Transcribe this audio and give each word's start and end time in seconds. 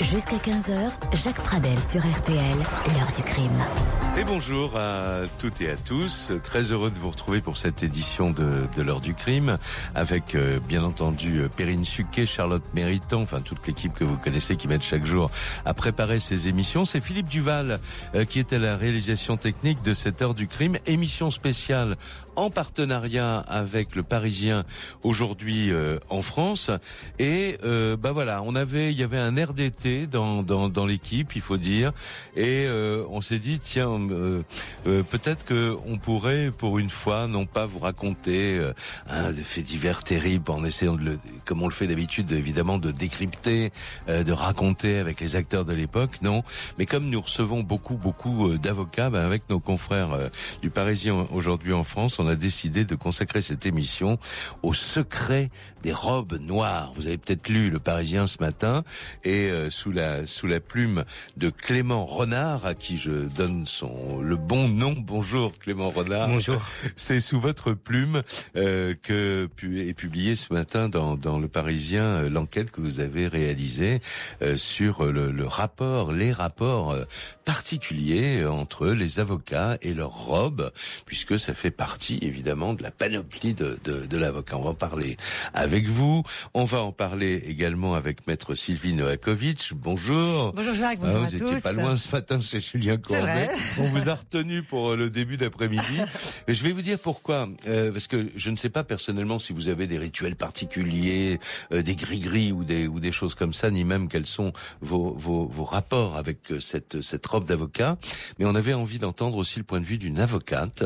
Jusqu'à 0.00 0.36
15h, 0.36 0.90
Jacques 1.14 1.42
Pradel 1.42 1.82
sur 1.82 2.00
RTL, 2.00 2.56
l'heure 2.94 3.12
du 3.16 3.22
crime. 3.22 4.05
Et 4.18 4.24
bonjour 4.24 4.74
à 4.78 5.24
toutes 5.38 5.60
et 5.60 5.68
à 5.68 5.76
tous. 5.76 6.32
Très 6.42 6.72
heureux 6.72 6.88
de 6.88 6.94
vous 6.94 7.10
retrouver 7.10 7.42
pour 7.42 7.58
cette 7.58 7.82
édition 7.82 8.30
de, 8.30 8.62
de 8.74 8.82
l'heure 8.82 9.00
du 9.00 9.12
crime 9.12 9.58
avec 9.94 10.34
euh, 10.34 10.58
bien 10.58 10.84
entendu 10.84 11.40
euh, 11.40 11.48
Perrine 11.54 11.84
Suquet, 11.84 12.24
Charlotte 12.24 12.62
Méritant, 12.72 13.20
enfin 13.20 13.42
toute 13.42 13.66
l'équipe 13.66 13.92
que 13.92 14.04
vous 14.04 14.16
connaissez 14.16 14.56
qui 14.56 14.68
m'aide 14.68 14.80
chaque 14.80 15.04
jour 15.04 15.30
à 15.66 15.74
préparer 15.74 16.18
ces 16.18 16.48
émissions. 16.48 16.86
C'est 16.86 17.02
Philippe 17.02 17.28
Duval 17.28 17.78
euh, 18.14 18.24
qui 18.24 18.38
est 18.38 18.54
à 18.54 18.58
la 18.58 18.78
réalisation 18.78 19.36
technique 19.36 19.82
de 19.82 19.92
cette 19.92 20.22
heure 20.22 20.32
du 20.32 20.46
crime, 20.46 20.78
émission 20.86 21.30
spéciale 21.30 21.98
en 22.36 22.48
partenariat 22.48 23.40
avec 23.40 23.94
le 23.94 24.02
Parisien 24.02 24.64
aujourd'hui 25.02 25.72
en 26.10 26.20
France. 26.20 26.70
Et 27.18 27.56
bah 27.62 28.12
voilà, 28.12 28.42
on 28.42 28.54
avait, 28.54 28.92
il 28.92 28.98
y 28.98 29.02
avait 29.02 29.18
un 29.18 29.34
RDT 29.34 30.06
dans 30.06 30.42
dans, 30.42 30.68
dans 30.68 30.84
l'équipe, 30.84 31.34
il 31.34 31.40
faut 31.40 31.56
dire, 31.56 31.92
et 32.36 32.68
on 33.08 33.22
s'est 33.22 33.38
dit 33.38 33.58
tiens 33.58 34.05
euh, 34.12 34.42
euh, 34.86 35.02
peut-être 35.02 35.44
que 35.44 35.76
on 35.86 35.98
pourrait, 35.98 36.50
pour 36.56 36.78
une 36.78 36.90
fois, 36.90 37.26
non 37.26 37.46
pas 37.46 37.66
vous 37.66 37.78
raconter 37.78 38.58
euh, 38.58 38.72
un 39.08 39.32
des 39.32 39.42
faits 39.42 39.64
divers 39.64 40.02
terribles 40.02 40.50
en 40.50 40.64
essayant 40.64 40.94
de 40.94 41.04
le, 41.04 41.18
comme 41.44 41.62
on 41.62 41.68
le 41.68 41.74
fait 41.74 41.86
d'habitude, 41.86 42.30
évidemment, 42.32 42.78
de 42.78 42.90
décrypter, 42.90 43.70
de 44.08 44.32
raconter 44.32 44.98
avec 44.98 45.20
les 45.20 45.36
acteurs 45.36 45.64
de 45.64 45.72
l'époque, 45.72 46.22
non. 46.22 46.42
Mais 46.78 46.86
comme 46.86 47.08
nous 47.08 47.20
recevons 47.20 47.62
beaucoup, 47.62 47.96
beaucoup 47.96 48.56
d'avocats, 48.56 49.10
ben, 49.10 49.24
avec 49.24 49.48
nos 49.48 49.60
confrères 49.60 50.16
du 50.62 50.70
Parisien 50.70 51.26
aujourd'hui 51.32 51.72
en 51.72 51.84
France, 51.84 52.18
on 52.18 52.28
a 52.28 52.36
décidé 52.36 52.84
de 52.84 52.94
consacrer 52.94 53.42
cette 53.42 53.66
émission 53.66 54.18
au 54.62 54.72
secret 54.72 55.50
des 55.82 55.92
robes 55.92 56.38
noires. 56.40 56.92
Vous 56.96 57.06
avez 57.06 57.18
peut-être 57.18 57.48
lu 57.48 57.70
Le 57.70 57.78
Parisien 57.78 58.26
ce 58.26 58.38
matin 58.40 58.84
et 59.24 59.50
sous 59.70 59.92
la 59.92 60.26
sous 60.26 60.46
la 60.46 60.60
plume 60.60 61.04
de 61.36 61.50
Clément 61.50 62.04
Renard, 62.04 62.66
à 62.66 62.74
qui 62.74 62.96
je 62.96 63.26
donne 63.28 63.66
son 63.66 63.95
le 64.22 64.36
bon 64.36 64.68
nom. 64.68 64.94
Bonjour 64.96 65.52
Clément 65.58 65.90
Renard. 65.90 66.28
Bonjour. 66.28 66.60
C'est 66.96 67.20
sous 67.20 67.40
votre 67.40 67.72
plume 67.72 68.22
euh, 68.56 68.94
que 69.00 69.48
est 69.64 69.94
publié 69.94 70.36
ce 70.36 70.52
matin 70.52 70.88
dans, 70.88 71.16
dans 71.16 71.38
Le 71.38 71.48
Parisien 71.48 72.02
euh, 72.02 72.28
l'enquête 72.28 72.70
que 72.70 72.80
vous 72.80 73.00
avez 73.00 73.28
réalisée 73.28 74.00
euh, 74.42 74.56
sur 74.56 75.04
le, 75.04 75.30
le, 75.30 75.46
rapport, 75.46 76.12
les 76.12 76.32
rapports 76.32 76.92
euh, 76.92 77.04
particuliers 77.44 78.44
entre 78.44 78.88
les 78.88 79.20
avocats 79.20 79.78
et 79.82 79.94
leurs 79.94 80.26
robes, 80.26 80.70
puisque 81.04 81.38
ça 81.38 81.54
fait 81.54 81.70
partie 81.70 82.18
évidemment 82.22 82.74
de 82.74 82.82
la 82.82 82.90
panoplie 82.90 83.54
de, 83.54 83.78
de, 83.84 84.06
de 84.06 84.16
l'avocat. 84.16 84.56
On 84.56 84.62
va 84.62 84.70
en 84.70 84.74
parler 84.74 85.16
avec 85.54 85.86
vous. 85.86 86.22
On 86.54 86.64
va 86.64 86.80
en 86.82 86.92
parler 86.92 87.42
également 87.46 87.94
avec 87.94 88.26
Maître 88.26 88.54
Sylvie 88.54 88.94
Noakovic. 88.94 89.72
Bonjour. 89.74 90.52
Bonjour 90.52 90.74
Jacques, 90.74 90.98
bonjour 90.98 91.20
ah, 91.22 91.26
à 91.26 91.30
vous 91.30 91.38
tous. 91.38 91.54
Vous 91.54 91.60
pas 91.60 91.72
loin 91.72 91.96
ce 91.96 92.10
matin 92.10 92.40
chez 92.40 92.60
Julien 92.60 92.96
Courbet. 92.96 93.48
On 93.86 93.98
vous 93.98 94.08
a 94.08 94.14
retenu 94.14 94.62
pour 94.62 94.90
euh, 94.92 94.96
le 94.96 95.10
début 95.10 95.36
d'après-midi. 95.36 96.00
Je 96.48 96.62
vais 96.62 96.72
vous 96.72 96.82
dire 96.82 96.98
pourquoi. 96.98 97.48
Euh, 97.66 97.92
parce 97.92 98.06
que 98.06 98.28
je 98.36 98.50
ne 98.50 98.56
sais 98.56 98.70
pas 98.70 98.84
personnellement 98.84 99.38
si 99.38 99.52
vous 99.52 99.68
avez 99.68 99.86
des 99.86 99.98
rituels 99.98 100.36
particuliers, 100.36 101.38
euh, 101.72 101.82
des 101.82 101.94
gris-gris 101.94 102.52
ou 102.52 102.64
des, 102.64 102.86
ou 102.86 103.00
des 103.00 103.12
choses 103.12 103.34
comme 103.34 103.52
ça, 103.52 103.70
ni 103.70 103.84
même 103.84 104.08
quels 104.08 104.26
sont 104.26 104.52
vos, 104.80 105.14
vos, 105.14 105.46
vos 105.46 105.64
rapports 105.64 106.16
avec 106.16 106.50
euh, 106.50 106.60
cette, 106.60 107.02
cette 107.02 107.26
robe 107.26 107.44
d'avocat. 107.44 107.96
Mais 108.38 108.44
on 108.44 108.54
avait 108.54 108.74
envie 108.74 108.98
d'entendre 108.98 109.36
aussi 109.36 109.58
le 109.58 109.64
point 109.64 109.80
de 109.80 109.84
vue 109.84 109.98
d'une 109.98 110.18
avocate, 110.18 110.84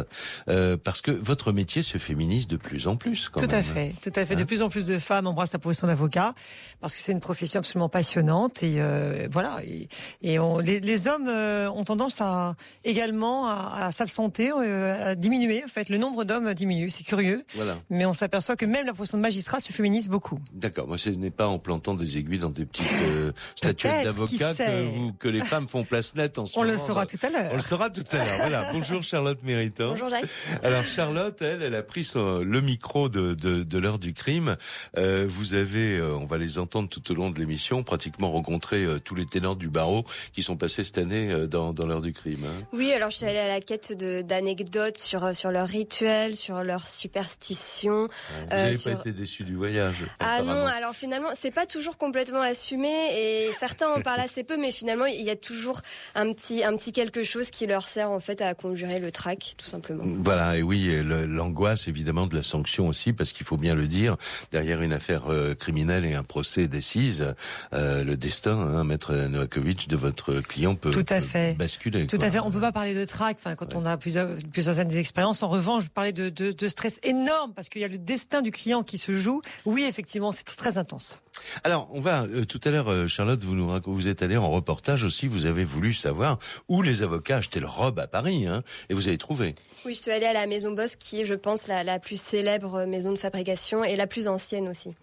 euh, 0.48 0.76
parce 0.76 1.00
que 1.00 1.10
votre 1.10 1.52
métier 1.52 1.82
se 1.82 1.98
féminise 1.98 2.46
de 2.46 2.56
plus 2.56 2.86
en 2.86 2.96
plus. 2.96 3.28
Quand 3.28 3.40
tout 3.40 3.46
même. 3.46 3.60
à 3.60 3.62
fait, 3.62 3.94
tout 4.02 4.12
à 4.14 4.24
fait. 4.26 4.34
Hein 4.34 4.38
de 4.38 4.44
plus 4.44 4.62
en 4.62 4.68
plus 4.68 4.86
de 4.86 4.98
femmes 4.98 5.26
embrassent 5.26 5.52
la 5.52 5.58
profession 5.58 5.86
d'avocat, 5.86 6.34
parce 6.80 6.94
que 6.94 7.00
c'est 7.00 7.12
une 7.12 7.20
profession 7.20 7.60
absolument 7.60 7.88
passionnante. 7.88 8.62
Et 8.62 8.76
euh, 8.78 9.28
voilà. 9.30 9.58
Et, 9.66 9.88
et 10.22 10.38
on, 10.38 10.58
les, 10.58 10.80
les, 10.80 11.08
hommes 11.08 11.28
ont 11.28 11.84
tendance 11.84 12.20
à 12.20 12.54
également 12.90 13.46
à, 13.46 13.86
à 13.86 13.92
s'absenter, 13.92 14.50
euh, 14.52 15.10
à 15.12 15.14
diminuer. 15.14 15.62
En 15.64 15.68
fait, 15.68 15.88
le 15.88 15.98
nombre 15.98 16.24
d'hommes 16.24 16.52
diminue. 16.54 16.90
C'est 16.90 17.04
curieux. 17.04 17.42
Voilà. 17.54 17.78
Mais 17.88 18.06
on 18.06 18.14
s'aperçoit 18.14 18.56
que 18.56 18.66
même 18.66 18.86
la 18.86 18.92
profession 18.92 19.18
de 19.18 19.22
magistrat 19.22 19.60
se 19.60 19.72
féminise 19.72 20.08
beaucoup. 20.08 20.38
D'accord. 20.52 20.86
Moi, 20.88 20.98
ce 20.98 21.10
n'est 21.10 21.30
pas 21.30 21.46
en 21.46 21.58
plantant 21.58 21.94
des 21.94 22.18
aiguilles 22.18 22.40
dans 22.40 22.50
des 22.50 22.66
petites 22.66 22.86
euh, 23.04 23.32
statuettes 23.56 24.04
d'avocats 24.04 24.54
que, 24.54 24.84
vous, 24.88 25.12
que 25.12 25.28
les 25.28 25.40
femmes 25.40 25.68
font 25.68 25.84
place 25.84 26.14
nette 26.14 26.38
en 26.38 26.46
ce 26.46 26.58
on 26.58 26.62
moment. 26.62 26.72
le 26.72 26.78
saura 26.78 27.06
tout 27.06 27.18
à 27.22 27.30
l'heure. 27.30 27.50
On 27.52 27.56
le 27.56 27.62
saura 27.62 27.90
tout 27.90 28.04
à 28.12 28.16
l'heure. 28.16 28.26
Voilà. 28.38 28.68
Bonjour 28.72 29.02
Charlotte 29.02 29.38
Méritant. 29.42 29.90
Bonjour 29.90 30.08
Jacques. 30.08 30.24
Alors 30.62 30.84
Charlotte, 30.84 31.40
elle, 31.42 31.62
elle 31.62 31.74
a 31.74 31.82
pris 31.82 32.04
son, 32.04 32.38
le 32.40 32.60
micro 32.60 33.08
de, 33.08 33.34
de, 33.34 33.62
de 33.62 33.78
l'heure 33.78 33.98
du 33.98 34.12
crime. 34.12 34.56
Euh, 34.98 35.26
vous 35.28 35.54
avez, 35.54 35.98
euh, 35.98 36.16
on 36.16 36.26
va 36.26 36.38
les 36.38 36.58
entendre 36.58 36.88
tout 36.88 37.10
au 37.12 37.14
long 37.14 37.30
de 37.30 37.38
l'émission, 37.38 37.82
pratiquement 37.82 38.30
rencontré 38.30 38.84
euh, 38.84 38.98
tous 38.98 39.14
les 39.14 39.26
ténors 39.26 39.56
du 39.56 39.68
barreau 39.68 40.04
qui 40.32 40.42
sont 40.42 40.56
passés 40.56 40.84
cette 40.84 40.98
année 40.98 41.30
euh, 41.30 41.46
dans, 41.46 41.72
dans 41.72 41.86
l'heure 41.86 42.00
du 42.00 42.12
crime. 42.12 42.44
Hein. 42.44 42.69
Oui, 42.72 42.92
alors 42.92 43.10
je 43.10 43.16
suis 43.16 43.26
allée 43.26 43.38
à 43.38 43.48
la 43.48 43.60
quête 43.60 43.92
d'anecdotes 43.92 44.98
sur 44.98 45.34
sur 45.34 45.50
leurs 45.50 45.68
rituels, 45.68 46.34
sur 46.34 46.62
leurs 46.62 46.86
superstitions. 46.86 48.08
Vous 48.08 48.56
n'avez 48.56 48.76
sur... 48.76 48.92
pas 48.92 49.00
été 49.00 49.12
déçu 49.12 49.44
du 49.44 49.56
voyage 49.56 50.06
Ah 50.20 50.42
non, 50.42 50.66
alors 50.66 50.94
finalement, 50.94 51.28
c'est 51.34 51.50
pas 51.50 51.66
toujours 51.66 51.96
complètement 51.96 52.40
assumé 52.40 52.88
et 53.16 53.50
certains 53.52 53.88
en 53.92 54.00
parlent 54.00 54.20
assez 54.20 54.44
peu, 54.44 54.56
mais 54.56 54.70
finalement, 54.70 55.06
il 55.06 55.22
y 55.22 55.30
a 55.30 55.36
toujours 55.36 55.80
un 56.14 56.32
petit 56.32 56.62
un 56.62 56.76
petit 56.76 56.92
quelque 56.92 57.22
chose 57.22 57.50
qui 57.50 57.66
leur 57.66 57.88
sert 57.88 58.10
en 58.10 58.20
fait 58.20 58.40
à 58.40 58.54
conjurer 58.54 58.98
le 58.98 59.10
trac, 59.10 59.54
tout 59.56 59.66
simplement. 59.66 60.04
Voilà, 60.22 60.56
et 60.56 60.62
oui, 60.62 61.00
l'angoisse 61.02 61.88
évidemment 61.88 62.26
de 62.26 62.36
la 62.36 62.42
sanction 62.42 62.88
aussi, 62.88 63.12
parce 63.12 63.32
qu'il 63.32 63.46
faut 63.46 63.56
bien 63.56 63.74
le 63.74 63.86
dire, 63.86 64.16
derrière 64.52 64.82
une 64.82 64.92
affaire 64.92 65.30
euh, 65.30 65.54
criminelle 65.54 66.04
et 66.04 66.14
un 66.14 66.22
procès 66.22 66.68
d'assises, 66.68 67.34
euh, 67.72 68.04
le 68.04 68.16
destin, 68.16 68.58
hein, 68.58 68.84
maître 68.84 69.14
Novakovic, 69.14 69.88
de 69.88 69.96
votre 69.96 70.40
client 70.40 70.74
peut, 70.74 70.90
tout 70.90 71.00
à 71.08 71.20
peut 71.20 71.26
fait. 71.26 71.56
basculer. 71.58 72.06
Tout 72.06 72.18
quoi. 72.18 72.26
à 72.26 72.30
fait. 72.30 72.38
On 72.38 72.50
peut 72.50 72.59
pas 72.60 72.72
parler 72.72 72.94
de 72.94 73.04
trac, 73.04 73.36
enfin 73.38 73.54
quand 73.54 73.74
ouais. 73.74 73.80
on 73.82 73.86
a 73.86 73.96
plusieurs 73.96 74.28
plusieurs 74.52 74.78
années 74.78 74.94
d'expérience. 74.94 75.42
En 75.42 75.48
revanche, 75.48 75.84
je 75.84 75.90
parlais 75.90 76.12
de, 76.12 76.28
de, 76.28 76.52
de 76.52 76.68
stress 76.68 77.00
énorme 77.02 77.52
parce 77.54 77.68
qu'il 77.68 77.82
y 77.82 77.84
a 77.84 77.88
le 77.88 77.98
destin 77.98 78.42
du 78.42 78.50
client 78.50 78.82
qui 78.82 78.98
se 78.98 79.12
joue. 79.12 79.42
Oui, 79.64 79.84
effectivement, 79.88 80.32
c'est 80.32 80.44
très 80.44 80.78
intense. 80.78 81.22
Alors, 81.64 81.88
on 81.92 82.00
va 82.00 82.24
euh, 82.24 82.44
tout 82.44 82.60
à 82.64 82.70
l'heure, 82.70 82.90
euh, 82.90 83.06
Charlotte, 83.06 83.42
vous 83.42 83.54
nous 83.54 83.70
vous 83.86 84.08
êtes 84.08 84.22
allé 84.22 84.36
en 84.36 84.50
reportage 84.50 85.04
aussi. 85.04 85.26
Vous 85.26 85.46
avez 85.46 85.64
voulu 85.64 85.94
savoir 85.94 86.38
où 86.68 86.82
les 86.82 87.02
avocats 87.02 87.38
achetaient 87.38 87.60
leur 87.60 87.76
robe 87.76 87.98
à 87.98 88.06
Paris, 88.06 88.46
hein, 88.46 88.62
et 88.88 88.94
vous 88.94 89.08
avez 89.08 89.18
trouvé. 89.18 89.54
Oui, 89.86 89.94
je 89.94 90.02
suis 90.02 90.10
allée 90.10 90.26
à 90.26 90.32
la 90.32 90.46
Maison 90.46 90.72
Boss, 90.72 90.96
qui 90.96 91.20
est, 91.20 91.24
je 91.24 91.34
pense, 91.34 91.66
la, 91.68 91.84
la 91.84 91.98
plus 91.98 92.20
célèbre 92.20 92.84
maison 92.84 93.12
de 93.12 93.18
fabrication 93.18 93.84
et 93.84 93.96
la 93.96 94.06
plus 94.06 94.28
ancienne 94.28 94.68
aussi. 94.68 94.94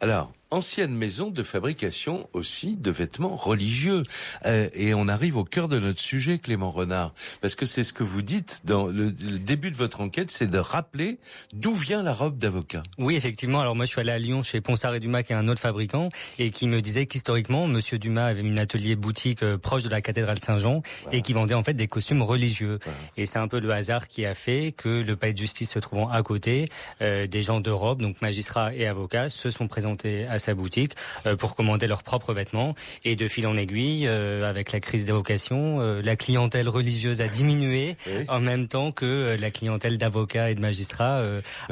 Alors, 0.00 0.32
ancienne 0.50 0.94
maison 0.94 1.30
de 1.30 1.42
fabrication 1.42 2.28
aussi 2.32 2.76
de 2.76 2.90
vêtements 2.90 3.36
religieux. 3.36 4.02
Euh, 4.44 4.68
et 4.74 4.94
on 4.94 5.08
arrive 5.08 5.36
au 5.36 5.44
cœur 5.44 5.68
de 5.68 5.78
notre 5.78 6.00
sujet, 6.00 6.38
Clément 6.38 6.70
Renard, 6.70 7.12
parce 7.40 7.54
que 7.54 7.66
c'est 7.66 7.84
ce 7.84 7.92
que 7.92 8.02
vous 8.02 8.22
dites 8.22 8.62
dans 8.64 8.86
le, 8.86 9.06
le 9.06 9.38
début 9.38 9.70
de 9.70 9.76
votre 9.76 10.00
enquête, 10.00 10.30
c'est 10.30 10.46
de 10.46 10.58
rappeler 10.58 11.18
d'où 11.52 11.74
vient 11.74 12.02
la 12.02 12.14
robe 12.14 12.38
d'avocat. 12.38 12.82
Oui, 12.98 13.16
effectivement. 13.16 13.60
Alors 13.60 13.74
moi, 13.74 13.84
je 13.84 13.90
suis 13.90 14.00
allé 14.00 14.12
à 14.12 14.18
Lyon 14.18 14.42
chez 14.42 14.60
Ponsard 14.60 14.94
et 14.94 15.00
Dumas, 15.00 15.22
qui 15.22 15.32
est 15.32 15.36
un 15.36 15.48
autre 15.48 15.60
fabricant, 15.60 16.10
et 16.38 16.50
qui 16.50 16.68
me 16.68 16.80
disait 16.80 17.06
qu'historiquement, 17.06 17.66
Monsieur 17.66 17.98
Dumas 17.98 18.26
avait 18.26 18.40
une 18.40 18.58
atelier 18.58 18.96
boutique 18.96 19.42
euh, 19.42 19.58
proche 19.58 19.82
de 19.82 19.88
la 19.88 20.00
cathédrale 20.00 20.38
Saint-Jean 20.38 20.82
voilà. 21.02 21.18
et 21.18 21.22
qui 21.22 21.32
vendait 21.32 21.54
en 21.54 21.62
fait 21.62 21.74
des 21.74 21.88
costumes 21.88 22.22
religieux. 22.22 22.78
Voilà. 22.84 22.98
Et 23.16 23.26
c'est 23.26 23.38
un 23.38 23.48
peu 23.48 23.60
le 23.60 23.72
hasard 23.72 24.08
qui 24.08 24.24
a 24.24 24.34
fait 24.34 24.72
que 24.76 25.02
le 25.02 25.16
palais 25.16 25.32
de 25.32 25.38
justice 25.38 25.72
se 25.72 25.78
trouvant 25.78 26.08
à 26.08 26.22
côté, 26.22 26.66
euh, 27.02 27.26
des 27.26 27.42
gens 27.42 27.60
de 27.60 27.70
robe, 27.70 28.02
donc 28.02 28.20
magistrats 28.22 28.74
et 28.74 28.86
avocats, 28.86 29.28
se 29.28 29.50
sont 29.50 29.68
présentés 29.68 30.26
à 30.26 30.35
sa 30.38 30.54
boutique 30.54 30.92
euh, 31.26 31.36
pour 31.36 31.56
commander 31.56 31.86
leurs 31.86 32.02
propres 32.02 32.32
vêtements. 32.32 32.74
Et 33.04 33.16
de 33.16 33.28
fil 33.28 33.46
en 33.46 33.56
aiguille, 33.56 34.06
euh, 34.06 34.48
avec 34.48 34.72
la 34.72 34.80
crise 34.80 35.04
des 35.04 35.12
vocations, 35.12 35.80
euh, 35.80 36.02
la 36.02 36.16
clientèle 36.16 36.68
religieuse 36.68 37.20
a 37.20 37.28
diminué 37.28 37.96
oui. 38.06 38.24
en 38.28 38.40
même 38.40 38.68
temps 38.68 38.92
que 38.92 39.36
la 39.38 39.50
clientèle 39.50 39.98
d'avocats 39.98 40.50
et 40.50 40.54
de 40.54 40.60
magistrats 40.60 41.22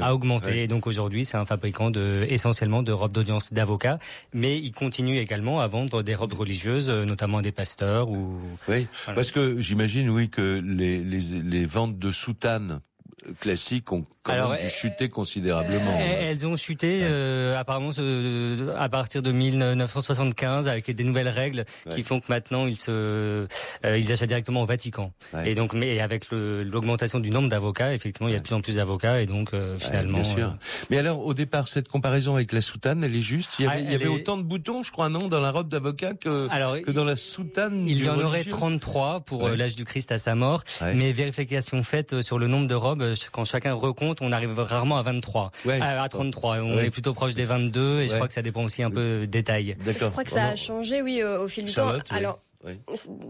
a 0.00 0.14
augmenté. 0.14 0.50
Oui. 0.50 0.58
Et 0.58 0.66
donc 0.68 0.86
aujourd'hui, 0.86 1.24
c'est 1.24 1.36
un 1.36 1.46
fabricant 1.46 1.90
de, 1.90 2.26
essentiellement 2.28 2.82
de 2.82 2.92
robes 2.92 3.12
d'audience 3.12 3.52
d'avocats, 3.52 3.98
mais 4.32 4.58
il 4.58 4.72
continue 4.72 5.18
également 5.18 5.60
à 5.60 5.66
vendre 5.68 6.02
des 6.02 6.14
robes 6.14 6.34
religieuses, 6.34 6.90
notamment 6.90 7.38
à 7.38 7.42
des 7.42 7.52
pasteurs 7.52 8.08
ou. 8.08 8.38
Oui, 8.68 8.86
voilà. 9.04 9.14
parce 9.14 9.30
que 9.30 9.60
j'imagine 9.60 10.10
oui 10.10 10.28
que 10.28 10.62
les, 10.64 10.98
les, 10.98 11.20
les 11.42 11.66
ventes 11.66 11.98
de 11.98 12.12
soutanes 12.12 12.80
classiques 13.40 13.92
ont 13.92 14.04
quand 14.22 14.32
Alors, 14.32 14.50
même 14.50 14.60
dû 14.60 14.68
chuter 14.70 15.08
considérablement. 15.08 15.98
Elles 16.00 16.46
ont 16.46 16.56
chuté 16.56 17.00
ouais. 17.00 17.08
euh, 17.10 17.58
apparemment 17.58 17.90
euh, 17.98 18.74
à 18.78 18.88
partir 18.88 19.22
de 19.22 19.32
1975 19.32 20.68
avec 20.68 20.90
des 20.90 21.04
nouvelles 21.04 21.28
règles 21.28 21.64
ouais. 21.86 21.94
qui 21.94 22.02
font 22.02 22.20
que 22.20 22.26
maintenant 22.28 22.66
ils 22.66 22.76
se 22.76 22.90
euh, 22.90 23.46
ils 23.98 24.12
achètent 24.12 24.28
directement 24.28 24.62
au 24.62 24.66
Vatican. 24.66 25.12
Ouais. 25.32 25.50
Et 25.50 25.54
donc 25.54 25.74
mais 25.74 26.00
avec 26.00 26.26
l'augmentation 26.30 27.20
du 27.20 27.30
nombre 27.30 27.48
d'avocats, 27.48 27.94
effectivement, 27.94 28.28
il 28.28 28.32
y 28.32 28.36
a 28.36 28.38
de 28.38 28.44
plus 28.44 28.54
en 28.54 28.60
plus 28.60 28.76
d'avocats 28.76 29.20
et 29.20 29.26
donc 29.26 29.52
euh, 29.54 29.78
finalement. 29.78 30.18
bien 30.20 30.24
sûr. 30.24 30.56
Mais 30.90 30.98
alors 30.98 31.24
au 31.24 31.34
départ 31.34 31.68
cette 31.68 31.88
comparaison 31.88 32.34
avec 32.34 32.52
la 32.52 32.60
soutane, 32.60 33.04
elle 33.04 33.14
est 33.14 33.20
juste? 33.20 33.52
Il 33.58 33.64
y 33.64 33.68
avait, 33.68 33.76
ah, 33.78 33.80
il 33.80 33.92
y 33.92 33.94
avait 33.94 34.04
est... 34.04 34.08
autant 34.08 34.36
de 34.36 34.42
boutons, 34.42 34.82
je 34.82 34.90
crois, 34.90 35.08
non, 35.08 35.28
dans 35.28 35.40
la 35.40 35.50
robe 35.50 35.68
d'avocat 35.68 36.14
que 36.14 36.48
alors, 36.50 36.80
que 36.80 36.90
dans 36.90 37.04
la 37.04 37.16
soutane. 37.16 37.86
Il 37.86 38.02
y 38.02 38.08
en 38.08 38.12
religieux? 38.12 38.26
aurait 38.26 38.44
33 38.44 39.20
pour 39.20 39.48
l'âge 39.48 39.76
du 39.76 39.84
Christ 39.84 40.12
à 40.12 40.18
sa 40.18 40.34
mort, 40.34 40.64
mais 40.94 41.12
vérification 41.12 41.82
faite 41.82 42.22
sur 42.22 42.38
le 42.38 42.46
nombre 42.46 42.68
de 42.68 42.74
robes 42.74 43.03
quand 43.32 43.44
chacun 43.44 43.74
recompte, 43.74 44.20
on 44.22 44.32
arrive 44.32 44.58
rarement 44.58 44.98
à 44.98 45.02
23, 45.02 45.50
Ouais. 45.64 45.80
à, 45.80 46.02
à 46.02 46.08
33. 46.08 46.58
On 46.58 46.76
Ouais. 46.76 46.86
est 46.86 46.90
plutôt 46.90 47.14
proche 47.14 47.34
des 47.34 47.44
22 47.44 48.00
et 48.02 48.08
je 48.08 48.14
crois 48.14 48.26
que 48.28 48.32
ça 48.34 48.42
dépend 48.42 48.62
aussi 48.64 48.82
un 48.82 48.90
peu 48.90 49.26
des 49.26 49.42
tailles. 49.42 49.76
D'accord. 49.84 50.08
Je 50.08 50.12
crois 50.12 50.24
que 50.24 50.30
ça 50.30 50.44
a 50.46 50.56
changé, 50.56 51.02
oui, 51.02 51.22
au, 51.22 51.44
au 51.44 51.48
fil 51.48 51.64
du 51.64 51.72
Charlotte, 51.72 52.04
temps. 52.04 52.14
Alors, 52.16 52.38
Oui. 52.66 52.72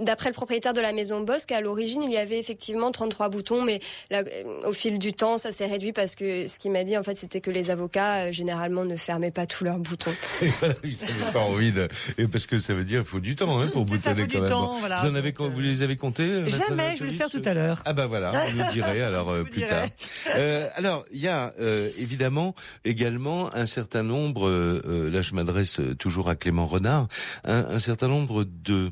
d'après 0.01 0.29
le 0.29 0.35
propriétaire 0.35 0.73
de 0.75 0.81
la 0.81 0.93
maison 0.93 1.21
Bosque, 1.23 1.51
à 1.53 1.61
l'origine, 1.61 2.03
il 2.03 2.11
y 2.11 2.17
avait 2.17 2.39
effectivement 2.39 2.93
33 2.93 3.29
boutons, 3.31 3.63
mais 3.63 3.81
là, 4.11 4.23
euh, 4.27 4.69
au 4.69 4.73
fil 4.73 4.99
du 4.99 5.13
temps, 5.13 5.39
ça 5.39 5.51
s'est 5.53 5.67
réduit 5.67 5.93
parce 5.93 6.15
que 6.15 6.47
ce 6.47 6.59
qu'il 6.59 6.71
m'a 6.71 6.85
dit, 6.85 6.97
en 6.97 7.03
fait, 7.03 7.17
c'était 7.17 7.41
que 7.41 7.51
les 7.51 7.71
avocats, 7.71 8.27
euh, 8.27 8.33
généralement, 8.33 8.85
ne 8.85 8.97
fermaient 8.97 9.31
pas 9.31 9.47
tous 9.47 9.65
leurs 9.65 9.79
boutons. 9.79 10.13
Et 10.43 10.47
voilà, 10.47 10.75
oui, 10.85 10.97
ça 10.97 11.07
me 11.07 11.33
pas 11.33 11.41
envie 11.41 11.73
de, 11.73 11.89
et 12.19 12.29
parce 12.29 12.47
que 12.47 12.59
ça 12.59 12.75
veut 12.75 12.85
dire 12.85 13.01
qu'il 13.01 13.09
faut 13.09 13.21
du 13.21 13.35
temps 13.37 13.59
hein, 13.61 13.69
pour 13.73 13.85
C'est 13.89 13.99
ça, 13.99 14.15
boutonner 14.15 14.23
faut 14.23 14.29
du 14.29 14.35
quand 14.37 14.41
même. 14.43 14.51
temps, 14.51 14.79
voilà. 14.79 15.01
Vous 15.03 15.09
en 15.09 15.15
avez, 15.15 15.33
Donc, 15.33 15.53
vous 15.53 15.61
les 15.61 15.83
avez 15.83 15.97
comptés 15.97 16.23
euh, 16.23 16.49
Jamais, 16.49 16.95
je 16.97 17.05
vais 17.05 17.11
le 17.11 17.17
faire 17.17 17.31
tout 17.31 17.43
à 17.45 17.55
l'heure. 17.55 17.83
Ah 17.85 17.93
bah 17.93 18.07
voilà, 18.07 18.31
vous 18.53 18.59
nous 18.59 18.73
direz 18.73 19.03
alors 19.03 19.31
euh, 19.31 19.43
plus 19.45 19.61
dirai. 19.61 19.69
tard. 19.69 19.85
Euh, 20.37 20.69
alors 20.77 21.05
il 21.13 21.21
y 21.21 21.29
a 21.29 21.53
euh, 21.61 21.89
évidemment 21.99 22.55
également 22.85 23.55
un 23.55 23.67
certain 23.67 24.03
nombre, 24.03 24.47
euh, 24.49 24.83
euh, 24.87 25.11
là 25.11 25.21
je 25.23 25.35
m'adresse 25.35 25.81
euh, 25.81 25.95
toujours 25.95 26.29
à 26.29 26.37
Clément 26.37 26.67
Renard, 26.67 27.09
un, 27.45 27.65
un 27.71 27.79
certain 27.79 28.09
nombre 28.09 28.45
de 28.45 28.91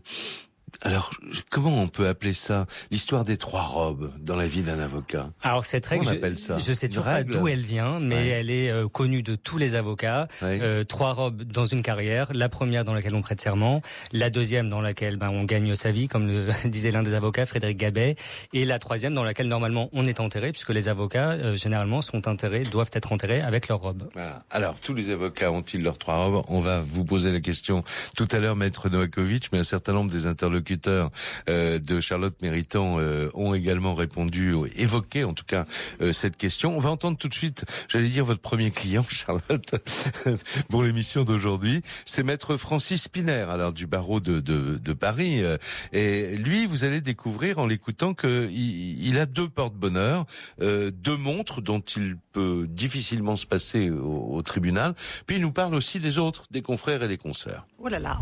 alors, 0.80 1.10
comment 1.50 1.80
on 1.82 1.86
peut 1.88 2.08
appeler 2.08 2.32
ça 2.32 2.66
L'histoire 2.90 3.22
des 3.24 3.36
trois 3.36 3.62
robes 3.62 4.10
dans 4.20 4.34
la 4.36 4.48
vie 4.48 4.62
d'un 4.62 4.80
avocat? 4.80 5.30
Alors 5.42 5.64
cette 5.66 5.86
règle, 5.86 6.04
on 6.06 6.10
je- 6.10 6.14
appelle 6.16 6.38
ça? 6.38 6.58
je 6.58 6.72
sais 6.72 6.86
Une 6.86 6.90
toujours 6.92 7.04
pas 7.04 7.22
d'où 7.22 7.46
elle 7.46 7.60
vient, 7.62 8.00
mais 8.00 8.14
Ouais. 8.16 8.26
elle 8.28 8.50
est 8.50 8.70
euh, 8.70 8.88
connue 8.88 9.22
de 9.22 9.36
tous 9.36 9.58
les 9.58 9.74
avocats. 9.74 10.26
Ouais. 10.40 10.58
Euh, 10.62 10.82
trois 10.84 11.12
robes 11.12 11.42
dans 11.44 11.66
une 11.66 11.82
carrière. 11.82 12.28
La 12.34 12.48
première 12.48 12.84
dans 12.84 12.94
laquelle 12.94 13.14
on 13.14 13.22
prête 13.22 13.40
serment, 13.40 13.82
la 14.12 14.30
deuxième 14.30 14.70
dans 14.70 14.80
laquelle 14.80 15.16
ben, 15.16 15.28
on 15.30 15.44
gagne 15.44 15.74
sa 15.76 15.92
vie, 15.92 16.08
comme 16.08 16.26
le 16.26 16.48
disait 16.68 16.90
l'un 16.90 17.02
des 17.02 17.14
avocats, 17.14 17.46
Frédéric 17.46 17.76
Gabet, 17.78 18.16
et 18.52 18.64
la 18.64 18.78
troisième 18.78 19.14
dans 19.14 19.24
laquelle 19.24 19.48
normalement 19.48 19.88
on 19.92 20.06
est 20.06 20.20
enterré, 20.20 20.52
puisque 20.52 20.70
les 20.70 20.88
avocats 20.88 21.32
euh, 21.32 21.56
généralement 21.56 22.02
sont 22.02 22.26
enterrés, 22.28 22.64
doivent 22.64 22.90
être 22.94 23.12
enterrés 23.12 23.40
avec 23.40 23.68
leur 23.68 23.80
robe. 23.80 24.08
Voilà. 24.14 24.42
Alors, 24.50 24.74
tous 24.80 24.94
les 24.94 25.10
avocats 25.10 25.52
ont-ils 25.52 25.82
leurs 25.82 25.98
trois 25.98 26.16
robes? 26.24 26.44
On 26.48 26.60
va 26.60 26.80
vous 26.80 27.04
poser 27.04 27.30
la 27.30 27.40
question 27.40 27.84
tout 28.16 28.26
à 28.32 28.38
l'heure, 28.38 28.56
Maître 28.56 28.88
Novakovic, 28.88 29.50
mais 29.52 29.58
un 29.60 29.64
certain 29.64 29.92
nombre 29.92 30.10
des 30.10 30.26
interlocuteurs 30.26 30.61
euh, 31.48 31.78
de 31.78 32.00
Charlotte 32.00 32.34
Méritant 32.42 32.96
euh, 32.98 33.30
ont 33.34 33.54
également 33.54 33.94
répondu, 33.94 34.54
évoqué 34.76 35.24
en 35.24 35.32
tout 35.32 35.44
cas 35.44 35.64
euh, 36.00 36.12
cette 36.12 36.36
question. 36.36 36.76
On 36.76 36.80
va 36.80 36.90
entendre 36.90 37.18
tout 37.18 37.28
de 37.28 37.34
suite, 37.34 37.64
j'allais 37.88 38.08
dire 38.08 38.24
votre 38.24 38.40
premier 38.40 38.70
client, 38.70 39.04
Charlotte, 39.08 39.74
pour 40.68 40.82
l'émission 40.82 41.24
d'aujourd'hui. 41.24 41.82
C'est 42.04 42.22
Maître 42.22 42.56
Francis 42.56 43.02
Spiner, 43.02 43.46
alors 43.48 43.72
du 43.72 43.86
barreau 43.86 44.20
de, 44.20 44.40
de, 44.40 44.76
de 44.76 44.92
Paris. 44.92 45.42
Et 45.92 46.36
lui, 46.36 46.66
vous 46.66 46.84
allez 46.84 47.00
découvrir 47.00 47.58
en 47.58 47.66
l'écoutant 47.66 48.14
qu'il 48.14 48.50
il 48.52 49.18
a 49.18 49.26
deux 49.26 49.48
porte-bonheur, 49.48 50.24
deux 50.60 51.16
montres 51.16 51.62
dont 51.62 51.80
il 51.80 52.16
peut 52.32 52.66
difficilement 52.68 53.36
se 53.36 53.46
passer 53.46 53.90
au, 53.90 54.28
au 54.32 54.42
tribunal. 54.42 54.94
Puis 55.26 55.36
il 55.36 55.42
nous 55.42 55.52
parle 55.52 55.74
aussi 55.74 56.00
des 56.00 56.18
autres, 56.18 56.44
des 56.50 56.62
confrères 56.62 57.02
et 57.02 57.08
des 57.08 57.18
consoeurs. 57.18 57.66
Oh 57.78 57.88
là 57.88 57.98
là. 57.98 58.18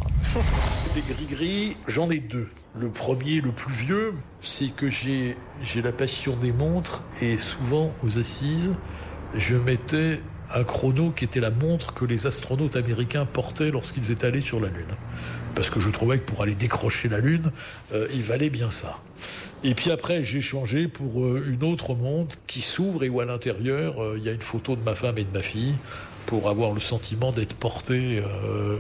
Des 0.95 1.03
gris-gris, 1.03 1.77
j'en 1.87 2.11
ai 2.11 2.19
deux. 2.19 2.49
Le 2.77 2.91
premier, 2.91 3.41
le 3.41 3.53
plus 3.53 3.73
vieux, 3.73 4.15
c'est 4.43 4.75
que 4.75 4.91
j'ai 4.91 5.37
j'ai 5.63 5.83
la 5.83 5.93
passion 5.93 6.37
des 6.37 6.53
montres 6.53 7.03
et 7.21 7.39
souvent 7.39 7.93
aux 8.03 8.19
assises, 8.19 8.75
je 9.35 9.57
mettais 9.57 10.21
un 10.55 10.65
chrono 10.65 11.11
qui 11.11 11.25
était 11.25 11.41
la 11.41 11.51
montre 11.51 11.95
que 11.95 12.05
les 12.05 12.27
astronautes 12.27 12.77
américains 12.77 13.27
portaient 13.27 13.71
lorsqu'ils 13.71 14.11
étaient 14.11 14.27
allés 14.27 14.41
sur 14.41 14.61
la 14.61 14.69
Lune. 14.69 14.97
Parce 15.55 15.71
que 15.71 15.81
je 15.81 15.91
trouvais 15.91 16.19
que 16.19 16.31
pour 16.31 16.43
aller 16.43 16.55
décrocher 16.55 17.09
la 17.09 17.21
Lune, 17.21 17.51
euh, 17.93 18.07
il 18.15 18.23
valait 18.23 18.51
bien 18.51 18.71
ça. 18.71 19.01
Et 19.63 19.75
puis 19.75 19.91
après, 19.91 20.25
j'ai 20.25 20.41
changé 20.41 20.89
pour 20.89 21.23
euh, 21.23 21.47
une 21.53 21.65
autre 21.65 21.95
montre 21.95 22.37
qui 22.47 22.61
s'ouvre 22.61 23.05
et 23.05 23.11
où 23.11 23.21
à 23.21 23.27
l'intérieur, 23.27 24.03
euh, 24.03 24.17
il 24.17 24.25
y 24.25 24.29
a 24.29 24.33
une 24.33 24.41
photo 24.41 24.75
de 24.75 24.83
ma 24.83 24.95
femme 24.95 25.19
et 25.19 25.25
de 25.25 25.33
ma 25.33 25.43
fille 25.43 25.75
pour 26.25 26.49
avoir 26.49 26.73
le 26.73 26.81
sentiment 26.81 27.31
d'être 27.33 27.55
porté. 27.55 28.23
euh, 28.25 28.79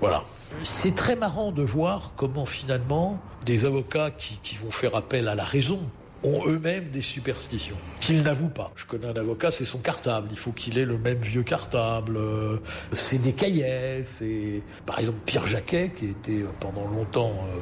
voilà. 0.00 0.22
C'est 0.62 0.94
très 0.94 1.16
marrant 1.16 1.52
de 1.52 1.62
voir 1.62 2.12
comment 2.16 2.44
finalement 2.44 3.18
des 3.46 3.64
avocats 3.64 4.10
qui, 4.10 4.38
qui 4.42 4.56
vont 4.56 4.70
faire 4.70 4.94
appel 4.94 5.28
à 5.28 5.34
la 5.34 5.44
raison 5.44 5.80
ont 6.22 6.46
eux-mêmes 6.46 6.90
des 6.90 7.00
superstitions 7.00 7.76
qu'ils 8.00 8.22
n'avouent 8.22 8.48
pas. 8.48 8.72
Je 8.76 8.84
connais 8.84 9.06
un 9.06 9.16
avocat, 9.16 9.50
c'est 9.50 9.64
son 9.64 9.78
cartable. 9.78 10.28
Il 10.30 10.38
faut 10.38 10.52
qu'il 10.52 10.78
ait 10.78 10.84
le 10.84 10.98
même 10.98 11.18
vieux 11.18 11.42
cartable. 11.42 12.16
Euh, 12.16 12.58
C'est 12.92 13.18
des 13.18 13.32
cahiers. 13.32 14.02
C'est 14.04 14.62
par 14.86 14.98
exemple 14.98 15.18
Pierre 15.26 15.46
Jacquet, 15.46 15.92
qui 15.94 16.06
était 16.06 16.44
pendant 16.60 16.86
longtemps 16.88 17.32
euh, 17.32 17.58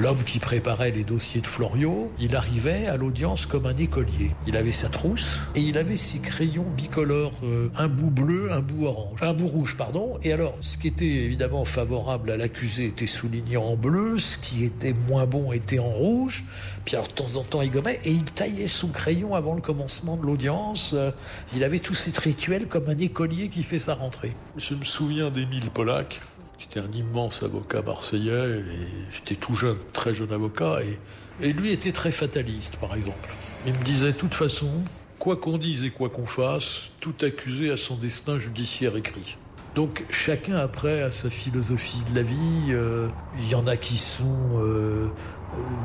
l'homme 0.00 0.22
qui 0.24 0.38
préparait 0.38 0.90
les 0.90 1.04
dossiers 1.04 1.40
de 1.40 1.46
Florio. 1.46 2.10
Il 2.18 2.36
arrivait 2.36 2.86
à 2.86 2.96
l'audience 2.96 3.46
comme 3.46 3.66
un 3.66 3.76
écolier. 3.76 4.32
Il 4.46 4.56
avait 4.56 4.72
sa 4.72 4.88
trousse 4.88 5.38
et 5.54 5.60
il 5.60 5.78
avait 5.78 5.96
ses 5.96 6.18
crayons 6.18 6.66
bicolores, 6.76 7.32
euh, 7.44 7.68
un 7.76 7.88
bout 7.88 8.10
bleu, 8.10 8.52
un 8.52 8.60
bout 8.60 8.86
orange, 8.86 9.22
un 9.22 9.32
bout 9.32 9.48
rouge, 9.48 9.76
pardon. 9.76 10.18
Et 10.22 10.32
alors, 10.32 10.56
ce 10.60 10.78
qui 10.78 10.88
était 10.88 11.04
évidemment 11.04 11.64
favorable 11.64 12.30
à 12.30 12.36
l'accusé 12.36 12.86
était 12.86 13.06
souligné 13.06 13.56
en 13.56 13.76
bleu, 13.76 14.18
ce 14.18 14.38
qui 14.38 14.64
était 14.64 14.94
moins 15.08 15.26
bon 15.26 15.52
était 15.52 15.78
en 15.78 15.88
rouge. 15.88 16.44
Puis 16.84 16.96
alors, 16.96 17.08
de 17.08 17.12
temps 17.12 17.36
en 17.36 17.42
temps, 17.42 17.60
il 17.62 17.70
gommait 17.70 18.00
et 18.04 18.10
il 18.10 18.24
taillait 18.24 18.68
son 18.68 18.88
crayon 18.88 19.34
avant 19.34 19.54
le 19.54 19.60
commencement 19.60 20.16
de 20.16 20.26
l'audience. 20.26 20.90
Euh, 20.94 21.10
Il 21.54 21.62
avait 21.62 21.78
tout 21.78 21.94
cet 21.94 22.18
rituel 22.18 22.66
comme 22.66 22.88
un 22.88 22.98
écolier 22.98 23.48
qui 23.48 23.62
fait 23.62 23.78
sa 23.78 23.94
rentrée. 23.94 24.34
Je 24.56 24.74
me 24.74 24.84
souviens 24.84 25.30
d'Émile 25.30 25.70
Pollack, 25.70 26.20
qui 26.58 26.66
était 26.66 26.80
un 26.80 26.90
immense 26.92 27.42
avocat 27.42 27.82
marseillais, 27.82 28.60
et 28.60 28.64
j'étais 29.12 29.34
tout 29.36 29.54
jeune, 29.56 29.76
très 29.92 30.14
jeune 30.14 30.32
avocat, 30.32 30.78
et, 30.82 31.46
et 31.46 31.52
lui 31.52 31.70
était 31.70 31.92
très 31.92 32.10
fataliste, 32.12 32.76
par 32.76 32.94
exemple. 32.94 33.28
Il 33.66 33.72
me 33.78 33.84
disait, 33.84 34.12
de 34.12 34.16
toute 34.18 34.34
façon, 34.34 34.70
quoi 35.18 35.36
qu'on 35.36 35.58
dise 35.58 35.84
et 35.84 35.90
quoi 35.90 36.08
qu'on 36.08 36.26
fasse, 36.26 36.84
tout 37.00 37.14
accusé 37.22 37.70
a 37.70 37.76
son 37.76 37.96
destin 37.96 38.38
judiciaire 38.38 38.96
écrit. 38.96 39.36
Donc 39.76 40.04
chacun 40.10 40.56
après 40.56 41.02
a 41.02 41.12
sa 41.12 41.30
philosophie 41.30 42.02
de 42.10 42.16
la 42.16 42.22
vie. 42.22 42.70
euh, 42.70 43.08
Il 43.38 43.48
y 43.48 43.54
en 43.54 43.68
a 43.68 43.76
qui 43.76 43.98
sont 43.98 44.58
euh, 44.58 45.06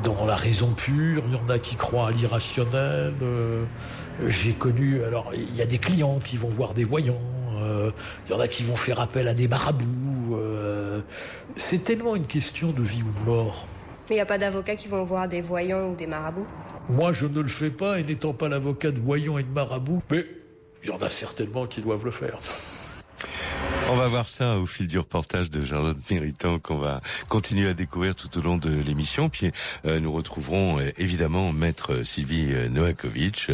dans 0.04 0.24
la 0.26 0.36
raison 0.36 0.72
pure, 0.72 1.22
il 1.26 1.34
y 1.34 1.36
en 1.36 1.48
a 1.48 1.58
qui 1.58 1.76
croient 1.76 2.08
à 2.08 2.10
l'irrationnel. 2.12 3.14
euh, 3.22 3.64
J'ai 4.28 4.52
connu, 4.52 5.02
alors 5.02 5.32
il 5.34 5.54
y 5.56 5.62
a 5.62 5.66
des 5.66 5.78
clients 5.78 6.18
qui 6.22 6.36
vont 6.36 6.48
voir 6.48 6.72
des 6.74 6.84
voyants, 6.84 7.20
euh, 7.58 7.90
il 8.26 8.32
y 8.32 8.34
en 8.34 8.40
a 8.40 8.48
qui 8.48 8.62
vont 8.62 8.76
faire 8.76 9.00
appel 9.00 9.28
à 9.28 9.34
des 9.34 9.48
marabouts. 9.48 10.36
euh, 10.36 11.00
C'est 11.56 11.82
tellement 11.84 12.14
une 12.16 12.26
question 12.26 12.70
de 12.70 12.82
vie 12.82 13.02
ou 13.02 13.20
de 13.20 13.30
mort. 13.30 13.66
Mais 14.08 14.14
il 14.14 14.18
n'y 14.18 14.22
a 14.22 14.26
pas 14.26 14.38
d'avocats 14.38 14.76
qui 14.76 14.86
vont 14.88 15.02
voir 15.04 15.26
des 15.28 15.40
voyants 15.40 15.88
ou 15.88 15.96
des 15.96 16.06
marabouts? 16.06 16.46
Moi, 16.88 17.12
je 17.12 17.26
ne 17.26 17.40
le 17.40 17.48
fais 17.48 17.70
pas 17.70 17.98
et 17.98 18.04
n'étant 18.04 18.32
pas 18.32 18.48
l'avocat 18.48 18.92
de 18.92 19.00
voyants 19.00 19.36
et 19.38 19.42
de 19.42 19.50
marabouts, 19.52 20.00
mais 20.10 20.24
il 20.84 20.90
y 20.90 20.92
en 20.92 20.98
a 20.98 21.10
certainement 21.10 21.66
qui 21.66 21.80
doivent 21.80 22.04
le 22.04 22.12
faire. 22.12 22.38
On 23.88 23.94
va 23.94 24.08
voir 24.08 24.28
ça 24.28 24.58
au 24.58 24.66
fil 24.66 24.86
du 24.88 24.98
reportage 24.98 25.48
de 25.48 25.64
Charlotte 25.64 25.96
Méritant 26.10 26.58
qu'on 26.58 26.76
va 26.78 27.00
continuer 27.28 27.68
à 27.68 27.74
découvrir 27.74 28.14
tout 28.16 28.36
au 28.36 28.42
long 28.42 28.56
de 28.56 28.68
l'émission. 28.68 29.28
Puis 29.28 29.52
euh, 29.86 30.00
nous 30.00 30.12
retrouverons 30.12 30.80
euh, 30.80 30.90
évidemment 30.98 31.52
Maître 31.52 32.02
Sylvie 32.02 32.48
euh, 32.50 32.68
Novakovic, 32.68 33.50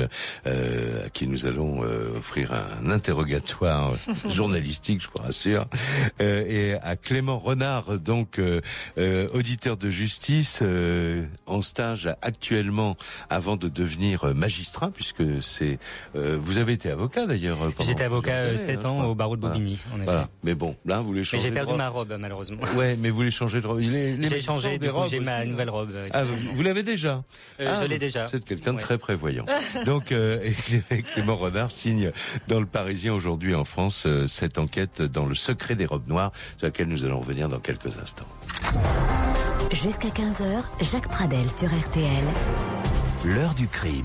euh, 0.46 1.06
à 1.06 1.10
qui 1.10 1.26
nous 1.26 1.46
allons 1.46 1.84
euh, 1.84 2.16
offrir 2.16 2.52
un 2.52 2.90
interrogatoire 2.90 3.92
journalistique, 4.28 5.02
je 5.02 5.08
vous 5.14 5.22
rassure, 5.22 5.66
euh, 6.20 6.44
et 6.48 6.74
à 6.82 6.96
Clément 6.96 7.38
Renard, 7.38 7.98
donc 7.98 8.38
euh, 8.38 8.60
euh, 8.98 9.28
auditeur 9.34 9.76
de 9.76 9.90
justice 9.90 10.60
euh, 10.62 11.26
en 11.46 11.60
stage 11.62 12.08
actuellement 12.22 12.96
avant 13.28 13.56
de 13.56 13.68
devenir 13.68 14.24
euh, 14.24 14.34
magistrat, 14.34 14.90
puisque 14.90 15.42
c'est 15.42 15.78
euh, 16.16 16.38
vous 16.42 16.56
avez 16.58 16.72
été 16.72 16.90
avocat 16.90 17.26
d'ailleurs. 17.26 17.62
euh, 17.62 17.70
pendant 17.70 17.88
J'étais 17.88 18.04
avocat 18.04 18.30
plusieurs 18.46 18.46
euh, 18.46 18.48
années, 18.48 18.56
7 18.56 18.76
hein, 18.76 18.80
je 18.82 18.86
ans 18.88 19.04
au 19.04 19.14
barreau 19.14 19.36
de 19.36 19.42
Voilà. 19.42 19.56
Bobigny, 19.56 19.78
en 19.92 19.96
effet. 19.96 20.04
Voilà. 20.06 20.21
Mais 20.42 20.54
bon, 20.54 20.76
là, 20.84 21.00
vous 21.00 21.06
voulez 21.06 21.20
Mais 21.20 21.24
changer 21.24 21.42
j'ai 21.44 21.50
de 21.50 21.54
perdu 21.54 21.70
robe. 21.70 21.78
ma 21.78 21.88
robe, 21.88 22.16
malheureusement. 22.18 22.60
Ouais, 22.76 22.96
mais 22.98 23.10
vous 23.10 23.16
voulez 23.16 23.30
changer 23.30 23.60
de 23.60 23.66
robe. 23.66 23.80
Les, 23.80 24.16
les 24.16 24.28
J'ai 24.28 24.40
changé, 24.40 24.78
j'ai 24.80 24.90
ma 25.20 25.40
aussi, 25.40 25.48
nouvelle 25.48 25.68
hein. 25.68 25.72
robe. 25.72 25.92
Ah, 26.12 26.24
vous, 26.24 26.36
vous 26.54 26.62
l'avez 26.62 26.82
déjà 26.82 27.22
Euh, 27.60 27.70
Ah, 27.72 27.78
je 27.82 27.86
l'ai 27.88 27.94
vous- 27.96 28.00
déjà. 28.00 28.26
Vous 28.26 28.36
êtes 28.36 28.44
quelqu'un 28.44 28.72
de 28.72 28.76
Ouais. 28.76 28.82
très 28.82 28.98
prévoyant. 28.98 29.44
Donc, 29.86 30.12
euh, 30.12 30.40
Clément 31.14 31.36
Renard 31.36 31.70
signe 31.70 32.10
dans 32.48 32.60
le 32.60 32.66
Parisien 32.66 33.12
aujourd'hui 33.14 33.54
en 33.54 33.64
France 33.64 34.04
euh, 34.06 34.26
cette 34.26 34.58
enquête 34.58 35.02
dans 35.02 35.26
le 35.26 35.34
secret 35.34 35.74
des 35.76 35.86
robes 35.86 36.08
noires, 36.08 36.32
sur 36.58 36.66
laquelle 36.66 36.88
nous 36.88 37.04
allons 37.04 37.20
revenir 37.20 37.48
dans 37.48 37.60
quelques 37.60 37.98
instants. 37.98 38.26
Jusqu'à 39.72 40.08
15h, 40.08 40.62
Jacques 40.82 41.08
Pradel 41.08 41.50
sur 41.50 41.68
RTL. 41.68 42.24
L'heure 43.24 43.54
du 43.54 43.68
crime. 43.68 44.04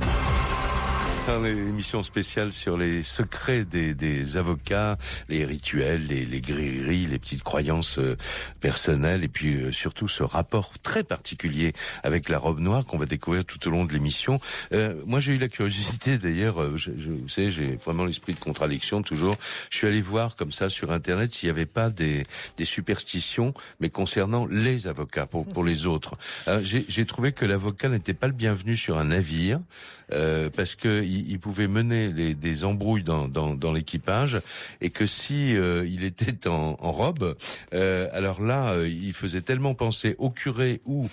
Dans 1.27 1.41
l'émission 1.41 2.03
spéciale 2.03 2.53
sur 2.53 2.77
les 2.77 3.03
secrets 3.03 3.65
des, 3.65 3.93
des 3.93 4.37
avocats, 4.37 4.97
les 5.27 5.43
rituels, 5.43 6.07
les, 6.07 6.25
les 6.25 6.39
grilleries, 6.39 7.05
les 7.05 7.19
petites 7.19 7.43
croyances 7.43 7.99
euh, 7.99 8.15
personnelles, 8.61 9.25
et 9.25 9.27
puis 9.27 9.55
euh, 9.55 9.73
surtout 9.73 10.07
ce 10.07 10.23
rapport 10.23 10.71
très 10.81 11.03
particulier 11.03 11.73
avec 12.03 12.29
la 12.29 12.39
robe 12.39 12.59
noire 12.59 12.85
qu'on 12.85 12.97
va 12.97 13.05
découvrir 13.05 13.43
tout 13.43 13.67
au 13.67 13.71
long 13.71 13.83
de 13.83 13.91
l'émission. 13.91 14.39
Euh, 14.71 14.95
moi, 15.05 15.19
j'ai 15.19 15.33
eu 15.33 15.37
la 15.37 15.49
curiosité, 15.49 16.17
d'ailleurs, 16.17 16.61
euh, 16.61 16.77
je, 16.77 16.91
je, 16.97 17.11
vous 17.11 17.27
savez, 17.27 17.51
j'ai 17.51 17.75
vraiment 17.75 18.05
l'esprit 18.05 18.33
de 18.33 18.39
contradiction 18.39 19.01
toujours. 19.01 19.35
Je 19.69 19.79
suis 19.79 19.87
allé 19.87 20.01
voir 20.01 20.37
comme 20.37 20.53
ça 20.53 20.69
sur 20.69 20.93
Internet 20.93 21.33
s'il 21.33 21.47
n'y 21.47 21.51
avait 21.51 21.65
pas 21.65 21.89
des, 21.89 22.25
des 22.55 22.65
superstitions, 22.65 23.53
mais 23.81 23.89
concernant 23.89 24.45
les 24.45 24.87
avocats, 24.87 25.25
pour, 25.25 25.45
pour 25.45 25.65
les 25.65 25.87
autres. 25.87 26.13
J'ai 26.61 27.05
trouvé 27.05 27.33
que 27.33 27.43
l'avocat 27.43 27.89
n'était 27.89 28.13
pas 28.13 28.27
le 28.27 28.33
bienvenu 28.33 28.77
sur 28.77 28.97
un 28.97 29.05
navire, 29.05 29.59
euh, 30.13 30.49
parce 30.49 30.75
que 30.75 31.03
il 31.03 31.29
il, 31.29 31.39
pouvait 31.39 31.67
mener 31.67 32.11
les, 32.11 32.33
des 32.33 32.63
embrouilles 32.63 33.03
dans, 33.03 33.27
dans, 33.27 33.55
dans 33.55 33.73
l'équipage 33.73 34.41
et 34.81 34.89
que 34.89 35.05
si 35.05 35.55
euh, 35.55 35.85
il 35.85 36.03
était 36.03 36.47
en, 36.47 36.77
en 36.79 36.91
robe, 36.91 37.35
euh, 37.73 38.09
alors 38.13 38.41
là, 38.41 38.69
euh, 38.69 38.87
il 38.87 39.13
faisait 39.13 39.41
tellement 39.41 39.73
penser 39.73 40.15
au 40.17 40.29
curé 40.29 40.81
ou 40.85 41.09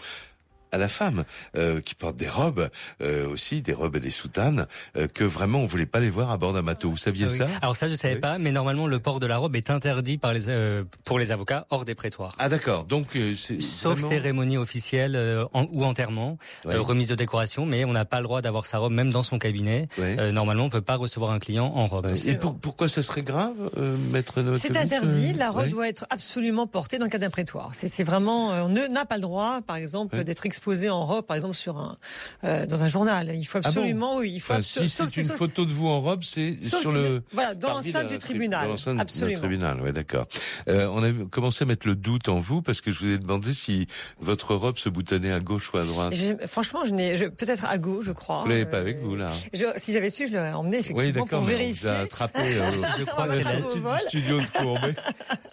à 0.74 0.78
la 0.78 0.88
femme 0.88 1.24
euh, 1.56 1.80
qui 1.80 1.94
porte 1.94 2.16
des 2.16 2.28
robes 2.28 2.68
euh, 3.00 3.28
aussi, 3.28 3.62
des 3.62 3.72
robes 3.72 3.96
et 3.96 4.00
des 4.00 4.10
soutanes, 4.10 4.66
euh, 4.96 5.06
que 5.06 5.24
vraiment 5.24 5.60
on 5.60 5.66
voulait 5.66 5.86
pas 5.86 6.00
les 6.00 6.10
voir 6.10 6.30
à 6.30 6.36
bord 6.36 6.52
d'un 6.52 6.62
bateau. 6.62 6.90
Vous 6.90 6.96
saviez 6.96 7.26
Ah 7.28 7.32
oui. 7.32 7.38
ça? 7.38 7.46
Alors 7.62 7.76
ça, 7.76 7.88
je 7.88 7.94
savais 7.94 8.14
Oui. 8.14 8.20
pas, 8.20 8.38
mais 8.38 8.50
normalement, 8.52 8.86
le 8.86 8.98
port 8.98 9.20
de 9.20 9.26
la 9.26 9.36
robe 9.38 9.54
est 9.56 9.70
interdit 9.70 10.18
par 10.18 10.32
les, 10.32 10.48
euh, 10.48 10.82
pour 11.04 11.18
les 11.18 11.30
avocats 11.32 11.66
hors 11.70 11.84
des 11.84 11.94
prétoires. 11.94 12.34
Ah 12.38 12.48
d'accord. 12.48 12.84
Donc 12.84 13.14
euh, 13.16 13.34
c'est 13.36 13.60
Sauf 13.62 13.94
vraiment- 13.98 14.08
cérémonie 14.08 14.56
officielle 14.56 15.14
euh, 15.16 15.44
en- 15.52 15.66
ou 15.70 15.84
enterrement, 15.84 16.38
Ouais. 16.64 16.74
euh, 16.74 16.80
remise 16.80 17.06
de 17.08 17.14
décoration, 17.14 17.66
mais 17.66 17.84
on 17.84 17.92
n'a 17.92 18.04
pas 18.04 18.18
le 18.18 18.24
droit 18.24 18.42
d'avoir 18.42 18.66
sa 18.66 18.78
robe 18.78 18.92
même 18.92 19.10
dans 19.12 19.22
son 19.22 19.38
cabinet. 19.38 19.88
Ouais. 19.98 20.16
Euh, 20.18 20.32
normalement, 20.32 20.64
on 20.64 20.70
peut 20.70 20.80
pas 20.80 20.96
recevoir 20.96 21.30
un 21.30 21.38
client 21.38 21.66
en 21.66 21.86
robe. 21.86 22.06
Ouais. 22.06 22.28
Et 22.28 22.34
pour- 22.34 22.56
pourquoi 22.58 22.88
ça 22.88 23.02
serait 23.02 23.22
grave, 23.22 23.54
euh, 23.76 23.96
maître 24.10 24.42
C'est 24.56 24.76
interdit. 24.76 25.32
La 25.34 25.50
robe 25.50 25.62
ouais 25.64 25.68
doit 25.68 25.88
être 25.88 26.06
absolument 26.10 26.66
portée 26.66 26.98
dans 26.98 27.04
le 27.04 27.10
cadre 27.10 27.22
d'un 27.24 27.30
prétoire. 27.30 27.70
C'est 27.72 28.02
vraiment, 28.04 28.52
euh, 28.52 28.62
on 28.62 28.68
n'a 28.92 29.04
pas 29.04 29.16
le 29.16 29.22
droit, 29.22 29.60
par 29.66 29.76
exemple, 29.76 30.16
Ouais. 30.16 30.24
d'être 30.24 30.46
exposé 30.46 30.63
en 30.90 31.04
robe, 31.06 31.24
par 31.26 31.36
exemple, 31.36 31.54
sur 31.54 31.76
un, 31.78 31.96
euh, 32.44 32.66
dans 32.66 32.82
un 32.82 32.88
journal. 32.88 33.30
Il 33.34 33.44
faut 33.44 33.58
Ah 33.58 33.62
bon 33.62 33.68
absolument, 33.80 34.16
oui, 34.18 34.32
il 34.34 34.40
faut 34.40 34.52
Enfin, 34.54 34.62
si 34.62 34.88
c'est 34.88 35.16
une 35.16 35.24
sauf- 35.24 35.36
photo 35.36 35.64
de 35.64 35.72
vous 35.72 35.86
en 35.88 36.00
robe, 36.00 36.22
c'est 36.24 36.58
sur 36.62 36.78
si 36.80 36.92
le 36.92 37.22
voilà, 37.32 37.54
dans 37.54 37.70
l'enceinte 37.70 38.08
du 38.08 38.18
tri- 38.18 38.30
tribunal. 38.30 38.68
Dans 38.84 38.98
Absolument. 38.98 39.38
tribunal, 39.38 39.80
ouais, 39.80 39.92
d'accord. 39.92 40.26
Euh, 40.68 40.88
on 40.92 41.02
a 41.02 41.12
commencé 41.30 41.64
à 41.64 41.66
mettre 41.66 41.86
le 41.86 41.94
doute 41.96 42.28
en 42.28 42.38
vous 42.40 42.62
parce 42.62 42.80
que 42.80 42.90
je 42.90 42.98
vous 43.00 43.10
ai 43.10 43.18
demandé 43.18 43.52
si 43.54 43.86
votre 44.20 44.54
robe 44.54 44.78
se 44.78 44.88
boutonnait 44.88 45.32
à 45.32 45.40
gauche 45.40 45.72
ou 45.72 45.78
à 45.78 45.84
droite. 45.84 46.14
Franchement, 46.46 46.84
je 46.84 46.92
n'ai, 46.92 47.28
peut-être 47.30 47.64
à 47.66 47.78
gauche, 47.78 48.06
je 48.06 48.12
crois. 48.12 48.42
Vous 48.42 48.48
l'avez 48.48 48.64
pas 48.64 48.78
Euh, 48.78 48.80
avec 48.80 49.00
vous 49.02 49.16
là 49.16 49.30
je- 49.52 49.64
si 49.76 49.92
j'avais 49.92 50.10
su, 50.10 50.28
je 50.28 50.32
l'aurais 50.32 50.52
emmené 50.52 50.76
Oui, 50.76 50.80
effectivement 50.80 51.24
d'accord. 51.24 51.38
pour 51.40 51.48
vérifier. 51.48 51.88
vous 51.90 51.96
attrapé. 52.02 52.40
euh, 52.40 52.62
Je 52.98 53.04
crois 53.04 53.28
que 53.28 53.34
c'est 53.34 53.42
la- 53.44 53.60
sortie 53.60 53.78
au 53.78 53.80
vol. 53.82 53.98
du 53.98 54.08
studio 54.18 54.40
de 54.40 54.46
Courbet. 54.58 54.94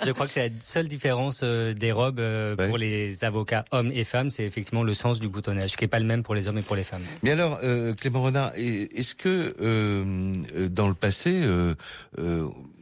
Je 0.05 0.11
crois 0.11 0.25
que 0.27 0.31
c'est 0.33 0.49
la 0.49 0.55
seule 0.61 0.87
différence 0.87 1.41
euh, 1.43 1.73
des 1.73 1.91
robes 1.91 2.19
euh, 2.19 2.55
pour 2.55 2.77
les 2.77 3.23
avocats 3.23 3.65
hommes 3.71 3.91
et 3.93 4.03
femmes, 4.03 4.29
c'est 4.29 4.43
effectivement 4.43 4.83
le 4.83 4.93
du 5.19 5.27
boutonnage, 5.29 5.75
qui 5.75 5.83
est 5.85 5.87
pas 5.87 5.99
le 5.99 6.05
même 6.05 6.23
pour 6.23 6.35
les 6.35 6.47
hommes 6.47 6.57
et 6.59 6.61
pour 6.61 6.75
les 6.75 6.83
femmes. 6.83 7.01
Mais 7.23 7.31
alors, 7.31 7.59
euh, 7.63 7.93
Clément 7.93 8.21
Renard, 8.21 8.51
est- 8.55 8.89
est-ce 8.97 9.15
que 9.15 9.55
euh, 9.61 10.33
euh, 10.55 10.69
dans 10.69 10.87
le 10.87 10.93
passé, 10.93 11.41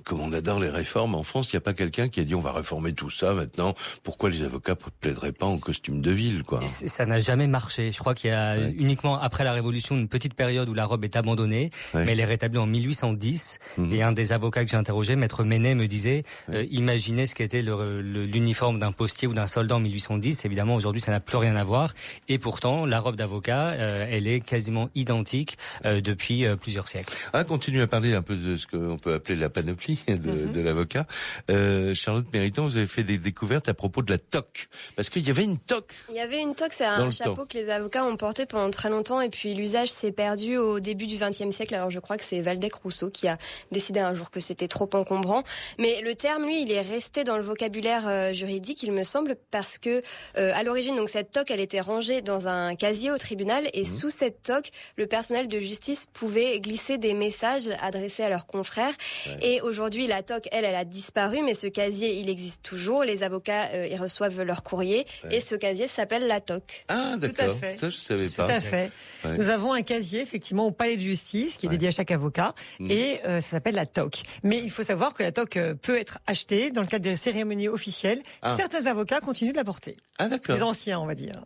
comme 0.10 0.22
on 0.22 0.34
adore 0.34 0.60
les 0.60 0.70
réformes 0.70 1.14
en 1.14 1.22
France, 1.22 1.54
il 1.54 1.56
n'y 1.56 1.58
a 1.58 1.62
pas 1.62 1.74
quelqu'un 1.76 2.08
qui 2.10 2.20
a 2.20 2.24
dit 2.24 2.34
on 2.34 2.42
va 2.42 2.52
réformer 2.52 2.94
tout 2.94 3.12
ça 3.12 3.34
maintenant 3.36 3.76
Pourquoi 4.02 4.32
les 4.32 4.44
avocats 4.44 4.72
ne 4.74 4.90
plaideraient 5.00 5.32
pas 5.34 5.46
en 5.46 5.60
costume 5.60 6.02
de 6.02 6.10
ville, 6.10 6.42
quoi? 6.42 6.62
Ça 6.68 7.06
n'a 7.06 7.20
jamais 7.20 7.46
marché. 7.46 7.92
Je 7.92 8.00
crois 8.00 8.16
qu'il 8.16 8.32
y 8.32 8.34
a 8.34 8.58
Ouais. 8.58 8.74
uniquement 8.80 9.20
après 9.22 9.44
la 9.44 9.54
Révolution 9.54 9.96
une 9.96 10.08
petite 10.08 10.34
période 10.34 10.68
où 10.68 10.74
la 10.74 10.86
robe 10.86 11.04
est 11.04 11.16
abandonnée, 11.16 11.70
Ouais. 11.94 12.06
mais 12.06 12.14
elle 12.14 12.20
est 12.22 12.26
rétablie 12.26 12.58
en 12.58 12.66
1810. 12.66 13.60
Mhm. 13.78 13.94
Et 13.94 14.02
un 14.02 14.12
des 14.12 14.32
avocats 14.32 14.66
que 14.66 14.72
j'ai 14.72 14.78
interrogé, 14.78 15.16
Maître 15.16 15.44
Ménet, 15.44 15.76
me 15.76 15.86
disait 15.88 16.24
euh, 16.50 16.66
imaginez 16.72 17.28
ce 17.28 17.36
qu'était 17.36 17.62
l'uniforme 17.62 18.80
d'un 18.80 18.92
postier 18.92 19.28
ou 19.28 19.34
d'un 19.36 19.46
soldat 19.46 19.76
en 19.76 19.80
1810. 19.80 20.44
Évidemment, 20.46 20.74
aujourd'hui, 20.74 21.02
ça 21.02 21.12
n'a 21.12 21.20
plus 21.20 21.38
rien 21.38 21.56
à 21.56 21.64
voir. 21.64 21.94
Et 22.28 22.40
pourtant, 22.40 22.88
la 22.88 23.00
robe 23.00 23.16
d'avocat, 23.16 23.68
euh, 23.74 24.08
elle 24.10 24.28
est 24.28 24.40
quasiment 24.40 24.90
identique 24.96 25.58
euh, 25.86 26.02
depuis 26.02 26.46
plusieurs 26.60 26.88
siècles. 26.88 27.14
Ah, 27.34 27.44
continue 27.44 27.82
à 27.82 27.88
parler 27.88 28.16
un 28.16 28.24
peu 28.24 28.36
de 28.36 28.58
ce 28.58 28.66
qu'on 28.66 28.98
peut 28.98 29.14
appeler 29.14 29.36
la 29.36 29.50
panoplie 29.50 29.99
de, 30.08 30.48
de 30.48 30.62
l'avocat. 30.62 31.06
Euh, 31.50 31.94
Charlotte 31.94 32.26
Mériton, 32.34 32.64
vous 32.64 32.78
avez 32.78 32.88
fait 32.88 33.04
des 33.04 33.18
découvertes 33.18 33.70
à 33.70 33.74
propos 33.74 34.02
de 34.02 34.12
la 34.12 34.18
toque, 34.18 34.68
parce 34.96 35.10
qu'il 35.10 35.26
y 35.28 35.30
avait 35.30 35.44
une 35.44 35.58
toque. 35.58 35.94
Il 36.10 36.16
y 36.16 36.20
avait 36.20 36.42
une 36.42 36.56
toque, 36.56 36.74
c'est 36.74 36.86
un 36.86 37.12
chapeau 37.12 37.36
temps. 37.36 37.46
que 37.46 37.58
les 37.58 37.70
avocats 37.70 38.06
ont 38.06 38.18
porté 38.18 38.46
pendant 38.46 38.70
très 38.70 38.90
longtemps 38.90 39.22
et 39.22 39.30
puis 39.30 39.54
l'usage 39.54 39.90
s'est 39.90 40.12
perdu 40.12 40.58
au 40.58 40.80
début 40.80 41.08
du 41.08 41.18
XXe 41.18 41.50
siècle. 41.56 41.76
Alors 41.76 41.90
je 41.90 42.00
crois 42.00 42.18
que 42.18 42.24
c'est 42.24 42.42
Valdec 42.42 42.74
Rousseau 42.74 43.10
qui 43.10 43.28
a 43.28 43.38
décidé 43.72 44.00
un 44.00 44.14
jour 44.14 44.30
que 44.30 44.40
c'était 44.40 44.68
trop 44.68 44.90
encombrant. 44.94 45.44
Mais 45.78 46.02
le 46.02 46.16
terme, 46.16 46.46
lui, 46.46 46.62
il 46.64 46.72
est 46.72 46.82
resté 46.82 47.24
dans 47.24 47.38
le 47.38 47.44
vocabulaire 47.44 48.08
euh, 48.08 48.34
juridique, 48.34 48.84
il 48.84 48.92
me 48.92 49.04
semble, 49.04 49.36
parce 49.52 49.78
que 49.78 50.02
euh, 50.38 50.52
à 50.56 50.64
l'origine, 50.64 50.96
donc 50.96 51.10
cette 51.10 51.32
toque, 51.32 51.52
elle 51.52 51.60
était 51.60 51.82
rangée 51.82 52.22
dans 52.22 52.48
un 52.48 52.76
casier 52.76 53.12
au 53.12 53.18
tribunal 53.18 53.68
et 53.74 53.86
sous 53.86 54.10
cette 54.10 54.44
toque, 54.44 54.70
le 54.98 55.08
personnel 55.08 55.48
de 55.48 55.60
justice 55.60 56.06
pouvait 56.12 56.60
glisser 56.60 56.98
des 56.98 57.14
messages 57.14 57.70
adressés 57.82 58.24
à 58.24 58.30
leurs 58.30 58.46
confrères. 58.46 58.94
Et 59.42 59.62
aujourd'hui, 59.62 59.79
la 60.08 60.24
toque, 60.24 60.48
elle, 60.52 60.66
elle 60.66 60.76
a 60.76 60.86
disparu, 60.86 61.40
mais 61.44 61.54
ce 61.54 61.68
casier, 61.68 62.16
il 62.20 62.30
existe 62.30 62.62
toujours. 62.64 63.04
Les 63.04 63.24
avocats, 63.24 63.70
euh, 63.74 63.88
ils 63.90 63.98
reçoivent 63.98 64.42
leur 64.42 64.64
courrier 64.64 65.06
et 65.32 65.40
ce 65.40 65.56
casier 65.56 65.88
s'appelle 65.88 66.28
la 66.28 66.40
toque. 66.42 66.86
Ah, 66.90 67.16
d'accord. 67.18 67.56
Ça, 67.78 67.90
je 67.90 67.98
savais 67.98 68.28
Tout 68.28 68.36
pas. 68.36 68.46
à 68.52 68.60
fait. 68.60 68.92
Ouais. 69.26 69.38
Nous 69.38 69.50
avons 69.50 69.74
un 69.74 69.82
casier 69.82 70.22
effectivement 70.22 70.66
au 70.68 70.72
palais 70.72 70.96
de 70.96 71.02
justice 71.02 71.58
qui 71.58 71.66
est 71.66 71.70
Ouais. 71.70 71.76
dédié 71.76 71.90
à 71.90 71.92
chaque 71.92 72.12
avocat 72.12 72.54
Mhm. 72.80 72.92
et 72.92 73.20
euh, 73.26 73.42
ça 73.42 73.52
s'appelle 73.52 73.76
la 73.76 73.86
TOC. 73.86 74.22
Mais 74.44 74.58
il 74.58 74.72
faut 74.72 74.84
savoir 74.84 75.14
que 75.14 75.24
la 75.24 75.32
TOC 75.32 75.58
euh, 75.58 75.76
peut 75.76 75.98
être 75.98 76.20
achetée 76.28 76.72
dans 76.72 76.82
le 76.82 76.88
cadre 76.88 77.04
des 77.04 77.16
cérémonies 77.18 77.68
officielles. 77.68 78.22
Ah. 78.42 78.56
Certains 78.58 78.86
avocats 78.88 79.20
continuent 79.22 79.52
de 79.52 79.58
la 79.58 79.64
porter. 79.64 79.96
Ah, 80.18 80.28
d'accord. 80.28 80.56
Les 80.56 80.64
anciens, 80.64 81.00
on 81.00 81.06
va 81.06 81.16
dire. 81.16 81.44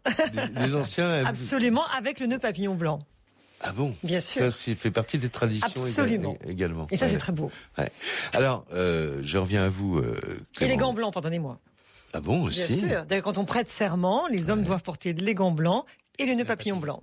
Les, 0.56 0.68
les 0.68 0.76
anciens. 0.76 1.26
Absolument, 1.26 1.84
avec 1.98 2.20
le 2.20 2.28
nœud 2.28 2.40
papillon 2.40 2.76
blanc. 2.76 3.00
Ah 3.64 3.72
bon 3.72 3.96
Bien 4.04 4.20
sûr. 4.20 4.42
Ça, 4.42 4.52
c'est 4.52 4.76
fait 4.76 4.92
partie 4.92 5.18
des 5.18 5.30
traditions 5.30 5.68
éga- 5.68 5.82
Absolument. 6.02 6.38
également. 6.46 6.88
Et 6.92 6.98
ça, 6.98 7.06
Ouais. 7.06 7.12
c'est 7.12 7.18
très 7.18 7.32
beau. 7.32 7.52
Ouais. 7.78 7.90
Alors, 8.34 8.66
euh, 8.74 9.22
je 9.24 9.38
reviens 9.38 9.64
à 9.64 9.70
vous. 9.70 9.98
Euh, 10.00 10.20
Et 10.62 10.68
les 10.68 10.78
gants 10.78 10.94
blancs, 10.94 11.14
pardonnez-moi. 11.14 11.60
Ah 12.14 12.20
bon 12.20 12.44
aussi 12.44 12.66
Bien 12.68 12.90
sûr. 12.90 13.06
D'ailleurs, 13.06 13.24
quand 13.24 13.38
on 13.38 13.46
prête 13.46 13.70
serment, 13.70 14.28
les 14.30 14.50
hommes 14.50 14.64
doivent 14.64 14.84
porter 14.84 15.14
les 15.14 15.34
gants 15.34 15.52
blancs 15.52 15.86
et 16.20 16.26
le 16.26 16.34
nœud 16.36 16.46
papillon 16.46 16.78
blanc. 16.78 17.02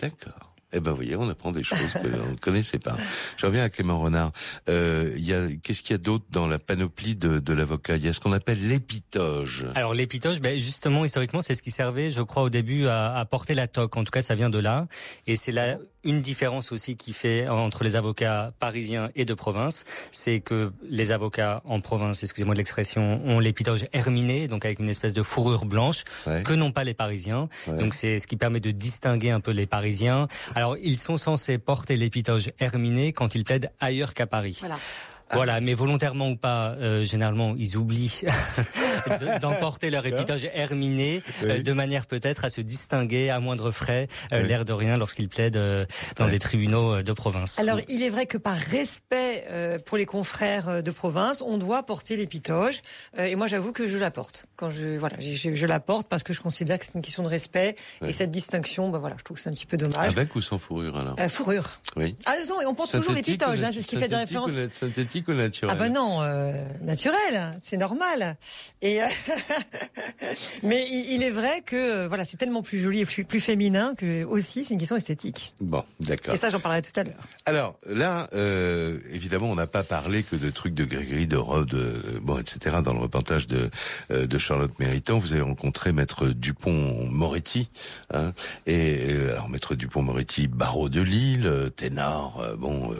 D'accord. 0.00 0.54
Eh 0.74 0.80
ben, 0.80 0.90
vous 0.92 0.96
voyez, 0.96 1.16
on 1.16 1.28
apprend 1.28 1.52
des 1.52 1.62
choses 1.62 1.78
que 2.02 2.08
l'on 2.08 2.30
ne 2.30 2.36
connaissait 2.36 2.78
pas. 2.78 2.96
Je 3.36 3.44
reviens 3.44 3.62
à 3.62 3.68
Clément 3.68 4.00
Renard. 4.00 4.32
Euh, 4.70 5.12
il 5.16 5.24
y 5.24 5.34
a, 5.34 5.46
qu'est-ce 5.62 5.82
qu'il 5.82 5.90
y 5.90 5.94
a 5.94 5.98
d'autre 5.98 6.24
dans 6.30 6.46
la 6.46 6.58
panoplie 6.58 7.14
de, 7.14 7.40
de 7.40 7.52
l'avocat? 7.52 7.96
Il 7.96 8.04
y 8.06 8.08
a 8.08 8.14
ce 8.14 8.20
qu'on 8.20 8.32
appelle 8.32 8.66
l'épitoge. 8.68 9.66
Alors 9.74 9.92
l'épitoge, 9.92 10.40
ben, 10.40 10.56
justement, 10.58 11.04
historiquement, 11.04 11.42
c'est 11.42 11.52
ce 11.54 11.62
qui 11.62 11.70
servait, 11.70 12.10
je 12.10 12.22
crois, 12.22 12.42
au 12.44 12.48
début 12.48 12.86
à, 12.86 13.14
à 13.16 13.24
porter 13.26 13.52
la 13.52 13.66
toque. 13.66 13.96
En 13.98 14.04
tout 14.04 14.10
cas, 14.12 14.22
ça 14.22 14.34
vient 14.34 14.48
de 14.48 14.58
là. 14.58 14.86
Et 15.26 15.36
c'est 15.36 15.52
là 15.52 15.76
une 16.04 16.20
différence 16.20 16.72
aussi 16.72 16.96
qui 16.96 17.12
fait 17.12 17.48
entre 17.48 17.84
les 17.84 17.96
avocats 17.96 18.52
parisiens 18.58 19.10
et 19.14 19.24
de 19.24 19.34
province, 19.34 19.84
c'est 20.10 20.40
que 20.40 20.72
les 20.88 21.12
avocats 21.12 21.62
en 21.64 21.80
province, 21.80 22.22
excusez-moi 22.22 22.54
de 22.54 22.58
l'expression, 22.58 23.20
ont 23.24 23.38
l'épitoge 23.38 23.84
herminé, 23.92 24.46
donc 24.48 24.64
avec 24.64 24.78
une 24.78 24.88
espèce 24.88 25.14
de 25.14 25.22
fourrure 25.22 25.64
blanche, 25.64 26.04
Ouais. 26.26 26.42
que 26.42 26.52
n'ont 26.54 26.72
pas 26.72 26.84
les 26.84 26.94
Parisiens. 26.94 27.48
Ouais. 27.66 27.74
Donc 27.76 27.94
c'est 27.94 28.18
ce 28.18 28.26
qui 28.26 28.36
permet 28.36 28.60
de 28.60 28.70
distinguer 28.70 29.30
un 29.30 29.40
peu 29.40 29.50
les 29.52 29.66
Parisiens. 29.66 30.28
Alors 30.54 30.76
ils 30.82 30.98
sont 30.98 31.16
censés 31.16 31.58
porter 31.58 31.96
l'épitoge 31.96 32.50
herminé 32.60 33.12
quand 33.12 33.34
ils 33.34 33.44
plaident 33.44 33.70
ailleurs 33.80 34.14
qu'à 34.14 34.26
Paris. 34.26 34.56
Voilà. 34.60 34.78
Voilà, 35.42 35.60
mais 35.60 35.74
volontairement 35.74 36.28
ou 36.30 36.36
pas, 36.36 36.74
euh, 36.78 37.04
généralement, 37.04 37.54
ils 37.56 37.76
oublient 37.76 38.20
de- 39.20 39.38
d'emporter 39.40 39.90
leur 39.90 40.04
épitoge 40.06 40.46
herminé, 40.52 41.22
euh, 41.42 41.62
de 41.62 41.72
manière 41.72 42.06
peut-être 42.06 42.44
à 42.44 42.50
se 42.50 42.60
distinguer 42.60 43.30
à 43.30 43.40
moindre 43.40 43.70
frais, 43.70 44.08
euh, 44.32 44.42
Oui. 44.42 44.48
l'air 44.48 44.64
de 44.64 44.72
rien, 44.72 44.96
lorsqu'ils 44.96 45.28
plaident 45.28 45.56
euh, 45.56 45.86
dans 46.16 46.28
des 46.28 46.38
tribunaux 46.38 46.96
euh, 46.96 47.02
de 47.02 47.12
province. 47.12 47.58
Alors, 47.58 47.78
il 47.88 48.02
est 48.02 48.10
vrai 48.10 48.26
que 48.26 48.36
par 48.38 48.56
respect 48.56 49.44
euh, 49.50 49.78
pour 49.78 49.96
les 49.96 50.06
confrères 50.06 50.82
de 50.82 50.90
province, 50.90 51.42
on 51.42 51.56
doit 51.58 51.82
porter 51.84 52.16
l'épitoge. 52.16 52.80
Euh, 53.18 53.24
et 53.24 53.34
moi, 53.34 53.46
j'avoue 53.46 53.72
que 53.72 53.88
je 53.88 53.96
la 53.98 54.10
porte. 54.10 54.46
Quand 54.56 54.70
je 54.70 54.98
voilà, 54.98 55.16
je, 55.18 55.32
je- 55.32 55.54
je 55.54 55.66
la 55.66 55.80
porte 55.80 56.08
parce 56.08 56.22
que 56.22 56.32
je 56.32 56.40
considère 56.40 56.78
que 56.78 56.84
c'est 56.84 56.94
une 56.94 57.02
question 57.02 57.22
de 57.22 57.28
respect. 57.28 57.74
Et 58.06 58.12
cette 58.12 58.30
distinction, 58.30 58.90
ben 58.90 58.98
voilà, 58.98 59.16
je 59.18 59.24
trouve 59.24 59.36
que 59.36 59.42
c'est 59.42 59.48
un 59.50 59.54
petit 59.54 59.66
peu 59.66 59.76
dommage. 59.76 60.12
Avec 60.12 60.34
ou 60.36 60.40
sans 60.40 60.58
fourrure 60.58 60.96
alors? 60.96 61.16
Euh, 61.18 61.28
fourrure. 61.28 61.80
Oui. 61.96 62.16
Ah 62.26 62.34
non, 62.48 62.60
et 62.60 62.66
on 62.66 62.74
porte 62.74 62.92
toujours 62.92 63.06
Synthétique 63.14 63.40
ou 63.42 63.50
l'épitoge, 63.50 63.64
hein, 63.64 63.70
c'est 63.72 63.82
ce 63.82 63.86
qui 63.86 63.96
fait 63.96 64.08
de 64.08 64.14
synthétique 64.14 64.28
référence. 64.36 64.52
ou 64.52 64.60
nat- 64.60 64.68
Synthétique 65.22 65.28
ou 65.28 65.34
naturel 65.34 65.76
Ah 65.76 65.78
bah 65.78 65.88
non, 65.88 66.22
euh, 66.22 66.52
naturel, 66.82 67.56
c'est 67.60 67.76
normal. 67.76 68.36
Et 68.80 69.02
euh, 69.02 69.06
mais 70.62 70.86
il, 70.88 71.14
il 71.14 71.22
est 71.22 71.30
vrai 71.30 71.62
que 71.64 71.76
euh, 71.76 72.08
voilà, 72.08 72.24
c'est 72.24 72.36
tellement 72.36 72.62
plus 72.62 72.78
joli 72.78 73.00
et 73.00 73.06
plus, 73.06 73.24
plus 73.24 73.40
féminin 73.40 73.94
que 73.96 74.24
aussi 74.24 74.64
c'est 74.64 74.74
une 74.74 74.80
question 74.80 74.96
esthétique. 74.96 75.54
Bon, 75.60 75.84
d'accord. 76.00 76.34
Et 76.34 76.36
ça, 76.36 76.48
j'en 76.50 76.60
parlerai 76.60 76.82
tout 76.82 76.98
à 76.98 77.04
l'heure. 77.04 77.14
Alors 77.46 77.76
là, 77.86 78.28
euh, 78.34 78.98
évidemment, 79.10 79.50
on 79.50 79.54
n'a 79.54 79.66
pas 79.66 79.84
parlé 79.84 80.22
que 80.22 80.36
de 80.36 80.50
trucs 80.50 80.74
de 80.74 80.84
gris-gris, 80.84 81.26
de 81.26 81.36
robes, 81.36 81.68
de, 81.68 82.18
bon, 82.22 82.38
etc. 82.38 82.76
Dans 82.84 82.94
le 82.94 83.00
reportage 83.00 83.46
de, 83.46 83.70
de 84.10 84.38
Charlotte 84.38 84.78
Méritant, 84.78 85.18
vous 85.18 85.32
avez 85.32 85.42
rencontré 85.42 85.92
Maître 85.92 86.28
Dupont-Moretti. 86.28 87.68
Hein, 88.12 88.32
et 88.66 89.12
alors 89.30 89.48
Maître 89.48 89.74
Dupont-Moretti, 89.74 90.48
barreau 90.48 90.88
de 90.88 91.00
Lille, 91.00 91.70
ténor, 91.76 92.44
bon, 92.58 92.94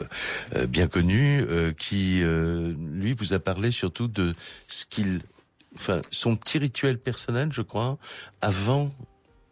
bien 0.68 0.86
connu, 0.86 1.44
euh, 1.48 1.72
qui 2.12 2.22
euh, 2.22 2.74
lui 2.76 3.12
vous 3.14 3.32
a 3.32 3.38
parlé 3.38 3.70
surtout 3.70 4.08
de 4.08 4.34
ce 4.68 4.84
qu'il, 4.84 5.20
enfin, 5.76 6.02
son 6.10 6.36
petit 6.36 6.58
rituel 6.58 6.98
personnel, 6.98 7.50
je 7.52 7.62
crois, 7.62 7.96
avant 8.40 8.90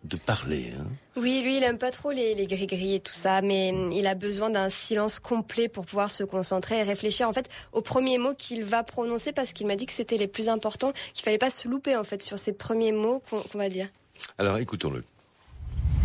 de 0.05 0.17
parler. 0.17 0.73
Hein. 0.79 0.87
Oui, 1.17 1.41
lui, 1.43 1.59
il 1.59 1.63
aime 1.63 1.79
pas 1.79 1.91
trop 1.91 2.11
les, 2.11 2.35
les 2.35 2.47
gris-gris 2.47 2.95
et 2.97 3.01
tout 3.01 3.15
ça, 3.15 3.43
mais 3.43 3.71
hum, 3.71 3.93
il 3.93 4.07
a 4.07 4.15
besoin 4.15 4.51
d'un 4.51 4.71
silence 4.71 5.21
complet 5.21 5.69
pour 5.69 5.85
pouvoir 5.87 6.11
se 6.11 6.25
concentrer 6.25 6.79
et 6.79 6.83
réfléchir 6.83 7.29
en 7.29 7.33
fait 7.33 7.49
aux 7.73 7.83
premiers 7.83 8.19
mots 8.19 8.35
qu'il 8.35 8.65
va 8.65 8.83
prononcer 8.83 9.33
parce 9.33 9.53
qu'il 9.53 9.67
m'a 9.67 9.77
dit 9.77 9.87
que 9.87 9.93
c'était 9.93 10.17
les 10.17 10.29
plus 10.29 10.49
importants, 10.49 10.93
qu'il 11.15 11.25
fallait 11.25 11.39
pas 11.39 11.51
se 11.51 11.69
louper 11.69 11.97
en 11.97 12.05
fait 12.05 12.23
sur 12.23 12.39
ces 12.39 12.53
premiers 12.53 12.93
mots 12.93 13.23
qu'on 13.29 13.41
qu'on 13.41 13.59
va 13.59 13.69
dire. 13.69 13.89
Alors 14.39 14.59
écoutons-le. 14.59 15.05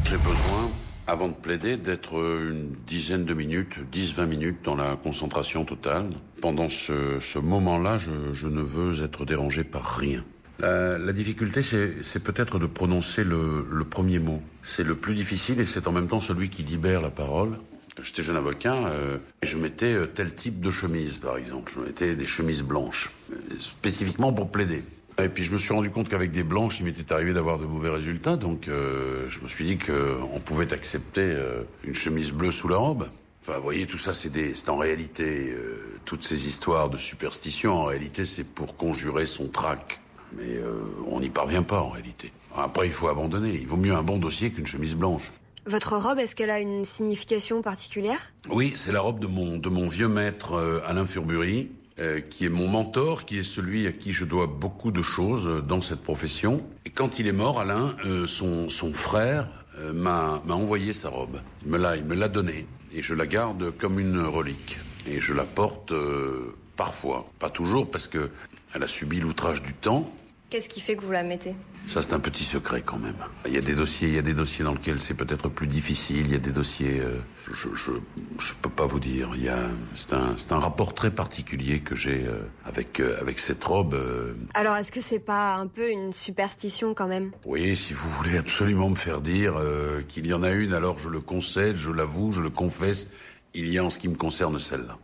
J'ai 0.05 0.17
besoin 0.17 0.71
avant 1.07 1.27
de 1.27 1.33
plaider, 1.33 1.77
d'être 1.77 2.15
une 2.15 2.71
dizaine 2.87 3.25
de 3.25 3.33
minutes, 3.33 3.75
10-20 3.93 4.25
minutes 4.25 4.57
dans 4.63 4.75
la 4.75 4.95
concentration 4.95 5.65
totale. 5.65 6.07
Pendant 6.41 6.69
ce, 6.69 7.19
ce 7.19 7.39
moment-là, 7.39 7.97
je, 7.97 8.33
je, 8.33 8.47
ne 8.47 8.61
veux 8.61 9.03
être 9.03 9.25
dérangé 9.25 9.63
par 9.63 9.97
rien. 9.97 10.23
La, 10.59 10.97
la 10.97 11.13
difficulté, 11.13 11.61
c'est 11.61 12.23
peut-être 12.23 12.59
de 12.59 12.65
prononcer 12.65 13.23
le, 13.23 13.67
le 13.69 13.85
premier 13.85 14.19
mot. 14.19 14.41
C'est 14.63 14.83
le 14.83 14.95
plus 14.95 15.13
difficile 15.13 15.59
et 15.59 15.65
c'est 15.65 15.87
en 15.87 15.91
même 15.91 16.07
temps 16.07 16.21
celui 16.21 16.49
qui 16.49 16.63
libère 16.63 17.01
la 17.01 17.11
parole. 17.11 17.57
J'étais 18.01 18.23
jeune 18.23 18.35
avocat 18.35 18.75
euh, 18.87 19.17
et 19.41 19.45
je 19.45 19.57
mettais 19.57 19.93
euh, 19.93 20.05
tel 20.05 20.33
type 20.33 20.59
de 20.59 20.69
chemise, 20.69 21.17
par 21.17 21.37
exemple. 21.37 21.71
Je 21.73 21.79
mettais 21.79 22.15
des 22.15 22.27
chemises 22.27 22.61
blanches, 22.61 23.11
euh, 23.31 23.37
spécifiquement 23.59 24.33
pour 24.33 24.49
plaider. 24.49 24.83
Et 25.23 25.29
puis 25.29 25.43
je 25.43 25.51
me 25.51 25.57
suis 25.57 25.73
rendu 25.73 25.89
compte 25.89 26.09
qu'avec 26.09 26.31
des 26.31 26.43
blanches, 26.43 26.79
il 26.79 26.85
m'était 26.85 27.13
arrivé 27.13 27.33
d'avoir 27.33 27.57
de 27.57 27.65
mauvais 27.65 27.89
résultats. 27.89 28.35
Donc 28.35 28.67
euh, 28.67 29.27
je 29.29 29.39
me 29.39 29.47
suis 29.47 29.63
dit 29.63 29.77
qu'on 29.77 30.39
pouvait 30.39 30.73
accepter 30.73 31.31
euh, 31.33 31.63
une 31.83 31.95
chemise 31.95 32.31
bleue 32.31 32.51
sous 32.51 32.67
la 32.67 32.77
robe. 32.77 33.07
Enfin, 33.41 33.57
vous 33.57 33.63
voyez, 33.63 33.85
tout 33.85 33.97
ça, 33.97 34.13
c'est 34.13 34.69
en 34.69 34.77
réalité 34.77 35.51
euh, 35.51 35.99
toutes 36.03 36.25
ces 36.25 36.47
histoires 36.47 36.89
de 36.89 36.97
superstition. 36.97 37.73
En 37.73 37.85
réalité, 37.85 38.25
c'est 38.25 38.43
pour 38.43 38.75
conjurer 38.75 39.25
son 39.25 39.47
trac. 39.47 40.01
Mais 40.35 40.57
on 41.07 41.21
n'y 41.21 41.29
parvient 41.29 41.63
pas 41.63 41.79
en 41.79 41.89
réalité. 41.89 42.33
Après, 42.57 42.87
il 42.87 42.91
faut 42.91 43.07
abandonner. 43.07 43.53
Il 43.53 43.67
vaut 43.67 43.77
mieux 43.77 43.93
un 43.93 44.01
bon 44.03 44.17
dossier 44.17 44.51
qu'une 44.51 44.67
chemise 44.67 44.95
blanche. 44.95 45.31
Votre 45.65 45.95
robe, 45.95 46.19
est-ce 46.19 46.35
qu'elle 46.35 46.49
a 46.49 46.59
une 46.59 46.83
signification 46.83 47.61
particulière? 47.61 48.33
Oui, 48.49 48.73
c'est 48.75 48.91
la 48.91 48.99
robe 48.99 49.19
de 49.19 49.27
mon, 49.27 49.57
de 49.57 49.69
mon 49.69 49.87
vieux 49.87 50.09
maître 50.09 50.81
Alain 50.85 51.05
Furbury, 51.05 51.69
euh, 51.97 52.19
qui 52.19 52.45
est 52.45 52.49
mon 52.49 52.67
mentor, 52.67 53.23
qui 53.23 53.37
est 53.37 53.43
celui 53.43 53.87
à 53.87 53.93
qui 53.93 54.11
je 54.11 54.25
dois 54.25 54.47
beaucoup 54.47 54.91
de 54.91 55.01
choses 55.01 55.63
dans 55.65 55.79
cette 55.79 56.03
profession. 56.03 56.61
Et 56.85 56.89
quand 56.89 57.19
il 57.19 57.27
est 57.27 57.31
mort, 57.31 57.57
Alain, 57.57 57.95
euh, 58.05 58.25
son, 58.25 58.67
son 58.67 58.93
frère 58.93 59.49
euh, 59.77 59.93
m'a 59.93 60.41
envoyé 60.49 60.91
sa 60.91 61.07
robe. 61.07 61.39
Il 61.63 61.71
me 61.71 61.77
l'a, 61.77 61.95
il 61.95 62.03
me 62.03 62.15
l'a 62.15 62.27
donnée 62.27 62.67
et 62.93 63.01
je 63.01 63.13
la 63.13 63.25
garde 63.25 63.71
comme 63.77 63.97
une 64.01 64.19
relique. 64.19 64.77
Et 65.07 65.21
je 65.21 65.33
la 65.33 65.45
porte 65.45 65.93
parfois, 66.75 67.31
pas 67.39 67.49
toujours, 67.49 67.89
parce 67.89 68.07
que 68.07 68.29
elle 68.73 68.83
a 68.83 68.87
subi 68.89 69.21
l'outrage 69.21 69.61
du 69.61 69.73
temps. 69.73 70.11
Qu'est-ce 70.55 70.69
qui 70.69 70.79
fait 70.79 70.95
que 70.95 71.03
vous 71.03 71.11
la 71.11 71.23
mettez? 71.23 71.53
Ça, 71.85 72.01
c'est 72.01 72.13
un 72.13 72.19
petit 72.21 72.45
secret 72.45 72.81
quand 72.81 72.97
même. 72.97 73.17
Il 73.45 73.51
y 73.51 73.57
a 73.57 73.61
des 73.61 73.75
dossiers, 73.75 74.07
il 74.07 74.13
y 74.13 74.17
a 74.17 74.21
des 74.21 74.33
dossiers 74.33 74.63
dans 74.63 74.71
lesquels 74.71 75.01
c'est 75.01 75.13
peut-être 75.13 75.49
plus 75.49 75.67
difficile. 75.67 76.27
Il 76.27 76.31
y 76.31 76.35
a 76.35 76.37
des 76.37 76.53
dossiers, 76.53 77.01
euh, 77.01 77.17
je, 77.51 77.67
je, 77.75 77.91
je 78.39 78.53
peux 78.61 78.69
pas 78.69 78.85
vous 78.85 79.01
dire. 79.01 79.31
Il 79.35 79.43
y 79.43 79.49
a, 79.49 79.59
c'est 79.95 80.13
un, 80.13 80.33
c'est 80.37 80.53
un 80.53 80.59
rapport 80.59 80.93
très 80.93 81.11
particulier 81.11 81.81
que 81.81 81.97
j'ai 81.97 82.25
euh, 82.25 82.39
avec 82.63 83.01
euh, 83.01 83.19
avec 83.19 83.39
cette 83.39 83.61
robe. 83.65 84.01
Alors, 84.53 84.77
est-ce 84.77 84.93
que 84.93 85.01
c'est 85.01 85.19
pas 85.19 85.55
un 85.55 85.67
peu 85.67 85.89
une 85.89 86.13
superstition 86.13 86.93
quand 86.93 87.07
même? 87.07 87.33
Oui, 87.43 87.75
si 87.75 87.91
vous 87.91 88.07
voulez 88.11 88.37
absolument 88.37 88.89
me 88.89 88.95
faire 88.95 89.19
dire 89.19 89.55
qu'il 90.07 90.25
y 90.25 90.33
en 90.33 90.41
a 90.41 90.51
une, 90.51 90.71
alors 90.71 90.99
je 90.99 91.09
le 91.09 91.19
concède, 91.19 91.75
je 91.75 91.91
l'avoue, 91.91 92.31
je 92.31 92.41
le 92.41 92.49
confesse. 92.49 93.09
Il 93.53 93.67
y 93.67 93.77
a 93.77 93.83
en 93.83 93.89
ce 93.89 93.99
qui 93.99 94.07
me 94.07 94.15
concerne 94.15 94.57
celle-là. 94.57 94.97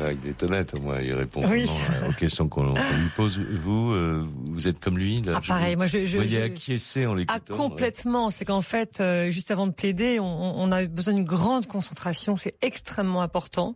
Avec 0.00 0.20
des 0.20 0.32
tonnettes, 0.32 0.74
au 0.74 0.80
moins, 0.80 1.00
il 1.00 1.12
répond 1.12 1.42
Oui. 1.48 1.64
vraiment 1.64 2.08
aux 2.08 2.12
questions 2.12 2.48
qu'on 2.48 2.74
lui 2.74 3.08
pose. 3.16 3.38
Vous, 3.38 3.92
euh, 3.92 4.24
vous 4.50 4.68
êtes 4.68 4.78
comme 4.80 4.96
lui 4.98 5.22
là 5.22 5.32
Ah, 5.36 5.40
pareil, 5.46 5.76
moi, 5.76 5.86
je- 5.86 6.04
je- 6.04 6.18
Vous 6.18 6.24
voyez 6.24 6.38
je- 6.38 6.44
acquiescer 6.44 7.06
en 7.06 7.12
Ah, 7.12 7.16
l'écoutant. 7.16 7.56
complètement. 7.56 8.30
C'est 8.30 8.44
qu'en 8.44 8.62
fait, 8.62 9.00
euh, 9.00 9.30
juste 9.30 9.50
avant 9.50 9.66
de 9.66 9.72
plaider, 9.72 10.18
on, 10.20 10.24
on 10.24 10.70
a 10.72 10.84
besoin 10.86 11.14
d'une 11.14 11.24
grande 11.24 11.66
concentration. 11.66 12.36
C'est 12.36 12.54
extrêmement 12.62 13.22
important, 13.22 13.74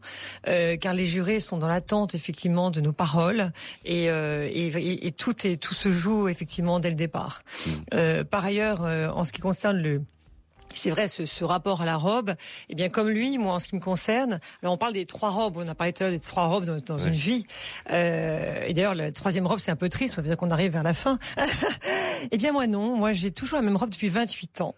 euh, 0.49 0.77
car 0.77 0.95
les 0.95 1.07
jurés 1.07 1.41
sont 1.41 1.59
dans 1.59 1.69
l'attente 1.69 2.15
effectivement 2.15 2.71
de 2.71 2.81
nos 2.81 2.93
paroles 2.93 3.51
et, 3.85 4.11
euh, 4.11 4.47
et, 4.51 4.67
et- 4.69 5.07
et 5.07 5.13
tout 5.13 5.47
est 5.47 5.57
tout 5.61 5.75
se 5.75 5.91
joue 5.91 6.29
effectivement 6.29 6.81
dès 6.81 6.91
le 6.91 6.97
départ. 6.97 7.43
Euh, 7.95 8.25
par 8.25 8.45
ailleurs, 8.45 8.85
euh, 8.85 9.09
en 9.11 9.25
ce 9.25 9.33
qui 9.33 9.41
concerne 9.41 9.79
le 9.79 10.03
c'est 10.79 10.91
vrai, 10.91 11.09
ce, 11.09 11.27
ce 11.27 11.45
rapport 11.45 11.83
à 11.83 11.85
la 11.85 11.97
robe, 11.97 12.35
eh 12.69 12.75
bien 12.75 12.89
comme 12.89 13.09
lui, 13.09 13.39
moi 13.39 13.55
en 13.55 13.59
ce 13.59 13.69
qui 13.69 13.77
me 13.77 13.81
concerne, 13.81 14.41
alors 14.63 14.75
on 14.75 14.79
parle 14.79 14.93
des 14.93 15.07
trois 15.07 15.31
robes, 15.31 15.57
on 15.57 15.69
a 15.69 15.75
parlé 15.75 15.93
tout 15.93 16.03
à 16.03 16.07
l'heure 16.07 16.15
des 16.15 16.21
trois 16.21 16.47
robes 16.47 16.65
dans, 16.65 16.99
une 16.99 17.15
vie, 17.15 17.47
euh, 17.93 18.65
et 18.67 18.73
d'ailleurs 18.73 18.95
la 18.95 19.13
troisième 19.13 19.47
robe 19.47 19.59
c'est 19.59 19.71
un 19.71 19.77
peu 19.77 19.89
triste, 19.89 20.15
ça 20.15 20.23
veut 20.23 20.29
dire 20.29 20.37
qu'on 20.37 20.51
arrive 20.51 20.73
vers 20.73 20.83
la 20.83 20.95
fin. 20.95 21.19
eh 22.31 22.37
bien 22.37 22.53
moi 22.53 22.67
non, 22.67 22.97
moi 22.97 23.13
j'ai 23.13 23.31
toujours 23.31 23.59
la 23.59 23.63
même 23.63 23.77
robe 23.77 23.91
depuis 23.91 24.09
28 24.09 24.61
ans. 24.61 24.75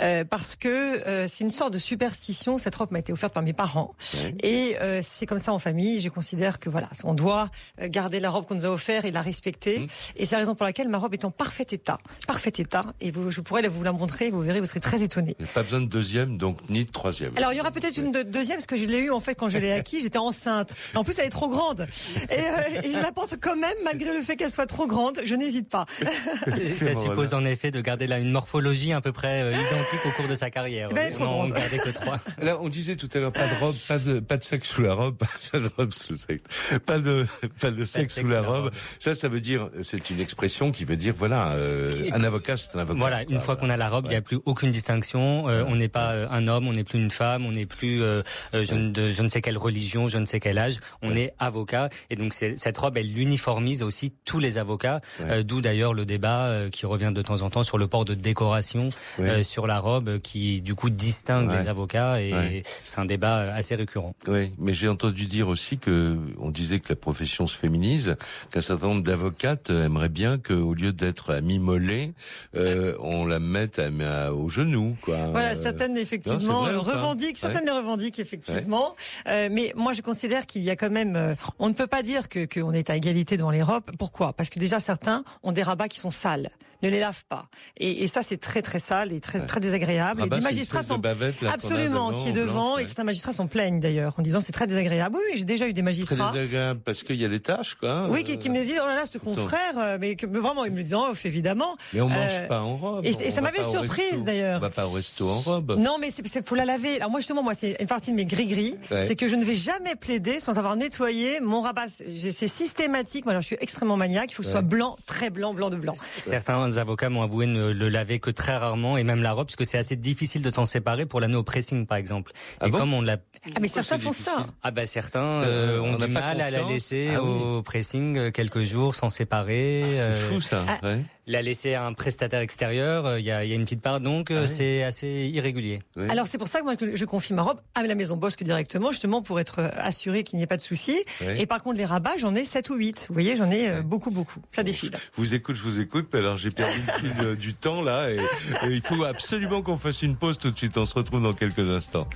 Euh, 0.00 0.24
parce 0.24 0.56
que 0.56 0.68
euh, 0.68 1.26
c'est 1.28 1.44
une 1.44 1.50
sorte 1.50 1.72
de 1.72 1.78
superstition. 1.78 2.58
Cette 2.58 2.74
robe 2.74 2.90
m'a 2.90 2.98
été 2.98 3.12
offerte 3.12 3.32
par 3.34 3.42
mes 3.42 3.52
parents 3.52 3.94
Ouais. 4.22 4.34
et 4.42 4.76
euh, 4.80 5.00
c'est 5.02 5.26
comme 5.26 5.38
ça 5.38 5.52
en 5.52 5.58
famille. 5.58 6.00
Je 6.00 6.08
considère 6.08 6.58
que 6.60 6.68
voilà, 6.68 6.88
on 7.04 7.14
doit 7.14 7.48
euh, 7.80 7.88
garder 7.88 8.20
la 8.20 8.30
robe 8.30 8.46
qu'on 8.46 8.54
nous 8.54 8.66
a 8.66 8.70
offerte 8.70 9.04
et 9.04 9.10
la 9.10 9.22
respecter. 9.22 9.78
Mmh. 9.80 9.86
Et 10.16 10.26
c'est 10.26 10.32
la 10.34 10.40
raison 10.40 10.54
pour 10.54 10.64
laquelle 10.66 10.88
ma 10.88 10.98
robe 10.98 11.14
est 11.14 11.24
en 11.24 11.30
parfait 11.30 11.66
état, 11.70 11.98
parfait 12.26 12.52
état. 12.58 12.86
Et 13.00 13.10
vous, 13.10 13.30
je 13.30 13.40
pourrais 13.40 13.66
vous 13.68 13.82
la 13.82 13.92
montrer. 13.92 14.30
Vous 14.30 14.40
verrez, 14.40 14.60
vous 14.60 14.66
serez 14.66 14.80
très 14.80 15.02
a 15.02 15.46
pas 15.54 15.62
besoin 15.62 15.80
de 15.80 15.86
deuxième, 15.86 16.38
donc 16.38 16.58
ni 16.70 16.84
de 16.84 16.90
troisième. 16.90 17.32
Alors 17.36 17.52
il 17.52 17.56
y 17.56 17.60
aura 17.60 17.70
peut-être 17.70 17.96
une 17.98 18.10
de- 18.12 18.22
deuxième 18.22 18.56
parce 18.58 18.66
que 18.66 18.76
je 18.76 18.84
l'ai 18.86 19.00
eu 19.00 19.10
en 19.10 19.20
fait 19.20 19.34
quand 19.34 19.48
je 19.48 19.58
l'ai 19.58 19.72
acquis, 19.72 20.00
j'étais 20.02 20.18
enceinte. 20.18 20.74
En 20.94 21.04
plus 21.04 21.18
elle 21.18 21.26
est 21.26 21.30
trop 21.30 21.48
grande 21.48 21.86
et, 22.30 22.34
euh, 22.34 22.82
et 22.82 22.92
je 22.92 22.98
la 23.00 23.12
porte 23.12 23.36
quand 23.40 23.56
même 23.56 23.74
malgré 23.84 24.12
le 24.12 24.22
fait 24.22 24.36
qu'elle 24.36 24.50
soit 24.50 24.66
trop 24.66 24.86
grande. 24.86 25.20
Je 25.24 25.34
n'hésite 25.34 25.68
pas. 25.68 25.86
Ça 26.76 26.94
suppose 26.94 27.34
en 27.34 27.44
effet 27.44 27.70
de 27.70 27.80
garder 27.80 28.06
là 28.06 28.18
une 28.18 28.30
morphologie 28.30 28.92
à 28.92 29.00
peu 29.00 29.12
près 29.12 29.53
euh, 29.54 29.76
identique 29.76 30.06
au 30.06 30.10
cours 30.10 30.28
de 30.28 30.34
sa 30.34 30.50
carrière. 30.50 30.88
Ben, 30.88 31.12
non, 31.18 31.42
on 31.42 31.46
gardait 31.46 31.78
que 31.78 31.90
trois. 31.90 32.18
Là, 32.42 32.58
on 32.60 32.68
disait 32.68 32.96
tout 32.96 33.08
à 33.14 33.18
l'heure, 33.18 33.32
pas 33.32 33.46
de 33.46 33.54
robe, 33.60 33.76
pas 33.88 33.98
de, 33.98 34.20
pas 34.20 34.36
de 34.36 34.44
sexe 34.44 34.68
sous 34.70 34.82
la 34.82 34.94
robe, 34.94 35.16
pas 35.52 35.58
de 35.58 35.70
robe 35.76 35.92
sous 35.92 36.12
le 36.12 36.18
sexe, 36.18 36.42
pas 36.86 36.98
de, 36.98 37.26
pas 37.60 37.70
de 37.70 37.84
sexe 37.84 38.20
sous 38.20 38.26
la 38.26 38.42
robe. 38.42 38.70
Ça, 38.98 39.14
ça 39.14 39.28
veut 39.28 39.40
dire, 39.40 39.70
c'est 39.82 40.10
une 40.10 40.20
expression 40.20 40.70
qui 40.72 40.84
veut 40.84 40.96
dire, 40.96 41.14
voilà, 41.16 41.52
euh, 41.52 42.08
un 42.12 42.24
avocat, 42.24 42.56
c'est 42.56 42.76
un 42.76 42.80
avocat. 42.80 42.98
Voilà, 42.98 43.22
une 43.28 43.40
fois 43.40 43.56
qu'on 43.56 43.70
a 43.70 43.76
la 43.76 43.88
robe, 43.88 44.06
il 44.06 44.08
n'y 44.10 44.14
a 44.14 44.18
Ouais. 44.18 44.22
plus 44.22 44.38
aucune 44.44 44.70
distinction. 44.72 45.48
Euh, 45.48 45.64
on 45.68 45.76
n'est 45.76 45.88
pas 45.88 46.12
euh, 46.12 46.26
un 46.30 46.48
homme, 46.48 46.66
on 46.68 46.72
n'est 46.72 46.84
plus 46.84 46.98
une 46.98 47.10
femme, 47.10 47.44
on 47.46 47.50
n'est 47.52 47.66
plus 47.66 48.02
euh, 48.02 48.22
euh, 48.54 48.64
je, 48.64 48.74
ne, 48.74 48.90
de 48.90 49.10
je 49.10 49.22
ne 49.22 49.28
sais 49.28 49.40
quelle 49.42 49.58
religion, 49.58 50.08
je 50.08 50.18
ne 50.18 50.26
sais 50.26 50.40
quel 50.40 50.58
âge. 50.58 50.78
On 51.02 51.14
est 51.16 51.34
avocat 51.38 51.88
et 52.10 52.16
donc 52.16 52.32
c'est- 52.32 52.56
cette 52.56 52.78
robe, 52.78 52.96
elle 52.96 53.18
uniformise 53.18 53.82
aussi 53.82 54.14
tous 54.24 54.38
les 54.38 54.58
avocats. 54.58 55.00
euh, 55.20 55.42
D'où 55.42 55.60
d'ailleurs 55.60 55.94
le 55.94 56.04
débat 56.06 56.46
euh, 56.46 56.70
qui 56.70 56.86
revient 56.86 57.12
de 57.14 57.22
temps 57.22 57.42
en 57.42 57.50
temps 57.50 57.62
sur 57.64 57.76
le 57.78 57.86
port 57.86 58.04
de 58.04 58.14
décoration 58.14 58.88
Ouais. 59.18 59.33
Euh, 59.34 59.42
sur 59.42 59.66
la 59.66 59.78
robe, 59.78 60.08
euh, 60.08 60.18
qui 60.18 60.60
du 60.62 60.74
coup 60.74 60.90
distingue 60.90 61.48
Ouais. 61.50 61.58
les 61.58 61.68
avocats 61.68 62.20
et 62.20 62.32
Ouais. 62.32 62.62
c'est 62.84 62.98
un 62.98 63.04
débat 63.04 63.38
euh, 63.40 63.54
assez 63.56 63.74
récurrent. 63.74 64.14
Oui, 64.28 64.52
mais 64.58 64.72
j'ai 64.72 64.88
entendu 64.88 65.26
dire 65.26 65.48
aussi 65.48 65.78
que 65.78 66.18
on 66.38 66.50
disait 66.50 66.78
que 66.80 66.88
la 66.88 66.96
profession 66.96 67.46
se 67.46 67.56
féminise, 67.56 68.16
qu'un 68.50 68.60
certain 68.60 68.86
nombre 68.88 69.02
d'avocates 69.02 69.70
aimeraient 69.70 70.08
bien 70.08 70.38
qu'au 70.38 70.74
lieu 70.74 70.92
d'être 70.92 71.32
à 71.34 71.40
mi-mollet, 71.40 72.12
euh, 72.56 72.94
on 73.00 73.26
la 73.26 73.38
mette 73.38 73.78
à, 73.78 73.88
à- 74.26 74.32
au 74.32 74.48
genou, 74.48 74.96
quoi. 75.02 75.16
Voilà, 75.30 75.52
Euh, 75.52 75.62
certaines 75.62 75.96
effectivement 75.96 76.62
vrai 76.62 76.72
euh, 76.72 76.78
revendiquent, 76.80 77.36
certaines 77.38 77.64
Ouais. 77.64 77.72
les 77.72 77.78
revendiquent 77.78 78.18
effectivement. 78.18 78.94
Euh, 79.28 79.48
mais 79.50 79.72
moi, 79.76 79.92
je 79.92 80.02
considère 80.02 80.46
qu'il 80.46 80.62
y 80.62 80.70
a 80.70 80.76
quand 80.76 80.90
même, 80.90 81.16
euh, 81.16 81.34
on 81.58 81.68
ne 81.68 81.74
peut 81.74 81.86
pas 81.86 82.02
dire 82.02 82.28
que 82.28 82.44
qu'on 82.46 82.72
est 82.72 82.90
à 82.90 82.96
égalité 82.96 83.36
devant 83.36 83.50
les 83.50 83.62
robes. 83.62 83.84
Pourquoi? 83.98 84.32
Parce 84.32 84.50
que 84.50 84.58
déjà 84.58 84.80
certains 84.80 85.24
ont 85.42 85.52
des 85.52 85.62
rabats 85.62 85.88
qui 85.88 85.98
sont 85.98 86.10
sales, 86.10 86.50
ne 86.84 86.90
les 86.90 87.00
lavent 87.00 87.24
pas, 87.28 87.46
et, 87.76 88.04
et 88.04 88.08
ça 88.08 88.22
c'est 88.22 88.36
très 88.38 88.62
très 88.62 88.78
sale 88.78 89.12
et 89.12 89.20
très 89.20 89.44
très 89.46 89.60
désagréable. 89.60 90.20
Rabat, 90.22 90.36
et 90.36 90.40
des 90.40 90.44
magistrats 90.44 90.80
espèce 90.80 90.88
de 90.88 90.94
sont 90.94 90.98
bavette, 91.00 91.40
là, 91.42 91.50
absolument 91.52 92.12
qui 92.12 92.28
est 92.28 92.32
devant, 92.32 92.74
blanche, 92.74 92.82
et 92.82 92.86
certains 92.86 93.04
magistrats 93.04 93.32
s'en 93.32 93.46
plaignent 93.46 93.80
d'ailleurs 93.80 94.14
en 94.18 94.22
disant 94.22 94.40
c'est 94.40 94.52
très 94.52 94.66
désagréable. 94.66 95.16
Oui, 95.16 95.22
oui 95.32 95.38
j'ai 95.38 95.44
déjà 95.44 95.66
eu 95.66 95.72
des 95.72 95.80
Très 95.80 95.82
magistrats. 95.82 96.32
désagréable 96.32 96.80
parce 96.84 97.02
qu'il 97.02 97.16
y 97.16 97.24
a 97.24 97.28
les 97.28 97.40
tâches, 97.40 97.74
quoi. 97.74 98.08
Oui, 98.10 98.24
qui, 98.24 98.38
qui 98.38 98.50
me 98.50 98.54
disent 98.56 98.78
oh 98.82 98.86
là 98.86 98.94
là 98.94 99.06
ce 99.06 99.18
confrère, 99.18 99.78
euh, 99.78 99.98
mais, 100.00 100.14
que, 100.16 100.26
mais 100.26 100.38
vraiment 100.38 100.64
ils 100.64 100.72
me 100.72 100.76
le 100.78 100.82
disent 100.82 100.94
en 100.94 101.10
off 101.10 101.24
évidemment. 101.26 101.76
Mais 101.92 102.00
on 102.00 102.08
mange 102.08 102.18
Euh, 102.30 102.46
pas 102.48 102.60
en 102.60 102.76
robe. 102.76 103.04
et- 103.04 103.12
ça 103.12 103.40
va 103.40 103.40
m'avait 103.42 103.62
surprise, 103.64 104.22
d'ailleurs. 104.24 104.58
On 104.58 104.60
va 104.60 104.70
pas 104.70 104.86
au 104.86 104.90
resto 104.90 105.28
en 105.28 105.40
robe. 105.40 105.76
Non, 105.78 105.96
mais 106.00 106.10
c'est 106.10 106.46
faut 106.46 106.54
la 106.54 106.64
laver. 106.64 106.96
Alors 106.96 107.10
moi 107.10 107.20
justement, 107.20 107.42
moi 107.42 107.54
c'est 107.54 107.76
une 107.80 107.86
partie 107.86 108.10
de 108.10 108.16
mes 108.16 108.24
gris-gris, 108.26 108.76
Ouais. 108.90 109.06
c'est 109.06 109.16
que 109.16 109.28
je 109.28 109.36
ne 109.36 109.44
vais 109.44 109.56
jamais 109.56 109.94
plaider 109.94 110.40
sans 110.40 110.58
avoir 110.58 110.76
nettoyé 110.76 111.40
mon 111.40 111.60
rabat. 111.62 111.86
C'est 111.88 112.48
systématique. 112.48 113.24
Moi, 113.24 113.32
alors, 113.32 113.42
je 113.42 113.46
suis 113.48 113.56
extrêmement 113.60 113.96
maniaque. 113.96 114.30
Il 114.30 114.34
faut 114.34 114.42
que 114.42 114.46
ce 114.46 114.52
soit 114.52 114.62
blanc, 114.62 114.96
très 115.06 115.30
blanc, 115.30 115.54
blanc 115.54 115.70
de 115.70 115.76
blanc. 115.76 115.94
Certains 116.16 116.58
avocats 116.78 117.08
m'ont 117.08 117.22
avoué 117.22 117.46
ne 117.46 117.70
le 117.70 117.88
laver 117.88 118.18
que 118.20 118.30
très 118.30 118.56
rarement 118.56 118.96
et 118.96 119.04
même 119.04 119.22
la 119.22 119.32
robe 119.32 119.46
parce 119.46 119.56
que 119.56 119.64
c'est 119.64 119.78
assez 119.78 119.96
difficile 119.96 120.42
de 120.42 120.50
s'en 120.52 120.64
séparer 120.64 121.06
pour 121.06 121.20
l'amener 121.20 121.36
au 121.38 121.42
pressing 121.42 121.86
par 121.86 121.98
exemple. 121.98 122.32
Ah 122.60 122.66
et 122.66 122.70
bon 122.70 122.78
comme 122.78 122.94
on 122.94 123.02
l'a 123.02 123.16
Ah 123.46 123.58
mais 123.60 123.68
certains 123.68 123.98
c'est 123.98 124.04
font 124.04 124.12
ça. 124.12 124.46
Ah 124.62 124.70
bah 124.70 124.86
certains 124.86 125.20
Euh, 125.42 125.78
euh, 125.78 125.80
on 125.80 125.94
ont 125.94 125.98
n'a 125.98 126.06
du 126.06 126.12
mal 126.12 126.40
à 126.40 126.50
la 126.50 126.62
laisser 126.62 127.10
Ah 127.14 127.22
oui. 127.22 127.28
au 127.28 127.62
pressing 127.62 128.16
euh, 128.18 128.30
quelques 128.30 128.62
jours 128.64 128.94
sans 128.94 129.08
séparer. 129.08 129.82
C'est 129.94 130.00
euh, 130.00 130.28
fou 130.30 130.40
ça. 130.40 130.64
ah, 130.68 130.78
ouais. 130.86 130.98
La 131.26 131.40
laisser 131.40 131.72
à 131.74 131.86
un 131.86 131.94
prestataire 131.94 132.40
extérieur, 132.40 133.06
euh, 133.06 133.18
il 133.18 133.24
y, 133.24 133.30
a, 133.30 133.44
il 133.44 133.50
y 133.50 133.52
a 133.52 133.56
une 133.56 133.64
petite 133.64 133.80
part 133.80 134.00
donc 134.00 134.30
euh, 134.30 134.40
Ah 134.40 134.42
oui. 134.42 134.54
c'est 134.56 134.82
assez 134.82 135.30
irrégulier. 135.32 135.80
Alors 136.10 136.26
c'est 136.26 136.36
pour 136.38 136.48
ça 136.48 136.58
que 136.60 136.64
moi 136.64 136.76
que 136.76 136.94
je 136.96 137.04
confie 137.06 137.32
ma 137.32 137.42
robe 137.42 137.60
à 137.74 137.82
la 137.82 137.94
maison 137.94 138.16
Bosque 138.16 138.42
directement, 138.42 138.90
justement 138.90 139.22
pour 139.22 139.40
être 139.40 139.60
euh, 139.60 139.68
assuré 139.76 140.22
qu'il 140.22 140.36
n'y 140.36 140.42
ait 140.42 140.46
pas 140.46 140.56
de 140.58 140.62
souci. 140.62 141.02
Et 141.38 141.46
par 141.46 141.62
contre 141.62 141.78
les 141.78 141.86
rabats, 141.86 142.16
j'en 142.18 142.34
ai 142.34 142.44
7 142.44 142.68
ou 142.70 142.74
8. 142.74 143.06
Vous 143.08 143.14
voyez, 143.14 143.36
j'en 143.36 143.50
ai 143.50 143.70
euh, 143.70 143.82
beaucoup, 143.82 144.10
beaucoup. 144.10 144.40
Ça 144.52 144.62
défile. 144.62 144.90
Je 145.16 145.20
vous 145.22 145.34
écoute, 145.34 145.56
je 145.56 145.62
vous 145.62 145.80
écoute, 145.80 146.08
mais 146.12 146.18
alors 146.18 146.36
j'ai 146.36 146.50
perdu 146.50 146.80
le 146.86 146.92
fil 147.08 147.14
euh, 147.24 147.34
du 147.36 147.54
temps 147.54 147.80
là 147.82 148.10
et, 148.10 148.16
et 148.16 148.68
il 148.70 148.82
faut 148.82 149.04
absolument 149.04 149.62
qu'on 149.62 149.78
fasse 149.78 150.02
une 150.02 150.16
pause 150.16 150.36
tout 150.38 150.50
de 150.50 150.56
suite. 150.58 150.76
On 150.76 150.84
se 150.86 150.94
retrouve 150.94 151.22
dans 151.22 151.32
quelques 151.32 151.68
instants. 151.70 152.06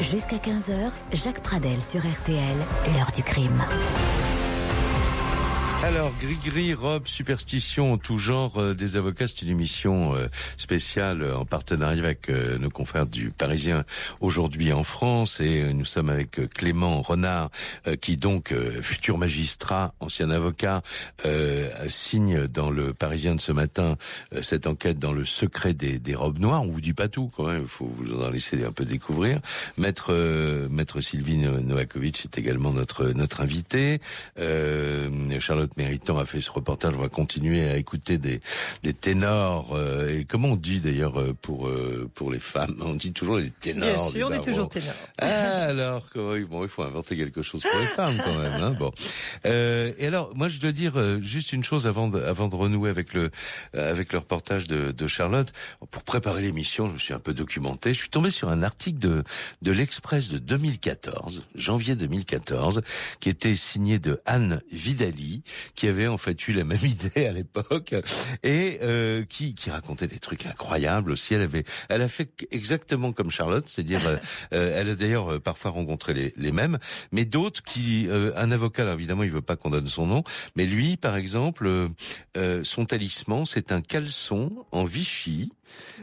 Jusqu'à 0.00 0.36
15h, 0.36 0.90
Jacques 1.12 1.42
Pradel 1.42 1.80
sur 1.82 2.00
RTL, 2.00 2.38
l'heure 2.96 3.12
du 3.14 3.22
crime. 3.22 3.62
Alors, 5.84 6.14
gris-gris, 6.18 6.72
robe, 6.72 7.06
superstition 7.06 7.98
tout 7.98 8.16
genre 8.16 8.56
euh, 8.56 8.72
des 8.72 8.96
avocats, 8.96 9.28
c'est 9.28 9.42
une 9.42 9.50
émission 9.50 10.14
euh, 10.14 10.28
spéciale 10.56 11.20
euh, 11.20 11.36
en 11.36 11.44
partenariat 11.44 12.02
avec 12.02 12.30
nos 12.30 12.70
confrères 12.70 13.04
du 13.04 13.30
Parisien 13.30 13.84
aujourd'hui 14.22 14.72
en 14.72 14.82
France 14.82 15.40
et 15.40 15.74
nous 15.74 15.84
sommes 15.84 16.08
avec 16.08 16.40
Clément 16.54 17.02
Renard 17.02 17.50
qui 18.00 18.16
donc, 18.16 18.54
futur 18.80 19.18
magistrat, 19.18 19.92
ancien 20.00 20.30
avocat, 20.30 20.82
signe 21.88 22.46
dans 22.46 22.70
le 22.70 22.94
Parisien 22.94 23.34
de 23.34 23.40
ce 23.40 23.52
matin 23.52 23.96
cette 24.40 24.66
enquête 24.66 24.98
dans 24.98 25.12
le 25.12 25.24
secret 25.24 25.74
des, 25.74 25.98
des 25.98 26.14
robes 26.14 26.38
noires. 26.38 26.62
On 26.62 26.68
vous 26.68 26.80
dit 26.80 26.94
pas 26.94 27.08
tout 27.08 27.30
quand 27.36 27.46
même, 27.46 27.62
il 27.62 27.68
faut 27.68 27.92
vous 27.98 28.22
en 28.22 28.30
laisser 28.30 28.64
un 28.64 28.72
peu 28.72 28.84
découvrir. 28.84 29.40
Maître, 29.76 30.12
Maître 30.70 31.00
Sylvie 31.00 31.36
Novakovic 31.36 32.24
est 32.24 32.38
également 32.38 32.72
notre, 32.72 33.08
notre 33.08 33.40
invité. 33.40 34.00
Charlotte 34.36 35.73
Méritant 35.76 36.18
a 36.18 36.26
fait 36.26 36.40
ce 36.40 36.50
reportage. 36.50 36.94
On 36.96 37.00
va 37.00 37.08
continuer 37.08 37.68
à 37.68 37.76
écouter 37.76 38.18
des, 38.18 38.40
des 38.82 38.94
ténors. 38.94 39.74
Euh, 39.74 40.18
et 40.18 40.24
comment 40.24 40.48
on 40.48 40.56
dit 40.56 40.80
d'ailleurs 40.80 41.20
euh, 41.20 41.34
pour 41.40 41.68
euh, 41.68 42.08
pour 42.14 42.30
les 42.30 42.40
femmes? 42.40 42.76
On 42.80 42.94
dit 42.94 43.12
toujours 43.12 43.36
les 43.36 43.50
ténors. 43.50 43.88
Bien 43.88 43.98
sûr, 43.98 44.28
on 44.30 44.34
dit 44.34 44.40
toujours 44.40 44.68
ténors. 44.68 44.94
Ah, 45.20 45.64
alors, 45.64 46.06
bon, 46.14 46.62
il 46.62 46.68
faut 46.68 46.82
inventer 46.82 47.16
quelque 47.16 47.42
chose 47.42 47.62
pour 47.62 47.80
les 47.80 47.86
femmes 47.86 48.16
quand 48.24 48.38
même. 48.38 48.62
Hein, 48.62 48.76
bon. 48.78 48.92
et 49.44 50.06
alors, 50.06 50.34
moi, 50.34 50.48
je 50.48 50.58
dois 50.58 50.72
dire 50.72 51.20
juste 51.20 51.52
une 51.52 51.64
chose 51.64 51.86
avant 51.86 52.08
de, 52.08 52.20
avant 52.20 52.48
de 52.48 52.54
renouer 52.54 52.90
avec 52.90 53.12
le 53.12 53.30
avec 53.72 54.12
le 54.12 54.18
reportage 54.18 54.66
de, 54.66 54.92
de 54.92 55.06
Charlotte. 55.06 55.52
Pour 55.90 56.02
préparer 56.02 56.42
l'émission, 56.42 56.88
je 56.88 56.92
me 56.94 56.98
suis 56.98 57.14
un 57.14 57.18
peu 57.18 57.34
documenté. 57.34 57.94
Je 57.94 58.00
suis 58.00 58.10
tombé 58.10 58.30
sur 58.30 58.48
un 58.48 58.62
article 58.62 58.98
de 58.98 59.24
de 59.62 59.72
l'Express 59.72 60.28
de 60.28 60.38
2014, 60.38 61.44
janvier 61.54 61.96
2014, 61.96 62.82
qui 63.20 63.28
était 63.28 63.56
signé 63.56 63.98
de 63.98 64.20
Anne 64.26 64.60
Vidali, 64.70 65.42
qui 65.74 65.88
avait 65.88 66.06
en 66.06 66.18
fait 66.18 66.48
eu 66.48 66.52
la 66.52 66.64
même 66.64 66.78
idée 66.84 67.26
à 67.26 67.32
l'époque 67.32 67.94
et 68.42 68.78
euh, 68.82 69.24
qui, 69.24 69.54
qui 69.54 69.70
racontait 69.70 70.06
des 70.06 70.18
trucs 70.18 70.46
incroyables 70.46 71.10
aussi. 71.10 71.34
Elle 71.34 71.42
avait, 71.42 71.64
elle 71.88 72.02
a 72.02 72.08
fait 72.08 72.30
exactement 72.50 73.12
comme 73.12 73.30
Charlotte, 73.30 73.64
c'est-à-dire, 73.66 74.06
euh, 74.06 74.16
euh, 74.52 74.80
elle 74.80 74.90
a 74.90 74.94
d'ailleurs 74.94 75.40
parfois 75.40 75.72
rencontré 75.72 76.14
les, 76.14 76.34
les 76.36 76.52
mêmes, 76.52 76.78
mais 77.12 77.24
d'autres 77.24 77.62
qui, 77.62 78.08
un 78.10 78.50
avocat, 78.50 78.82
alors 78.82 78.94
évidemment, 78.94 79.22
il 79.22 79.30
veut 79.30 79.42
pas 79.42 79.56
qu'on 79.56 79.70
donne 79.70 79.86
son 79.86 80.06
nom, 80.06 80.22
mais 80.56 80.66
lui, 80.66 80.96
par 80.96 81.16
exemple, 81.16 81.88
son 82.62 82.84
talisman, 82.84 83.46
c'est 83.46 83.72
un 83.72 83.80
caleçon 83.80 84.66
en 84.72 84.84
Vichy 84.84 85.52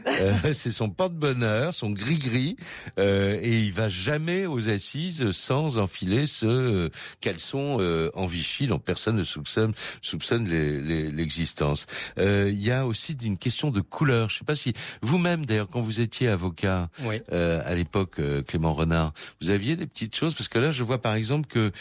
euh, 0.06 0.32
c'est 0.52 0.70
son 0.70 0.90
porte-bonheur, 0.90 1.74
son 1.74 1.90
gris-gris, 1.90 2.56
euh, 2.98 3.38
et 3.40 3.60
il 3.60 3.72
va 3.72 3.88
jamais 3.88 4.46
aux 4.46 4.68
assises 4.68 5.30
sans 5.32 5.78
enfiler 5.78 6.26
ce 6.26 6.46
euh, 6.46 6.88
caleçon 7.20 7.78
euh, 7.80 8.10
en 8.14 8.26
Vichy 8.26 8.66
dont 8.66 8.78
personne 8.78 9.16
ne 9.16 9.24
soupçonne, 9.24 9.74
soupçonne 10.00 10.48
l'existence. 10.48 11.86
Il 12.18 12.62
y 12.62 12.70
a 12.70 12.86
aussi 12.86 13.16
une 13.22 13.38
question 13.38 13.70
de 13.70 13.80
couleur. 13.80 14.28
Je 14.28 14.38
sais 14.38 14.44
pas 14.44 14.54
si 14.54 14.72
vous-même, 15.02 15.46
d'ailleurs, 15.46 15.68
quand 15.68 15.80
vous 15.80 16.00
étiez 16.00 16.28
avocat 16.28 16.88
à 17.30 17.74
l'époque, 17.74 18.20
Clément 18.46 18.74
Renard, 18.74 19.12
vous 19.40 19.50
aviez 19.50 19.76
des 19.76 19.86
petites 19.86 20.14
choses 20.16 20.34
parce 20.34 20.48
que 20.48 20.58
là, 20.58 20.70
je 20.70 20.82
vois 20.82 21.00
par 21.00 21.14
exemple 21.14 21.48
que 21.48 21.72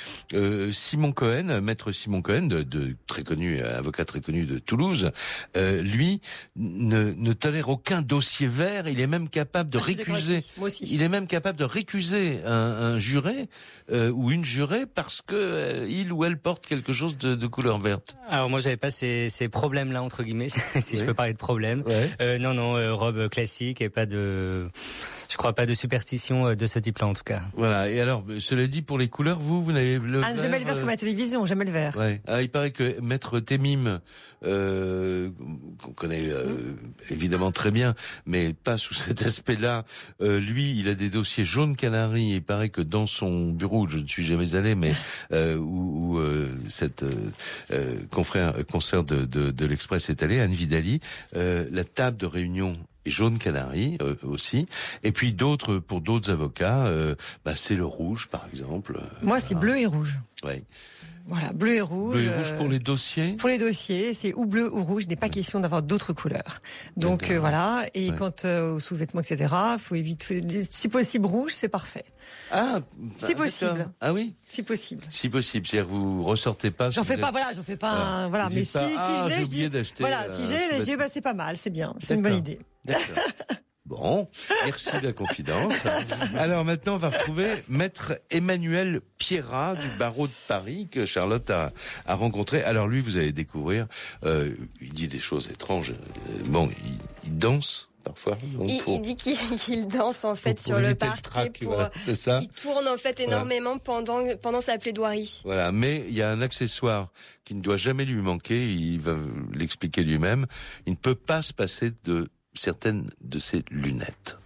Simon 0.71 1.11
Cohen, 1.11 1.61
maître 1.61 1.91
Simon 1.91 2.21
Cohen, 2.21 2.43
de, 2.43 2.63
de, 2.63 2.95
très 3.07 3.23
connu, 3.23 3.61
avocat 3.61 4.05
très 4.05 4.21
connu 4.21 4.45
de 4.45 4.59
Toulouse, 4.59 5.11
lui 5.55 6.21
ne, 6.55 7.13
ne 7.15 7.33
tolère 7.33 7.69
aucun 7.71 8.01
dossier 8.01 8.47
vert. 8.47 8.87
Il 8.87 8.99
est 8.99 9.07
même 9.07 9.29
capable 9.29 9.69
de 9.69 9.77
récuser. 9.77 10.43
Il 10.81 11.01
est 11.01 11.09
même 11.09 11.27
capable 11.27 11.57
de 11.57 11.63
récuser 11.63 12.39
un, 12.45 12.99
juré 12.99 13.47
euh, 13.91 14.11
ou 14.11 14.31
une 14.31 14.43
jurée 14.45 14.85
parce 14.85 15.21
que 15.21 15.35
euh, 15.35 15.87
il 15.89 16.11
ou 16.11 16.25
elle 16.25 16.37
porte 16.37 16.67
quelque 16.67 16.93
chose 16.93 17.17
de, 17.17 17.47
couleur 17.47 17.79
verte. 17.79 18.15
Alors 18.29 18.49
moi 18.49 18.59
j'avais 18.59 18.77
pas 18.77 18.91
ces, 18.91 19.29
problèmes-là 19.51 20.03
entre 20.03 20.23
guillemets, 20.23 20.49
si 20.79 20.97
je 20.97 21.03
peux 21.03 21.13
parler 21.13 21.33
de 21.33 21.37
problèmes. 21.37 21.83
Euh, 22.19 22.37
non 22.37 22.53
non, 22.53 22.95
robe 22.95 23.29
classique 23.29 23.81
et 23.81 23.89
pas 23.89 24.05
de 24.05 24.67
je 25.31 25.37
crois 25.37 25.53
pas 25.53 25.65
de 25.65 25.73
superstition 25.73 26.47
euh, 26.47 26.55
de 26.55 26.65
ce 26.65 26.77
type-là 26.77 27.07
en 27.07 27.13
tout 27.13 27.23
cas. 27.23 27.41
Voilà. 27.55 27.89
Et 27.89 28.01
alors, 28.01 28.25
cela 28.39 28.67
dit, 28.67 28.81
pour 28.81 28.97
les 28.97 29.07
couleurs, 29.07 29.39
vous, 29.39 29.63
vous 29.63 29.71
n'avez 29.71 29.97
le 29.97 30.21
ah, 30.23 30.33
J'aime 30.35 30.51
le 30.51 30.57
vert 30.57 30.75
comme 30.75 30.89
la 30.89 30.97
télévision, 30.97 31.45
j'aime 31.45 31.63
le 31.63 31.71
vert. 31.71 31.95
Ouais. 31.95 32.21
Ah, 32.27 32.41
il 32.41 32.49
paraît 32.49 32.71
que 32.71 32.99
Maître 32.99 33.39
Témim, 33.39 34.01
euh, 34.43 35.29
qu'on 35.81 35.93
connaît 35.93 36.27
euh, 36.29 36.73
évidemment 37.09 37.51
très 37.51 37.71
bien, 37.71 37.95
mais 38.25 38.53
pas 38.53 38.77
sous 38.77 38.93
cet 38.93 39.21
aspect-là, 39.21 39.85
euh, 40.21 40.39
lui, 40.39 40.77
il 40.77 40.89
a 40.89 40.95
des 40.95 41.09
dossiers 41.09 41.45
jaunes 41.45 41.75
canari. 41.77 42.33
Il 42.33 42.43
paraît 42.43 42.69
que 42.69 42.81
dans 42.81 43.07
son 43.07 43.51
bureau, 43.51 43.87
je 43.87 43.99
ne 43.99 44.07
suis 44.07 44.25
jamais 44.25 44.55
allé, 44.55 44.75
mais 44.75 44.91
euh, 45.31 45.55
où, 45.55 46.17
où 46.17 46.21
cette 46.67 47.05
confrère 48.09 48.53
concert 48.69 49.03
de, 49.03 49.25
de, 49.25 49.51
de 49.51 49.65
l'Express 49.65 50.09
est 50.09 50.23
allé, 50.23 50.39
Anne 50.39 50.51
Vidali, 50.51 50.99
la 51.33 51.83
table 51.83 52.17
de 52.17 52.25
réunion 52.25 52.77
jaune 53.05 53.37
canari 53.37 53.97
euh, 54.01 54.15
aussi. 54.23 54.67
Et 55.03 55.11
puis 55.11 55.33
d'autres, 55.33 55.77
pour 55.77 56.01
d'autres 56.01 56.31
avocats, 56.31 56.85
euh, 56.85 57.15
bah, 57.45 57.55
c'est 57.55 57.75
le 57.75 57.85
rouge 57.85 58.27
par 58.29 58.47
exemple. 58.51 58.99
Moi, 59.21 59.39
c'est 59.39 59.55
bleu 59.55 59.77
et 59.77 59.85
rouge. 59.85 60.19
Oui. 60.43 60.63
Voilà, 61.27 61.53
bleu 61.53 61.75
et 61.75 61.81
rouge. 61.81 62.15
Bleu 62.15 62.23
et 62.23 62.35
rouge 62.35 62.57
pour 62.57 62.67
les 62.67 62.79
dossiers? 62.79 63.33
Pour 63.33 63.49
les 63.49 63.59
dossiers, 63.59 64.13
c'est 64.13 64.33
ou 64.33 64.45
bleu 64.45 64.73
ou 64.73 64.83
rouge. 64.83 65.03
Il 65.05 65.09
n'est 65.09 65.15
pas 65.15 65.29
question 65.29 65.59
d'avoir 65.59 65.83
d'autres 65.83 66.13
couleurs. 66.13 66.61
Donc 66.97 67.29
euh, 67.29 67.39
voilà. 67.39 67.85
Et 67.93 68.11
quant 68.11 68.33
aux 68.45 68.79
sous-vêtements, 68.79 69.21
etc., 69.21 69.53
faut 69.77 69.95
éviter. 69.95 70.41
Si 70.63 70.89
possible 70.89 71.27
rouge, 71.27 71.53
c'est 71.53 71.69
parfait. 71.69 72.05
Ah, 72.51 72.79
si 73.17 73.35
possible. 73.35 73.91
Ah 74.01 74.13
oui? 74.13 74.35
Si 74.47 74.63
possible. 74.63 75.03
Si 75.09 75.29
possible. 75.29 75.65
C'est-à-dire 75.65 75.91
vous 75.91 76.23
ressortez 76.23 76.71
pas. 76.71 76.89
J'en 76.89 77.03
fais 77.03 77.17
pas. 77.17 77.31
Voilà, 77.31 77.51
j'en 77.53 77.63
fais 77.63 77.77
pas. 77.77 78.27
Voilà. 78.29 78.49
Mais 78.49 78.63
si, 78.63 78.77
si 78.77 78.95
ah, 78.97 79.27
je 79.29 79.35
l'ai, 79.35 79.45
je 79.45 79.49
dis. 79.49 79.69
Voilà, 79.99 80.25
si 80.33 80.45
j'ai, 80.45 80.79
je 80.79 80.83
dis, 80.83 80.95
bah 80.95 81.07
c'est 81.07 81.21
pas 81.21 81.33
mal, 81.33 81.55
c'est 81.55 81.69
bien, 81.69 81.93
c'est 81.99 82.15
une 82.15 82.21
bonne 82.21 82.37
idée. 82.37 82.59
Bon, 83.91 84.29
merci 84.63 84.89
de 85.01 85.07
la 85.07 85.11
confidence. 85.11 85.73
Alors 86.37 86.63
maintenant, 86.63 86.93
on 86.95 86.97
va 86.97 87.09
retrouver 87.09 87.49
Maître 87.67 88.21
Emmanuel 88.29 89.01
Pierrat 89.17 89.75
du 89.75 89.87
barreau 89.99 90.27
de 90.27 90.33
Paris 90.47 90.87
que 90.89 91.05
Charlotte 91.05 91.49
a, 91.49 91.73
a 92.05 92.15
rencontré. 92.15 92.63
Alors 92.63 92.87
lui, 92.87 93.01
vous 93.01 93.17
allez 93.17 93.33
découvrir, 93.33 93.87
euh, 94.23 94.49
il 94.79 94.93
dit 94.93 95.09
des 95.09 95.19
choses 95.19 95.49
étranges. 95.51 95.93
Bon, 96.45 96.69
il, 97.25 97.37
danse 97.37 97.89
parfois. 98.05 98.37
il, 98.65 99.01
dit 99.01 99.15
qu'il 99.57 99.87
danse 99.87 100.23
en 100.23 100.35
fait 100.35 100.61
sur 100.61 100.79
le 100.79 100.95
parquet. 100.95 101.49
pour, 101.49 101.75
c'est 102.05 102.15
ça. 102.15 102.39
Il 102.41 102.47
tourne 102.47 102.87
en 102.87 102.97
fait 102.97 103.19
énormément 103.19 103.77
pendant 103.77 104.23
pendant 104.37 104.61
sa 104.61 104.77
plaidoirie. 104.77 105.41
Voilà, 105.43 105.73
mais 105.73 106.05
il 106.07 106.13
y 106.13 106.21
a 106.21 106.29
un 106.29 106.41
accessoire 106.41 107.09
qui 107.43 107.55
ne 107.55 107.61
doit 107.61 107.75
jamais 107.75 108.05
lui 108.05 108.21
manquer. 108.21 108.71
Il 108.71 109.01
va 109.01 109.17
l'expliquer 109.51 110.03
lui-même. 110.03 110.45
Il 110.85 110.93
ne 110.93 110.97
peut 110.97 111.15
pas 111.15 111.41
se 111.41 111.51
passer 111.51 111.91
de 112.05 112.29
certaines 112.53 113.09
de 113.21 113.39
ses 113.39 113.63
lunettes. 113.69 114.37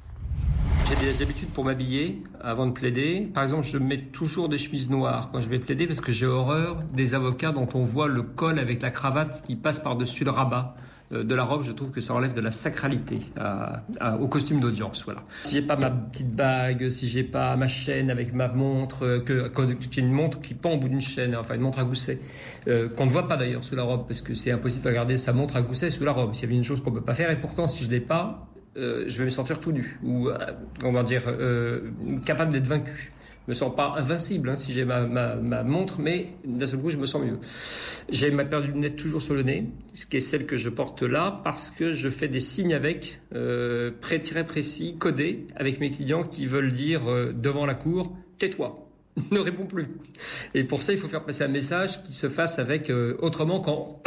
J'ai 0.87 0.95
des 0.97 1.23
habitudes 1.23 1.49
pour 1.49 1.65
m'habiller 1.65 2.21
avant 2.41 2.67
de 2.67 2.71
plaider. 2.71 3.27
Par 3.33 3.41
exemple, 3.41 3.65
je 3.65 3.79
mets 3.79 4.03
toujours 4.03 4.49
des 4.49 4.59
chemises 4.59 4.87
noires 4.87 5.31
quand 5.31 5.41
je 5.41 5.49
vais 5.49 5.57
plaider 5.57 5.87
parce 5.87 5.99
que 5.99 6.11
j'ai 6.11 6.27
horreur 6.27 6.83
des 6.93 7.15
avocats 7.15 7.51
dont 7.51 7.67
on 7.73 7.85
voit 7.85 8.07
le 8.07 8.21
col 8.21 8.59
avec 8.59 8.83
la 8.83 8.91
cravate 8.91 9.43
qui 9.47 9.55
passe 9.55 9.79
par-dessus 9.79 10.23
le 10.23 10.29
rabat. 10.29 10.75
Euh, 11.11 11.23
de 11.23 11.35
la 11.35 11.43
robe, 11.43 11.63
je 11.63 11.71
trouve 11.71 11.91
que 11.91 12.01
ça 12.01 12.13
enlève 12.13 12.33
de 12.33 12.41
la 12.41 12.51
sacralité 12.51 13.19
au 14.19 14.27
costume 14.27 14.59
d'audience. 14.59 15.03
Voilà. 15.05 15.23
Si 15.43 15.55
j'ai 15.55 15.61
pas 15.61 15.75
ma 15.75 15.89
petite 15.89 16.35
bague, 16.35 16.89
si 16.89 17.07
j'ai 17.07 17.23
pas 17.23 17.55
ma 17.55 17.67
chaîne 17.67 18.09
avec 18.09 18.33
ma 18.33 18.47
montre, 18.47 19.05
euh, 19.05 19.19
que, 19.19 19.51
j'ai 19.91 20.01
une 20.01 20.11
montre 20.11 20.41
qui 20.41 20.53
pend 20.53 20.71
au 20.71 20.77
bout 20.77 20.89
d'une 20.89 21.01
chaîne, 21.01 21.35
enfin 21.35 21.55
une 21.55 21.61
montre 21.61 21.79
à 21.79 21.83
gousset, 21.83 22.19
euh, 22.67 22.89
qu'on 22.89 23.05
ne 23.05 23.11
voit 23.11 23.27
pas 23.27 23.37
d'ailleurs 23.37 23.63
sous 23.63 23.75
la 23.75 23.83
robe, 23.83 24.07
parce 24.07 24.21
que 24.21 24.33
c'est 24.33 24.51
impossible 24.51 24.83
de 24.83 24.89
regarder 24.89 25.17
sa 25.17 25.33
montre 25.33 25.55
à 25.55 25.61
gousset 25.61 25.91
sous 25.91 26.03
la 26.03 26.11
robe. 26.11 26.35
Y 26.35 26.45
avait 26.45 26.55
une 26.55 26.63
chose 26.63 26.81
qu'on 26.81 26.91
peut 26.91 27.01
pas 27.01 27.15
faire, 27.15 27.29
et 27.29 27.39
pourtant 27.39 27.67
si 27.67 27.83
je 27.83 27.89
l'ai 27.89 27.99
pas, 27.99 28.44
je 28.75 29.17
vais 29.17 29.25
me 29.25 29.29
sentir 29.29 29.59
tout 29.59 29.71
nu 29.71 29.99
ou 30.03 30.29
comment 30.79 31.03
dire 31.03 31.23
capable 32.25 32.51
d'être 32.51 32.67
vaincu 32.67 33.13
me 33.47 33.53
sens 33.53 33.75
pas 33.75 33.93
invincible 33.97 34.49
hein, 34.49 34.57
si 34.57 34.73
j'ai 34.73 34.85
ma, 34.85 35.63
montre, 35.63 35.99
mais 35.99 36.27
d'un 36.45 36.65
seul 36.65 36.79
coup, 36.79 36.89
je 36.89 36.97
me 36.97 37.05
sens 37.05 37.23
mieux. 37.23 37.39
J'ai 38.09 38.31
ma 38.31 38.45
paire 38.45 38.61
de 38.61 38.67
lunettes 38.67 38.95
toujours 38.95 39.21
sur 39.21 39.33
le 39.33 39.43
nez, 39.43 39.69
ce 39.93 40.05
qui 40.05 40.17
est 40.17 40.21
celle 40.21 40.45
que 40.45 40.57
je 40.57 40.69
porte 40.69 41.03
là, 41.03 41.41
parce 41.43 41.71
que 41.71 41.93
je 41.93 42.09
fais 42.09 42.27
des 42.27 42.39
signes 42.39 42.73
avec, 42.73 43.21
euh, 43.33 43.91
très 44.01 44.19
précis, 44.43 44.95
codés, 44.97 45.45
avec 45.55 45.79
mes 45.79 45.91
clients 45.91 46.23
qui 46.23 46.45
veulent 46.45 46.71
dire 46.71 47.09
euh, 47.09 47.33
devant 47.33 47.65
la 47.65 47.75
cour, 47.75 48.15
tais-toi. 48.37 48.81
ne 49.31 49.39
réponds 49.39 49.65
plus. 49.65 49.87
Et 50.53 50.65
pour 50.65 50.81
ça, 50.81 50.91
il 50.91 50.99
faut 50.99 51.07
faire 51.07 51.23
passer 51.23 51.43
un 51.43 51.49
message 51.49 52.03
qui 52.03 52.13
se 52.13 52.27
fasse 52.27 52.59
avec 52.59 52.89
euh, 52.89 53.15
autrement 53.19 53.61
qu'en 53.61 54.01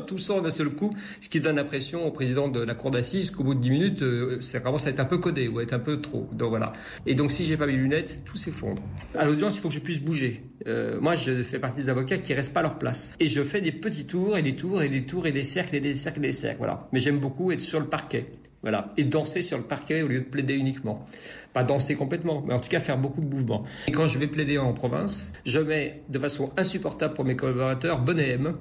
toussant 0.00 0.40
d'un 0.40 0.50
seul 0.50 0.70
coup, 0.70 0.94
ce 1.20 1.28
qui 1.28 1.40
donne 1.40 1.56
l'impression 1.56 2.06
au 2.06 2.10
président 2.10 2.48
de 2.48 2.60
la 2.60 2.74
cour 2.74 2.90
d'assises 2.90 3.30
qu'au 3.30 3.44
bout 3.44 3.54
de 3.54 3.60
10 3.60 3.70
minutes, 3.70 4.02
euh, 4.02 4.40
ça 4.40 4.60
commence 4.60 4.86
à 4.86 4.90
être 4.90 5.00
un 5.00 5.04
peu 5.04 5.18
codé 5.18 5.48
ou 5.48 5.58
à 5.58 5.62
être 5.62 5.72
un 5.72 5.78
peu 5.78 6.00
trop. 6.00 6.28
Donc 6.32 6.50
voilà. 6.50 6.72
Et 7.06 7.14
donc 7.14 7.30
si 7.30 7.44
j'ai 7.44 7.56
pas 7.56 7.66
mes 7.66 7.76
lunettes, 7.76 8.22
tout 8.24 8.36
s'effondre. 8.36 8.82
À 9.14 9.26
l'audience, 9.26 9.56
il 9.56 9.60
faut 9.60 9.68
que 9.68 9.74
je 9.74 9.80
puisse 9.80 10.00
bouger. 10.00 10.42
Euh, 10.66 11.00
moi, 11.00 11.14
je 11.14 11.42
fais 11.42 11.58
partie 11.58 11.76
des 11.76 11.90
avocats 11.90 12.18
qui 12.18 12.32
restent 12.34 12.52
pas 12.52 12.60
à 12.60 12.64
leur 12.64 12.78
place. 12.78 13.14
Et 13.20 13.28
je 13.28 13.42
fais 13.42 13.60
des 13.60 13.72
petits 13.72 14.06
tours 14.06 14.36
et 14.36 14.42
des 14.42 14.56
tours 14.56 14.82
et 14.82 14.88
des 14.88 15.04
tours 15.04 15.26
et 15.26 15.32
des 15.32 15.42
cercles 15.42 15.76
et 15.76 15.80
des 15.80 15.94
cercles 15.94 16.20
et 16.20 16.28
des 16.28 16.32
cercles. 16.32 16.58
Voilà. 16.58 16.88
Mais 16.92 17.00
j'aime 17.00 17.18
beaucoup 17.18 17.52
être 17.52 17.60
sur 17.60 17.80
le 17.80 17.86
parquet 17.86 18.26
Voilà. 18.62 18.92
Et 18.96 19.04
danser 19.04 19.42
sur 19.42 19.58
le 19.58 19.64
parquet 19.64 20.02
au 20.02 20.08
lieu 20.08 20.20
de 20.20 20.24
plaider 20.24 20.54
uniquement. 20.54 21.04
Pas 21.52 21.64
danser 21.64 21.96
complètement, 21.96 22.42
mais 22.46 22.54
en 22.54 22.60
tout 22.60 22.68
cas 22.68 22.80
faire 22.80 22.98
beaucoup 22.98 23.20
de 23.20 23.28
mouvements. 23.28 23.64
Et 23.86 23.92
quand 23.92 24.06
je 24.06 24.18
vais 24.18 24.26
plaider 24.26 24.58
en 24.58 24.72
province, 24.72 25.32
je 25.44 25.58
mets 25.60 26.02
de 26.08 26.18
façon 26.18 26.50
insupportable 26.56 27.14
pour 27.14 27.24
mes 27.24 27.36
collaborateurs 27.36 28.00
bonnet 28.00 28.30
M 28.30 28.54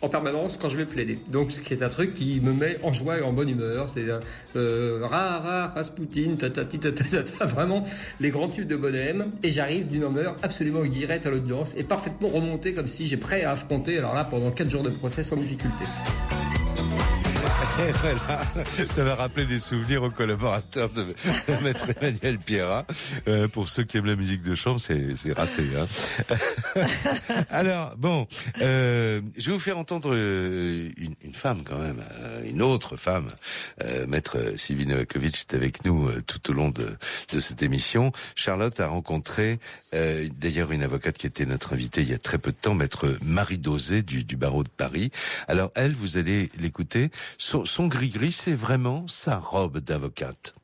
en 0.00 0.08
permanence 0.08 0.56
quand 0.56 0.68
je 0.68 0.76
vais 0.76 0.86
plaider. 0.86 1.18
Donc, 1.30 1.52
ce 1.52 1.60
qui 1.60 1.74
est 1.74 1.82
un 1.82 1.88
truc 1.88 2.14
qui 2.14 2.40
me 2.40 2.52
met 2.52 2.78
en 2.82 2.92
joie 2.92 3.18
et 3.18 3.22
en 3.22 3.32
bonne 3.32 3.48
humeur. 3.48 3.88
C'est 3.94 4.06
euh, 4.56 5.00
ra, 5.02 5.38
ra, 5.38 5.66
Rasputin, 5.68 6.36
tatati, 6.38 6.78
tatata, 6.78 7.46
vraiment 7.46 7.84
les 8.20 8.30
grands 8.30 8.48
tubes 8.48 8.68
de 8.68 8.78
M. 8.96 9.30
Et 9.42 9.50
j'arrive 9.50 9.88
d'une 9.88 10.04
humeur 10.04 10.36
absolument 10.42 10.84
directe 10.84 11.26
à 11.26 11.30
l'audience 11.30 11.74
et 11.76 11.84
parfaitement 11.84 12.28
remontée 12.28 12.74
comme 12.74 12.88
si 12.88 13.06
j'ai 13.06 13.16
prêt 13.16 13.42
à 13.42 13.52
affronter, 13.52 13.98
alors 13.98 14.14
là, 14.14 14.24
pendant 14.24 14.50
4 14.50 14.70
jours 14.70 14.82
de 14.82 14.90
procès 14.90 15.22
sans 15.22 15.36
difficulté. 15.36 15.84
Voilà, 18.00 18.42
ça 18.88 19.04
va 19.04 19.14
rappeler 19.14 19.46
des 19.46 19.58
souvenirs 19.58 20.02
aux 20.02 20.10
collaborateurs 20.10 20.90
de, 20.90 21.04
Maître 21.62 21.86
Emmanuel 22.00 22.38
Pierrat. 22.38 22.86
Euh, 23.28 23.48
pour 23.48 23.68
ceux 23.68 23.84
qui 23.84 23.98
aiment 23.98 24.06
la 24.06 24.16
musique 24.16 24.42
de 24.42 24.54
chambre, 24.54 24.80
c'est, 24.80 25.16
c'est 25.16 25.32
raté. 25.32 25.64
Hein. 25.76 26.84
Alors, 27.50 27.94
bon, 27.96 28.26
euh, 28.60 29.20
je 29.36 29.46
vais 29.46 29.52
vous 29.52 29.62
faire 29.62 29.78
entendre 29.78 30.10
euh, 30.12 30.90
une, 30.96 31.14
une 31.22 31.34
femme 31.34 31.62
quand 31.64 31.78
même, 31.78 32.02
euh, 32.20 32.42
une 32.44 32.62
autre 32.62 32.96
femme. 32.96 33.28
Euh, 33.82 34.06
Maître 34.06 34.38
Sylvie 34.56 34.86
Novakovic 34.86 35.36
est 35.40 35.54
avec 35.54 35.84
nous 35.84 36.10
tout 36.22 36.50
au 36.50 36.54
long 36.54 36.70
de, 36.70 36.96
de 37.32 37.40
cette 37.40 37.62
émission. 37.62 38.12
Charlotte 38.34 38.78
a 38.80 38.88
rencontré 38.88 39.58
d'ailleurs 39.92 40.72
une 40.72 40.82
avocate 40.82 41.16
qui 41.16 41.26
était 41.26 41.46
notre 41.46 41.72
invitée 41.72 42.02
il 42.02 42.10
y 42.10 42.14
a 42.14 42.18
très 42.18 42.38
peu 42.38 42.52
de 42.52 42.56
temps, 42.56 42.74
Maître 42.74 43.16
Marie 43.22 43.58
Dosé 43.58 44.02
du, 44.02 44.24
du 44.24 44.36
barreau 44.36 44.62
de 44.62 44.68
Paris. 44.68 45.10
Alors 45.46 45.70
elle, 45.74 45.94
vous 45.94 46.18
allez 46.18 46.50
l'écouter. 46.58 47.10
Son 47.68 47.86
gris-gris, 47.86 48.32
c'est 48.32 48.54
vraiment 48.54 49.06
sa 49.06 49.36
robe 49.36 49.78
d'avocate. 49.78 50.54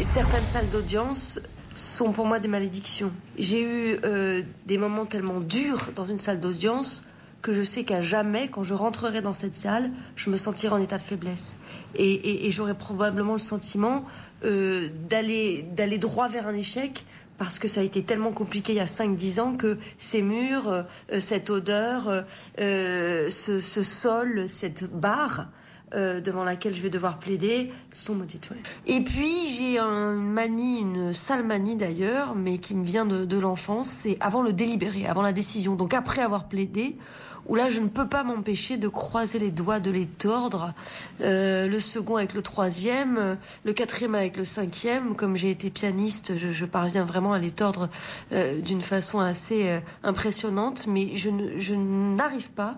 Certaines 0.00 0.44
salles 0.44 0.70
d'audience 0.70 1.40
sont 1.74 2.12
pour 2.12 2.26
moi 2.26 2.38
des 2.38 2.48
malédictions. 2.48 3.12
J'ai 3.36 3.62
eu 3.62 3.98
euh, 4.04 4.42
des 4.66 4.78
moments 4.78 5.06
tellement 5.06 5.40
durs 5.40 5.90
dans 5.94 6.04
une 6.04 6.20
salle 6.20 6.40
d'audience 6.40 7.04
que 7.42 7.52
je 7.52 7.62
sais 7.62 7.84
qu'à 7.84 8.00
jamais, 8.00 8.48
quand 8.48 8.62
je 8.62 8.74
rentrerai 8.74 9.20
dans 9.20 9.32
cette 9.32 9.56
salle, 9.56 9.90
je 10.16 10.30
me 10.30 10.36
sentirai 10.36 10.72
en 10.72 10.80
état 10.80 10.96
de 10.96 11.02
faiblesse. 11.02 11.58
Et, 11.94 12.50
j'aurai 12.50 12.74
probablement 12.74 13.34
le 13.34 13.38
sentiment 13.38 14.04
euh, 14.44 14.88
d'aller 15.08 15.98
droit 15.98 16.28
vers 16.28 16.46
un 16.46 16.54
échec 16.54 17.04
parce 17.36 17.58
que 17.58 17.66
ça 17.66 17.80
a 17.80 17.82
été 17.82 18.04
tellement 18.04 18.32
compliqué 18.32 18.72
il 18.72 18.76
y 18.76 18.80
a 18.80 18.86
5-10 18.86 19.40
ans 19.40 19.56
que 19.56 19.78
ces 19.98 20.22
murs, 20.22 20.68
euh, 20.68 20.82
cette 21.20 21.50
odeur, 21.50 22.24
ce 22.56 23.82
sol, 23.82 24.48
cette 24.48 24.90
barre, 24.90 25.48
euh, 25.94 26.20
devant 26.20 26.44
laquelle 26.44 26.74
je 26.74 26.82
vais 26.82 26.90
devoir 26.90 27.18
plaider 27.18 27.72
sont 27.92 28.14
maudites. 28.14 28.50
Ouais. 28.50 28.56
Et 28.86 29.00
puis 29.02 29.48
j'ai 29.56 29.78
une 29.78 30.32
manie, 30.32 30.80
une 30.80 31.12
sale 31.12 31.44
manie 31.44 31.76
d'ailleurs, 31.76 32.34
mais 32.34 32.58
qui 32.58 32.74
me 32.74 32.84
vient 32.84 33.06
de, 33.06 33.24
de 33.24 33.38
l'enfance, 33.38 33.88
c'est 33.88 34.16
avant 34.20 34.42
le 34.42 34.52
délibéré, 34.52 35.06
avant 35.06 35.22
la 35.22 35.32
décision. 35.32 35.76
Donc 35.76 35.94
après 35.94 36.22
avoir 36.22 36.48
plaidé, 36.48 36.96
où 37.46 37.54
là 37.54 37.70
je 37.70 37.80
ne 37.80 37.88
peux 37.88 38.06
pas 38.06 38.22
m'empêcher 38.22 38.76
de 38.76 38.88
croiser 38.88 39.38
les 39.38 39.50
doigts, 39.50 39.80
de 39.80 39.90
les 39.90 40.06
tordre, 40.06 40.72
euh, 41.20 41.66
le 41.66 41.80
second 41.80 42.16
avec 42.16 42.34
le 42.34 42.42
troisième, 42.42 43.36
le 43.64 43.72
quatrième 43.72 44.14
avec 44.14 44.36
le 44.36 44.44
cinquième. 44.44 45.14
Comme 45.14 45.36
j'ai 45.36 45.50
été 45.50 45.70
pianiste, 45.70 46.32
je, 46.36 46.64
parviens 46.64 47.04
vraiment 47.04 47.32
à 47.32 47.38
les 47.38 47.50
tordre 47.50 47.88
euh, 48.32 48.60
d'une 48.60 48.80
façon 48.80 49.20
assez 49.20 49.68
euh, 49.68 49.80
impressionnante, 50.02 50.86
mais 50.86 51.14
je, 51.14 51.30
ne, 51.30 51.58
je 51.58 51.74
n'arrive 51.74 52.50
pas 52.50 52.76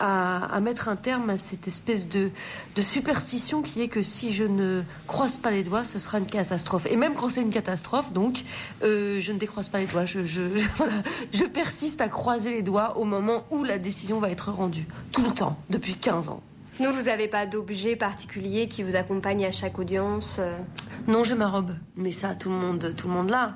à, 0.00 0.60
mettre 0.60 0.88
un 0.88 0.94
terme 0.94 1.28
à 1.30 1.38
cette 1.38 1.66
espèce 1.66 2.08
de, 2.08 2.30
superstition 2.78 3.62
qui 3.62 3.82
est 3.82 3.88
que 3.88 4.00
si 4.00 4.32
je 4.32 4.44
ne 4.44 4.82
croise 5.08 5.36
pas 5.36 5.50
les 5.50 5.64
doigts, 5.64 5.82
ce 5.82 5.98
sera 5.98 6.18
une 6.18 6.26
catastrophe. 6.26 6.86
Et 6.88 6.94
même 6.94 7.14
quand 7.14 7.30
c'est 7.30 7.42
une 7.42 7.50
catastrophe, 7.50 8.12
donc, 8.12 8.44
je 8.80 9.32
ne 9.32 9.38
décroise 9.38 9.68
pas 9.68 9.78
les 9.78 9.86
doigts. 9.86 10.06
Je, 10.06 10.24
je, 10.24 10.42
je 11.32 11.44
persiste 11.44 12.00
à 12.00 12.08
croiser 12.08 12.52
les 12.52 12.62
doigts 12.62 12.96
au 12.96 13.04
moment 13.04 13.44
où 13.50 13.64
la 13.64 13.78
décision 13.78 14.07
va 14.14 14.30
être 14.30 14.50
rendue. 14.50 14.86
Tout 15.12 15.24
le 15.24 15.32
temps, 15.32 15.58
depuis 15.70 15.94
15 15.94 16.30
ans. 16.30 16.42
Sinon, 16.72 16.92
vous 16.92 17.04
n'avez 17.04 17.28
pas 17.28 17.46
d'objet 17.46 17.96
particulier 17.96 18.68
qui 18.68 18.82
vous 18.82 18.96
accompagne 18.96 19.44
à 19.44 19.50
chaque 19.50 19.78
audience 19.78 20.36
euh? 20.38 20.56
Non, 21.06 21.24
j'ai 21.24 21.34
ma 21.34 21.48
robe. 21.48 21.72
Mais 21.96 22.12
ça, 22.12 22.34
tout 22.34 22.50
le 22.50 22.54
monde, 22.54 22.94
tout 22.96 23.08
le 23.08 23.14
monde 23.14 23.30
l'a. 23.30 23.54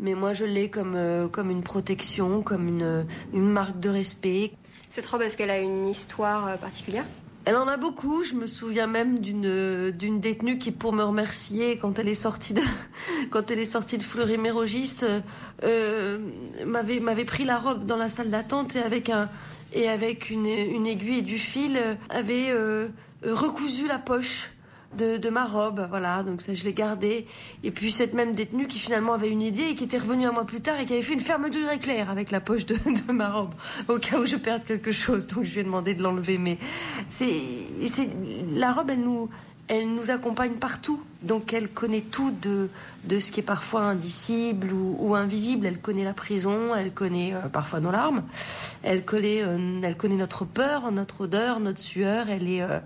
Mais 0.00 0.14
moi, 0.14 0.32
je 0.32 0.44
l'ai 0.44 0.70
comme, 0.70 0.94
euh, 0.94 1.28
comme 1.28 1.50
une 1.50 1.62
protection, 1.62 2.42
comme 2.42 2.68
une, 2.68 3.06
une 3.32 3.48
marque 3.50 3.80
de 3.80 3.88
respect. 3.88 4.52
Cette 4.90 5.06
robe, 5.06 5.22
est-ce 5.22 5.36
qu'elle 5.36 5.50
a 5.50 5.58
une 5.58 5.88
histoire 5.88 6.46
euh, 6.46 6.56
particulière? 6.56 7.04
Elle 7.44 7.56
en 7.56 7.66
a 7.66 7.78
beaucoup. 7.78 8.24
Je 8.24 8.34
me 8.34 8.46
souviens 8.46 8.86
même 8.86 9.20
d'une 9.20 9.90
d'une 9.90 10.20
détenue 10.20 10.58
qui, 10.58 10.70
pour 10.70 10.92
me 10.92 11.02
remercier, 11.02 11.78
quand 11.78 11.98
elle 11.98 12.08
est 12.08 12.14
sortie 12.14 12.52
de 12.52 12.60
quand 13.30 13.50
elle 13.50 13.58
est 13.58 13.64
sortie 13.64 13.96
de 13.96 14.02
Fleury-Mérogis, 14.02 15.00
euh, 15.64 16.18
m'avait 16.66 17.00
m'avait 17.00 17.24
pris 17.24 17.44
la 17.44 17.58
robe 17.58 17.86
dans 17.86 17.96
la 17.96 18.10
salle 18.10 18.28
d'attente 18.28 18.76
et 18.76 18.80
avec 18.80 19.08
un 19.08 19.30
et 19.72 19.88
avec 19.88 20.30
une, 20.30 20.46
une 20.46 20.86
aiguille 20.86 21.18
et 21.18 21.22
du 21.22 21.38
fil 21.38 21.78
avait 22.08 22.50
euh, 22.50 22.88
recousu 23.22 23.86
la 23.86 23.98
poche 23.98 24.50
de, 24.96 25.18
de, 25.18 25.28
ma 25.28 25.44
robe, 25.44 25.86
voilà, 25.90 26.22
donc 26.22 26.40
ça 26.40 26.54
je 26.54 26.64
l'ai 26.64 26.72
gardé. 26.72 27.26
Et 27.62 27.70
puis 27.70 27.92
cette 27.92 28.14
même 28.14 28.34
détenue 28.34 28.66
qui 28.66 28.78
finalement 28.78 29.12
avait 29.12 29.28
une 29.28 29.42
idée 29.42 29.70
et 29.70 29.74
qui 29.74 29.84
était 29.84 29.98
revenue 29.98 30.26
un 30.26 30.32
mois 30.32 30.46
plus 30.46 30.60
tard 30.60 30.80
et 30.80 30.86
qui 30.86 30.94
avait 30.94 31.02
fait 31.02 31.12
une 31.12 31.20
fermeture 31.20 31.70
éclair 31.70 32.10
avec 32.10 32.30
la 32.30 32.40
poche 32.40 32.64
de, 32.64 32.74
de 33.06 33.12
ma 33.12 33.30
robe, 33.30 33.54
au 33.88 33.98
cas 33.98 34.18
où 34.18 34.26
je 34.26 34.36
perde 34.36 34.64
quelque 34.64 34.92
chose. 34.92 35.26
Donc 35.26 35.44
je 35.44 35.52
lui 35.52 35.60
ai 35.60 35.64
demandé 35.64 35.94
de 35.94 36.02
l'enlever, 36.02 36.38
mais 36.38 36.58
c'est, 37.10 37.32
c'est 37.86 38.08
la 38.52 38.72
robe, 38.72 38.90
elle 38.90 39.02
nous, 39.02 39.28
elle 39.68 39.94
nous 39.94 40.10
accompagne 40.10 40.54
partout. 40.54 41.02
Donc 41.22 41.52
elle 41.52 41.68
connaît 41.68 42.00
tout 42.00 42.30
de, 42.30 42.68
de 43.04 43.18
ce 43.20 43.30
qui 43.32 43.40
est 43.40 43.42
parfois 43.42 43.82
indicible 43.82 44.72
ou, 44.72 44.96
ou 45.00 45.14
invisible. 45.14 45.66
Elle 45.66 45.78
connaît 45.78 46.04
la 46.04 46.14
prison, 46.14 46.74
elle 46.74 46.92
connaît 46.92 47.34
euh, 47.34 47.48
parfois 47.48 47.80
nos 47.80 47.90
larmes, 47.90 48.22
elle 48.82 49.04
connaît, 49.04 49.42
euh, 49.42 49.80
elle 49.82 49.96
connaît 49.96 50.16
notre 50.16 50.44
peur, 50.44 50.90
notre 50.92 51.22
odeur, 51.22 51.60
notre 51.60 51.80
sueur. 51.80 52.28
Elle 52.30 52.48
est, 52.48 52.62
euh, 52.62 52.80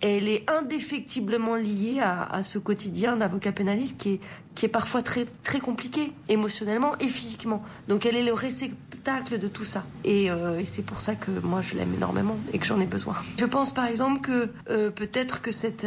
elle 0.00 0.28
est 0.28 0.44
indéfectiblement 0.50 1.56
liée 1.56 2.00
à, 2.02 2.24
à 2.24 2.42
ce 2.42 2.58
quotidien 2.58 3.16
d'avocat 3.16 3.52
pénaliste 3.52 4.00
qui 4.00 4.14
est, 4.14 4.20
qui 4.54 4.66
est 4.66 4.68
parfois 4.70 5.02
très, 5.02 5.26
très 5.42 5.60
compliqué, 5.60 6.12
émotionnellement 6.28 6.98
et 6.98 7.08
physiquement. 7.08 7.62
Donc 7.88 8.04
elle 8.04 8.16
est 8.16 8.24
le 8.24 8.34
réceptacle 8.34 9.38
de 9.38 9.46
tout 9.48 9.64
ça. 9.64 9.84
Et, 10.04 10.28
euh, 10.30 10.58
et 10.58 10.64
c'est 10.64 10.82
pour 10.82 11.00
ça 11.00 11.14
que 11.14 11.30
moi 11.30 11.62
je 11.62 11.76
l'aime 11.76 11.94
énormément 11.94 12.36
et 12.52 12.58
que 12.58 12.66
j'en 12.66 12.80
ai 12.80 12.86
besoin. 12.86 13.14
Je 13.38 13.44
pense 13.44 13.72
par 13.72 13.86
exemple 13.86 14.20
que 14.20 14.50
euh, 14.70 14.90
peut-être 14.90 15.40
que 15.40 15.52
cette... 15.52 15.86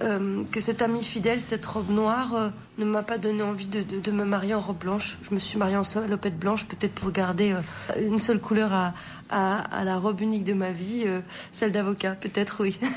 Euh, 0.00 0.44
que 0.52 0.60
cette 0.60 0.80
amie 0.80 1.02
fidèle, 1.02 1.40
cette 1.40 1.66
robe 1.66 1.90
noire, 1.90 2.34
euh, 2.34 2.48
ne 2.78 2.84
m'a 2.84 3.02
pas 3.02 3.18
donné 3.18 3.42
envie 3.42 3.66
de, 3.66 4.10
me 4.12 4.24
marier 4.24 4.54
en 4.54 4.60
robe 4.60 4.78
blanche. 4.78 5.18
Je 5.22 5.34
me 5.34 5.40
suis 5.40 5.58
mariée 5.58 5.76
en 5.76 5.84
salopette 5.84 6.38
blanche, 6.38 6.66
peut-être 6.66 6.94
pour 6.94 7.10
garder 7.10 7.52
euh, 7.52 7.60
une 8.00 8.20
seule 8.20 8.40
couleur 8.40 8.72
à, 8.72 8.92
la 9.30 9.98
robe 9.98 10.20
unique 10.20 10.44
de 10.44 10.54
ma 10.54 10.72
vie, 10.72 11.04
celle 11.52 11.72
d'avocat, 11.72 12.12
peut-être 12.12 12.62
oui. 12.62 12.78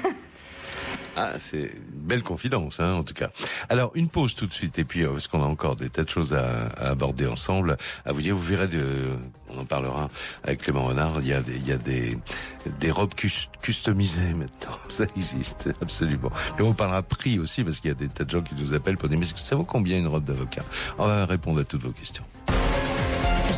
Ah, 1.17 1.33
c'est 1.39 1.71
belle 1.93 2.23
confidence, 2.23 2.79
hein, 2.79 2.93
en 2.93 3.03
tout 3.03 3.13
cas. 3.13 3.31
Alors, 3.67 3.91
une 3.95 4.07
pause 4.07 4.33
tout 4.33 4.45
de 4.45 4.53
suite, 4.53 4.79
et 4.79 4.85
puis, 4.85 5.03
parce 5.03 5.27
qu'on 5.27 5.43
a 5.43 5.45
encore 5.45 5.75
des 5.75 5.89
tas 5.89 6.03
de 6.03 6.09
choses 6.09 6.33
à, 6.33 6.67
aborder 6.77 7.27
ensemble, 7.27 7.75
à 8.05 8.13
vous 8.13 8.21
dire, 8.21 8.33
vous 8.33 8.41
verrez, 8.41 8.69
de, 8.69 9.09
on 9.55 9.61
en 9.61 9.65
parlera 9.65 10.09
avec 10.43 10.61
Clément 10.61 10.83
Renard, 10.83 11.19
il 11.21 11.27
y 11.27 11.33
a 11.33 11.41
des, 11.77 12.91
robes 12.91 13.13
customisées 13.61 14.33
maintenant, 14.33 14.75
ça 14.89 15.05
existe, 15.15 15.69
absolument. 15.81 16.31
Mais 16.57 16.63
on 16.63 16.73
parlera 16.73 17.01
prix 17.01 17.39
aussi, 17.39 17.63
parce 17.63 17.79
qu'il 17.79 17.89
y 17.89 17.91
a 17.91 17.95
des 17.95 18.07
tas 18.07 18.23
de 18.23 18.29
gens 18.29 18.41
qui 18.41 18.55
nous 18.55 18.73
appellent 18.73 18.97
pour 18.97 19.09
dire, 19.09 19.19
mais 19.19 19.25
ça 19.35 19.55
vaut 19.55 19.63
combien 19.63 19.97
une 19.97 20.07
robe 20.07 20.23
d'avocat? 20.23 20.63
On 20.97 21.05
va 21.05 21.25
répondre 21.25 21.59
à 21.59 21.63
toutes 21.63 21.83
vos 21.83 21.91
questions. 21.91 22.23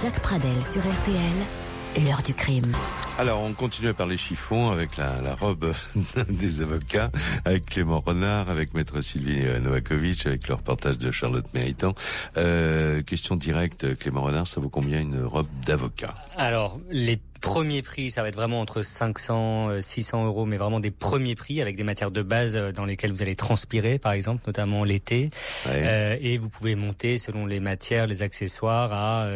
Jacques 0.01 0.21
Pradel 0.21 0.63
sur 0.63 0.81
RTL. 0.81 1.72
L'heure 1.95 2.23
du 2.23 2.33
crime. 2.33 2.71
Alors, 3.19 3.41
on 3.41 3.53
continue 3.53 3.89
à 3.89 3.93
parler 3.93 4.17
chiffon 4.17 4.71
avec 4.71 4.97
la, 4.97 5.21
la 5.21 5.35
robe 5.35 5.73
des 6.27 6.61
avocats, 6.61 7.11
avec 7.45 7.67
Clément 7.67 7.99
Renard, 7.99 8.49
avec 8.49 8.73
Maître 8.73 9.01
Sylvie 9.01 9.43
Novakovic, 9.61 10.25
avec 10.25 10.47
le 10.47 10.55
reportage 10.55 10.97
de 10.97 11.11
Charlotte 11.11 11.45
Méritant. 11.53 11.93
Euh, 12.37 13.03
question 13.03 13.35
directe, 13.35 13.95
Clément 13.99 14.23
Renard, 14.23 14.47
ça 14.47 14.59
vaut 14.59 14.69
combien 14.69 14.99
une 15.01 15.23
robe 15.23 15.47
d'avocat? 15.65 16.15
Alors, 16.35 16.79
les 16.89 17.19
premiers 17.43 17.81
prix, 17.81 18.09
ça 18.09 18.23
va 18.23 18.29
être 18.29 18.35
vraiment 18.35 18.61
entre 18.61 18.81
500, 18.81 19.81
600 19.81 20.25
euros, 20.25 20.45
mais 20.45 20.57
vraiment 20.57 20.79
des 20.79 20.89
premiers 20.89 21.35
prix 21.35 21.61
avec 21.61 21.75
des 21.75 21.83
matières 21.83 22.09
de 22.09 22.21
base 22.23 22.55
dans 22.55 22.85
lesquelles 22.85 23.11
vous 23.11 23.21
allez 23.21 23.35
transpirer, 23.35 23.99
par 23.99 24.13
exemple, 24.13 24.41
notamment 24.47 24.83
l'été. 24.83 25.29
Ouais. 25.65 25.71
Euh, 25.75 26.17
et 26.21 26.37
vous 26.37 26.49
pouvez 26.49 26.75
monter 26.75 27.17
selon 27.17 27.45
les 27.45 27.59
matières, 27.59 28.07
les 28.07 28.23
accessoires 28.23 28.93
à 28.93 29.27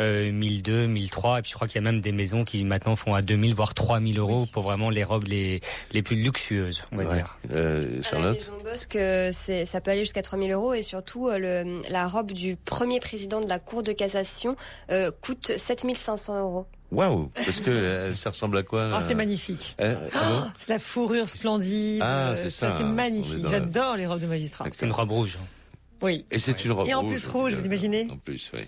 euh, 0.00 0.32
1002, 0.32 0.86
1003. 0.86 1.38
Et 1.38 1.42
puis 1.42 1.50
je 1.50 1.56
crois 1.56 1.66
qu'il 1.66 1.82
y 1.82 1.84
a 1.84 1.90
même 1.90 2.00
des 2.00 2.12
maisons 2.12 2.44
qui 2.44 2.62
maintenant 2.64 2.96
font 2.96 3.14
à 3.14 3.22
2000 3.22 3.54
voire 3.54 3.74
3000 3.74 4.18
euros 4.18 4.42
oui. 4.42 4.50
pour 4.52 4.62
vraiment 4.62 4.90
les 4.90 5.02
robes 5.02 5.24
les 5.24 5.60
les 5.92 6.02
plus 6.02 6.16
luxueuses, 6.16 6.84
on 6.92 6.96
va 6.96 7.04
ouais. 7.04 7.14
dire. 7.16 7.38
Euh, 7.52 8.02
Charlotte. 8.02 8.52
Bosque, 8.62 8.98
c'est 9.32 9.64
ça 9.64 9.80
peut 9.80 9.90
aller 9.90 10.04
jusqu'à 10.04 10.22
3000 10.22 10.52
euros 10.52 10.74
et 10.74 10.82
surtout 10.82 11.30
le, 11.30 11.80
la 11.90 12.06
robe 12.06 12.32
du 12.32 12.56
premier 12.56 13.00
président 13.00 13.40
de 13.40 13.48
la 13.48 13.58
Cour 13.58 13.82
de 13.82 13.92
cassation 13.92 14.56
euh, 14.90 15.10
coûte 15.10 15.52
7500 15.56 16.40
euros. 16.40 16.66
Waouh 16.92 17.30
Parce 17.34 17.60
que 17.60 17.70
euh, 17.70 18.14
ça 18.14 18.30
ressemble 18.30 18.56
à 18.58 18.62
quoi 18.62 18.90
Ah, 18.94 19.00
c'est 19.00 19.14
magnifique. 19.14 19.74
Euh, 19.80 19.94
ah 20.14 20.28
bon 20.28 20.44
c'est 20.58 20.68
la 20.70 20.78
fourrure 20.78 21.28
splendide. 21.28 22.00
Ah, 22.02 22.30
euh, 22.30 22.36
c'est 22.44 22.50
ça. 22.50 22.76
C'est 22.78 22.84
est 22.84 22.92
magnifique. 22.92 23.42
la- 23.44 23.50
J'adore 23.50 23.96
les 23.96 24.06
robes 24.06 24.20
de 24.20 24.26
magistrat. 24.26 24.64
C'est 24.72 24.86
une 24.86 24.92
robe 24.92 25.10
rouge. 25.10 25.38
Oui. 26.02 26.26
Et 26.30 26.38
c'est 26.38 26.64
une 26.64 26.72
robe 26.72 26.86
Et 26.88 26.94
en 26.94 27.04
plus 27.04 27.26
rouge, 27.26 27.54
vous 27.54 27.64
imaginez 27.64 28.08
En 28.10 28.16
plus, 28.16 28.50
oui. 28.54 28.60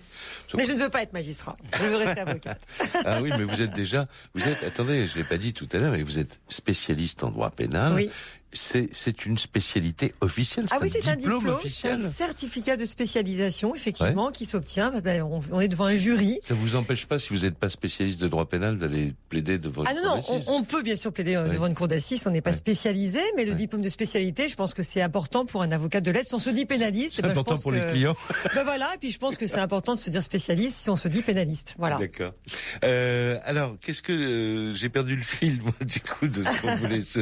Mais 0.55 0.65
je 0.65 0.71
ne 0.71 0.77
veux 0.79 0.89
pas 0.89 1.01
être 1.03 1.13
magistrat. 1.13 1.55
Je 1.79 1.85
veux 1.85 1.97
rester 1.97 2.21
avocate. 2.21 2.61
Ah 3.05 3.19
oui, 3.21 3.31
mais 3.37 3.43
vous 3.43 3.61
êtes 3.61 3.71
déjà, 3.73 4.07
vous 4.33 4.43
êtes, 4.43 4.63
attendez, 4.63 5.07
je 5.07 5.17
l'ai 5.17 5.23
pas 5.23 5.37
dit 5.37 5.53
tout 5.53 5.67
à 5.73 5.77
l'heure, 5.77 5.91
mais 5.91 6.03
vous 6.03 6.19
êtes 6.19 6.39
spécialiste 6.49 7.23
en 7.23 7.29
droit 7.31 7.49
pénal. 7.51 7.93
Oui. 7.93 8.09
C'est, 8.53 9.25
une 9.25 9.37
spécialité 9.37 10.15
officielle. 10.21 10.65
Ah 10.71 10.77
oui, 10.81 10.89
c'est 10.91 11.07
un 11.09 11.15
diplôme, 11.17 11.43
c'est 11.45 11.51
officiel. 11.51 11.99
un 12.05 12.09
certificat 12.09 12.77
de 12.77 12.85
spécialisation, 12.85 13.75
effectivement, 13.75 14.31
qui 14.31 14.45
s'obtient. 14.45 14.89
Ben, 14.89 15.01
ben, 15.01 15.21
on, 15.21 15.41
on 15.51 15.59
est 15.59 15.67
devant 15.67 15.85
un 15.85 15.95
jury. 15.95 16.39
Ça 16.43 16.53
vous 16.55 16.75
empêche 16.75 17.05
pas, 17.05 17.19
si 17.19 17.33
vous 17.35 17.41
n'êtes 17.43 17.57
pas 17.57 17.69
spécialiste 17.69 18.19
de 18.19 18.27
droit 18.27 18.45
pénal, 18.47 18.77
d'aller 18.77 19.13
plaider 19.29 19.59
devant 19.59 19.83
Ah 19.85 19.91
une 19.91 20.01
non, 20.01 20.21
cour 20.21 20.35
non, 20.39 20.43
on, 20.47 20.53
on 20.59 20.63
peut 20.63 20.81
bien 20.81 20.95
sûr 20.95 21.11
plaider 21.11 21.35
euh, 21.35 21.43
Ouais. 21.43 21.49
devant 21.49 21.67
une 21.67 21.75
cour 21.75 21.89
d'assises, 21.89 22.23
on 22.25 22.31
n'est 22.31 22.41
pas 22.41 22.51
Ouais. 22.51 22.55
spécialisé, 22.57 23.19
mais 23.35 23.43
le 23.45 23.53
diplôme 23.53 23.81
de 23.81 23.89
spécialité, 23.89 24.47
je 24.47 24.55
pense 24.55 24.73
que 24.73 24.81
c'est 24.81 25.01
important 25.01 25.45
pour 25.45 25.61
un 25.61 25.71
avocat 25.71 25.99
de 26.01 26.09
l'aide. 26.09 26.25
Si 26.25 26.33
on 26.33 26.39
se 26.39 26.49
dit 26.49 26.65
pénaliste, 26.65 27.15
C'est 27.15 27.19
eh 27.19 27.23
ben, 27.23 27.27
je 27.27 27.31
important 27.33 27.51
pense 27.55 27.63
pour 27.63 27.71
que... 27.73 27.77
les 27.77 27.91
clients. 27.91 28.15
Ben 28.55 28.63
voilà, 28.63 28.89
et 28.95 28.97
puis 28.97 29.11
je 29.11 29.19
pense 29.19 29.35
que 29.35 29.45
c'est 29.45 29.59
important 29.59 29.93
de 29.93 29.99
se 29.99 30.09
dire 30.09 30.23
spécialiste 30.23 30.36
si 30.39 30.89
on 30.89 30.97
se 30.97 31.07
dit 31.07 31.21
pénaliste. 31.21 31.75
Voilà. 31.77 31.97
D'accord. 31.97 32.33
Euh, 32.83 33.37
alors, 33.45 33.75
qu'est-ce 33.79 34.01
que 34.01 34.11
euh, 34.13 34.73
j'ai 34.73 34.89
perdu 34.89 35.15
le 35.15 35.21
fil 35.23 35.61
moi, 35.61 35.73
du 35.81 35.99
coup 36.01 36.27
de 36.27 36.43
ce 36.43 36.61
qu'on 36.61 36.75
voulait 36.77 37.01
se, 37.01 37.19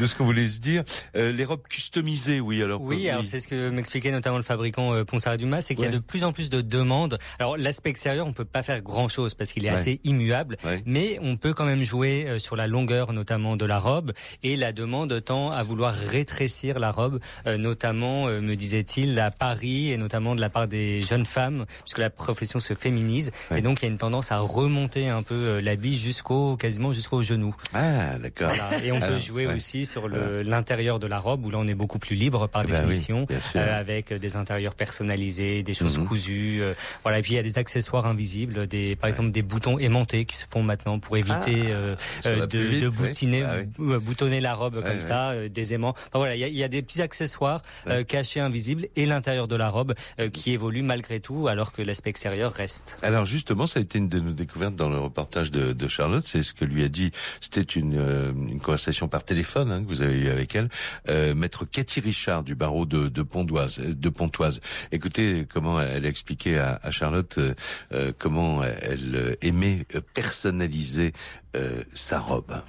de 0.00 0.06
ce 0.06 0.14
qu'on 0.14 0.24
voulait 0.24 0.48
se 0.48 0.58
dire. 0.60 0.82
Euh, 1.16 1.32
les 1.32 1.44
robes 1.44 1.66
customisées, 1.68 2.40
oui. 2.40 2.62
Alors 2.62 2.80
Oui, 2.82 3.08
alors 3.08 3.24
c'est 3.24 3.40
ce 3.40 3.48
que 3.48 3.70
m'expliquait 3.70 4.10
notamment 4.10 4.36
le 4.36 4.42
fabricant 4.42 4.94
euh, 4.94 5.04
Ponsard 5.04 5.36
Dumas, 5.38 5.60
c'est 5.62 5.74
qu'il 5.74 5.84
y 5.84 5.88
a 5.88 5.90
de 5.90 5.98
plus 5.98 6.24
en 6.24 6.32
plus 6.32 6.50
de 6.50 6.60
demandes. 6.60 7.18
Alors 7.38 7.56
l'aspect 7.56 7.90
extérieur, 7.90 8.26
on 8.26 8.32
peut 8.32 8.44
pas 8.44 8.62
faire 8.62 8.80
grand 8.82 9.08
chose 9.08 9.34
parce 9.34 9.52
qu'il 9.52 9.64
est 9.66 9.70
Ouais. 9.70 9.76
assez 9.76 10.00
immuable, 10.04 10.56
Ouais. 10.64 10.82
mais 10.86 11.18
on 11.22 11.36
peut 11.36 11.54
quand 11.54 11.64
même 11.64 11.84
jouer 11.84 12.24
euh, 12.26 12.38
sur 12.40 12.56
la 12.56 12.66
longueur 12.66 13.12
notamment 13.12 13.56
de 13.56 13.64
la 13.64 13.78
robe 13.78 14.12
et 14.42 14.56
la 14.56 14.72
demande 14.72 15.22
tend 15.24 15.50
à 15.50 15.62
vouloir 15.62 15.94
rétrécir 15.94 16.78
la 16.80 16.90
robe, 16.90 17.20
euh, 17.46 17.56
notamment 17.56 18.26
euh, 18.26 18.40
me 18.40 18.56
disait-il 18.56 19.18
à 19.20 19.30
Paris 19.30 19.92
et 19.92 19.96
notamment 19.96 20.34
de 20.34 20.40
la 20.40 20.50
part 20.50 20.66
des 20.66 21.02
jeunes 21.02 21.24
femmes, 21.26 21.66
puisque 21.84 21.98
la 21.98 22.10
profession 22.10 22.49
se 22.58 22.74
féminise 22.74 23.30
Ouais. 23.50 23.58
et 23.58 23.62
donc 23.62 23.80
il 23.80 23.84
y 23.84 23.88
a 23.88 23.90
une 23.90 23.98
tendance 23.98 24.32
à 24.32 24.38
remonter 24.38 25.08
un 25.08 25.22
peu 25.22 25.34
euh, 25.34 25.60
l'habit 25.60 25.96
jusqu'au 25.98 26.56
quasiment 26.56 26.92
jusqu'au 26.92 27.22
genou. 27.22 27.54
Ah, 27.74 28.18
d'accord. 28.18 28.48
Voilà. 28.50 28.84
Et 28.84 28.90
on 28.92 28.98
peut 28.98 29.04
Alors, 29.04 29.18
jouer 29.20 29.46
ouais. 29.46 29.54
aussi 29.54 29.86
sur 29.86 30.08
l'intérieur 30.08 30.98
de 30.98 31.06
la 31.06 31.18
robe 31.18 31.44
où 31.46 31.50
là 31.50 31.58
on 31.58 31.66
est 31.66 31.74
beaucoup 31.74 31.98
plus 31.98 32.16
libre 32.16 32.46
par 32.48 32.62
Eh 32.62 32.66
ben 32.66 32.72
oui, 32.80 32.86
définition, 32.86 33.26
sûr. 33.28 33.60
euh, 33.60 33.78
avec 33.80 34.12
des 34.12 34.36
intérieurs 34.36 34.74
personnalisés, 34.74 35.62
des 35.62 35.74
choses 35.74 35.98
Mhm. 35.98 36.06
cousues. 36.08 36.58
euh, 36.62 36.74
voilà. 37.02 37.18
Et 37.18 37.22
puis 37.22 37.32
il 37.32 37.36
y 37.36 37.38
a 37.38 37.42
des 37.42 37.58
accessoires 37.58 38.06
invisibles, 38.06 38.66
des 38.66 38.96
par 38.96 39.08
exemple 39.08 39.30
des 39.32 39.42
boutons 39.42 39.78
aimantés 39.78 40.24
qui 40.24 40.36
se 40.36 40.46
font 40.50 40.62
maintenant 40.62 40.98
pour 40.98 41.16
éviter 41.16 41.64
euh, 41.70 41.94
ça 42.22 42.30
euh, 42.30 42.36
va 42.40 42.46
de, 42.46 42.58
vite, 42.58 42.82
de 42.82 42.88
oui. 42.88 42.96
boutiner, 42.96 43.42
Ah 43.44 43.56
oui. 43.78 43.92
euh, 43.94 44.00
boutonner 44.00 44.40
la 44.40 44.54
robe 44.54 44.76
Ouais, 44.76 44.82
comme 44.82 44.94
ouais. 44.94 45.00
ça, 45.00 45.30
euh, 45.30 45.48
des 45.48 45.74
aimants. 45.74 45.94
Enfin, 46.08 46.18
voilà, 46.18 46.34
il 46.36 46.40
y 46.48 46.58
y 46.60 46.64
a 46.64 46.68
des 46.68 46.82
petits 46.82 47.02
accessoires 47.02 47.62
euh, 47.88 48.04
cachés, 48.04 48.40
invisibles, 48.40 48.86
et 48.96 49.04
l'intérieur 49.06 49.48
de 49.48 49.56
la 49.56 49.68
robe 49.68 49.94
euh, 50.20 50.28
qui 50.30 50.52
évolue 50.52 50.82
malgré 50.82 51.20
tout, 51.20 51.48
alors 51.48 51.72
que 51.72 51.82
l'aspect 51.82 52.10
extérieur 52.10 52.39
Alors 53.02 53.24
justement, 53.24 53.66
ça 53.66 53.80
a 53.80 53.82
été 53.82 53.98
une 53.98 54.08
de 54.08 54.20
nos 54.20 54.32
découvertes 54.32 54.76
dans 54.76 54.88
le 54.88 54.98
reportage 54.98 55.50
de, 55.50 55.72
de 55.72 55.88
Charlotte. 55.88 56.24
C'est 56.26 56.42
ce 56.42 56.54
que 56.54 56.64
lui 56.64 56.84
a 56.84 56.88
dit. 56.88 57.10
C'était 57.40 57.60
une, 57.62 57.96
euh, 57.98 58.32
une 58.32 58.60
conversation 58.60 59.08
par 59.08 59.24
téléphone 59.24 59.70
hein, 59.70 59.82
que 59.82 59.88
vous 59.88 60.02
avez 60.02 60.18
eue 60.18 60.28
avec 60.28 60.54
elle. 60.54 60.68
Euh, 61.08 61.34
Maître 61.34 61.64
Cathy 61.64 62.00
Richard 62.00 62.42
du 62.42 62.54
barreau 62.54 62.86
de, 62.86 63.08
de 63.08 63.22
Pontoise. 63.22 63.78
De 63.78 64.08
Pontoise. 64.08 64.60
Écoutez 64.92 65.46
comment 65.52 65.80
elle 65.80 66.04
a 66.04 66.08
expliqué 66.08 66.58
à, 66.58 66.80
à 66.82 66.90
Charlotte 66.90 67.38
euh, 67.38 67.54
euh, 67.92 68.12
comment 68.18 68.62
elle 68.64 69.36
aimait 69.42 69.84
personnaliser 70.14 71.12
euh, 71.56 71.82
sa 71.94 72.18
robe. 72.18 72.62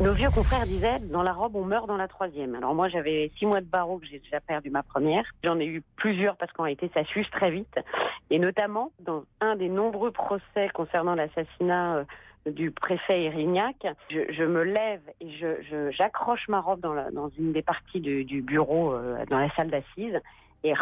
Nos 0.00 0.14
vieux 0.14 0.30
confrères 0.30 0.66
disaient, 0.66 0.98
dans 1.00 1.22
la 1.22 1.32
robe, 1.32 1.56
on 1.56 1.64
meurt 1.64 1.86
dans 1.86 1.98
la 1.98 2.08
troisième. 2.08 2.54
Alors 2.54 2.74
moi, 2.74 2.88
j'avais 2.88 3.30
six 3.38 3.44
mois 3.44 3.60
de 3.60 3.66
barreau 3.66 3.98
que 3.98 4.06
j'ai 4.06 4.18
déjà 4.18 4.40
perdu 4.40 4.70
ma 4.70 4.82
première. 4.82 5.24
J'en 5.44 5.58
ai 5.60 5.66
eu 5.66 5.82
plusieurs 5.96 6.36
parce 6.38 6.50
qu'en 6.52 6.62
réalité, 6.62 6.90
ça 6.94 7.04
s'use 7.04 7.28
très 7.30 7.50
vite. 7.50 7.78
Et 8.30 8.38
notamment, 8.38 8.92
dans 9.00 9.24
un 9.42 9.56
des 9.56 9.68
nombreux 9.68 10.10
procès 10.10 10.70
concernant 10.72 11.14
l'assassinat 11.14 11.96
euh, 11.96 12.04
du 12.50 12.70
préfet 12.70 13.24
Erignac, 13.24 13.76
je, 14.10 14.20
je 14.32 14.44
me 14.44 14.62
lève 14.62 15.02
et 15.20 15.30
je- 15.32 15.90
j'accroche 15.90 16.48
ma 16.48 16.62
robe 16.62 16.80
dans, 16.80 16.94
la- 16.94 17.10
dans 17.10 17.28
une 17.38 17.52
des 17.52 17.62
parties 17.62 18.00
du, 18.00 18.24
du 18.24 18.40
bureau, 18.40 18.94
euh, 18.94 19.22
dans 19.28 19.38
la 19.38 19.50
salle 19.54 19.68
d'assises. 19.68 20.18
Et 20.64 20.72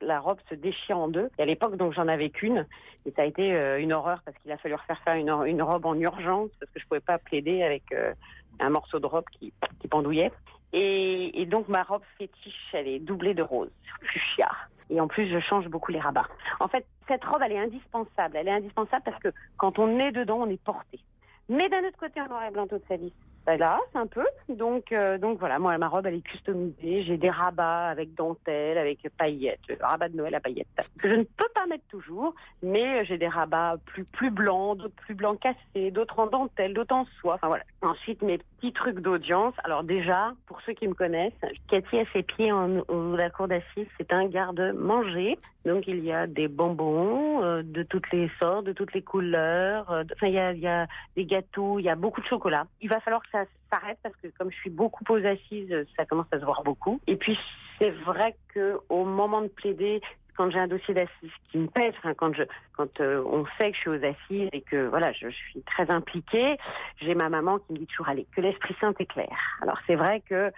la 0.00 0.18
robe 0.20 0.38
se 0.48 0.54
déchire 0.56 0.98
en 0.98 1.08
deux. 1.08 1.28
Et 1.38 1.42
à 1.42 1.44
l'époque, 1.44 1.76
donc, 1.76 1.92
j'en 1.92 2.06
avais 2.08 2.30
qu'une. 2.30 2.66
Et 3.06 3.10
ça 3.12 3.22
a 3.22 3.24
été 3.24 3.52
euh, 3.52 3.80
une 3.80 3.92
horreur 3.92 4.20
parce 4.24 4.36
qu'il 4.38 4.50
a 4.52 4.58
fallu 4.58 4.74
refaire 4.74 5.00
faire 5.04 5.14
une, 5.14 5.30
une 5.46 5.62
robe 5.62 5.86
en 5.86 5.94
urgence 5.94 6.50
parce 6.60 6.70
que 6.72 6.80
je 6.80 6.86
pouvais 6.86 7.00
pas 7.00 7.18
plaider 7.18 7.62
avec 7.62 7.82
euh, 7.92 8.12
un 8.60 8.70
morceau 8.70 8.98
de 8.98 9.06
robe 9.06 9.24
qui, 9.38 9.52
qui 9.80 9.88
pendouillait. 9.88 10.32
Et, 10.72 11.46
donc 11.46 11.68
ma 11.68 11.82
robe 11.82 12.02
fétiche, 12.16 12.54
elle 12.72 12.86
est 12.86 13.00
doublée 13.00 13.34
de 13.34 13.42
rose, 13.42 13.70
fuchsia. 14.02 14.48
Et 14.88 15.00
en 15.00 15.08
plus, 15.08 15.28
je 15.28 15.40
change 15.40 15.66
beaucoup 15.68 15.92
les 15.92 16.00
rabats. 16.00 16.28
En 16.60 16.68
fait, 16.68 16.86
cette 17.08 17.24
robe, 17.24 17.42
elle 17.44 17.52
est 17.52 17.58
indispensable. 17.58 18.36
Elle 18.36 18.48
est 18.48 18.52
indispensable 18.52 19.02
parce 19.04 19.20
que 19.22 19.28
quand 19.56 19.78
on 19.78 19.98
est 19.98 20.12
dedans, 20.12 20.38
on 20.40 20.48
est 20.48 20.62
porté. 20.62 21.00
Mais 21.48 21.68
d'un 21.68 21.80
autre 21.80 21.98
côté, 21.98 22.20
en 22.20 22.28
noir 22.28 22.44
et 22.44 22.50
blanc 22.50 22.66
toute 22.66 22.86
sa 22.86 22.96
vie, 22.96 23.12
ça 23.44 23.54
hélas, 23.54 23.80
un 23.94 24.06
peu. 24.06 24.24
Donc, 24.48 24.92
euh, 24.92 25.18
donc 25.18 25.38
voilà, 25.38 25.58
moi, 25.58 25.76
ma 25.78 25.88
robe, 25.88 26.06
elle 26.06 26.14
est 26.14 26.20
customisée. 26.20 27.04
J'ai 27.04 27.16
des 27.16 27.30
rabats 27.30 27.88
avec 27.88 28.14
dentelle, 28.14 28.78
avec 28.78 28.98
paillettes, 29.16 29.60
rabat 29.80 30.08
de 30.08 30.16
Noël 30.16 30.34
à 30.34 30.40
paillettes. 30.40 30.66
Que 30.98 31.08
je 31.08 31.14
ne 31.14 31.24
peux 31.24 31.48
pas 31.54 31.66
mettre 31.66 31.86
toujours, 31.88 32.34
mais 32.62 33.04
j'ai 33.04 33.18
des 33.18 33.28
rabats 33.28 33.76
plus, 33.86 34.04
plus 34.04 34.30
blancs, 34.30 34.78
d'autres 34.78 34.94
plus 34.96 35.14
blancs 35.14 35.40
cassés, 35.40 35.90
d'autres 35.90 36.18
en 36.18 36.26
dentelle, 36.26 36.74
d'autres 36.74 36.94
en 36.94 37.06
soie. 37.20 37.34
Enfin 37.34 37.48
voilà. 37.48 37.64
Ensuite, 37.82 38.22
mes 38.22 38.38
petits 38.38 38.72
trucs 38.72 39.00
d'audience. 39.00 39.54
Alors 39.64 39.84
déjà, 39.84 40.32
pour 40.46 40.60
ceux 40.62 40.72
qui 40.72 40.86
me 40.86 40.94
connaissent, 40.94 41.32
Cathy 41.68 41.98
a 41.98 42.04
ses 42.12 42.22
pieds 42.22 42.52
en, 42.52 42.80
en 42.88 43.12
la 43.16 43.30
cour 43.30 43.48
d'assises. 43.48 43.88
C'est 43.98 44.12
un 44.12 44.26
garde-manger. 44.26 45.38
Donc 45.64 45.86
il 45.86 46.02
y 46.04 46.12
a 46.12 46.26
des 46.26 46.48
bonbons 46.48 47.42
euh, 47.42 47.62
de 47.62 47.82
toutes 47.82 48.10
les 48.12 48.30
sortes, 48.40 48.64
de 48.64 48.72
toutes 48.72 48.92
les 48.94 49.02
couleurs. 49.02 49.90
euh, 49.90 50.04
Enfin, 50.14 50.28
il 50.28 50.34
y 50.34 50.38
a, 50.38 50.52
y 50.52 50.66
a 50.66 50.86
des 51.16 51.24
gâteaux, 51.24 51.78
il 51.78 51.84
y 51.84 51.88
a 51.90 51.94
beaucoup 51.94 52.20
de 52.20 52.26
chocolat. 52.26 52.66
Il 52.80 52.88
va 52.88 53.00
falloir 53.00 53.22
ça 53.32 53.44
s'arrête 53.72 53.98
parce 54.02 54.16
que 54.16 54.28
comme 54.38 54.50
je 54.50 54.56
suis 54.56 54.70
beaucoup 54.70 55.04
aux 55.08 55.24
assises, 55.24 55.86
ça 55.96 56.04
commence 56.04 56.26
à 56.32 56.40
se 56.40 56.44
voir 56.44 56.62
beaucoup. 56.62 57.00
Et 57.06 57.16
puis 57.16 57.38
c'est 57.80 57.90
vrai 57.90 58.36
que 58.54 58.78
au 58.88 59.04
moment 59.04 59.42
de 59.42 59.48
plaider, 59.48 60.00
quand 60.36 60.50
j'ai 60.50 60.58
un 60.58 60.68
dossier 60.68 60.94
d'assises 60.94 61.32
qui 61.50 61.58
me 61.58 61.66
pèse, 61.66 61.92
quand 62.16 63.00
euh, 63.00 63.22
on 63.26 63.44
sait 63.58 63.70
que 63.70 63.76
je 63.76 63.80
suis 63.80 63.90
aux 63.90 64.04
assises 64.04 64.48
et 64.52 64.62
que 64.62 64.86
voilà, 64.86 65.12
je, 65.12 65.28
suis 65.28 65.62
très 65.62 65.92
impliquée, 65.94 66.56
j'ai 67.00 67.14
ma 67.14 67.28
maman 67.28 67.58
qui 67.58 67.74
me 67.74 67.78
dit 67.78 67.86
toujours 67.86 68.08
allez, 68.08 68.26
que 68.34 68.40
l'esprit 68.40 68.74
saint 68.80 68.94
éclaire. 68.98 69.58
Alors 69.60 69.78
c'est 69.86 69.96
vrai 69.96 70.22
que 70.22 70.50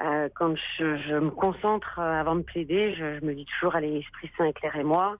euh, 0.00 0.28
quand 0.36 0.54
je, 0.78 1.18
me 1.18 1.30
concentre 1.30 1.98
euh, 1.98 2.20
avant 2.20 2.36
de 2.36 2.42
plaider, 2.42 2.94
je, 2.94 3.18
je 3.18 3.24
me 3.24 3.34
dis 3.34 3.44
toujours 3.44 3.74
allez, 3.74 3.90
l'esprit 3.90 4.30
saint 4.38 4.44
éclairez-moi. 4.44 5.16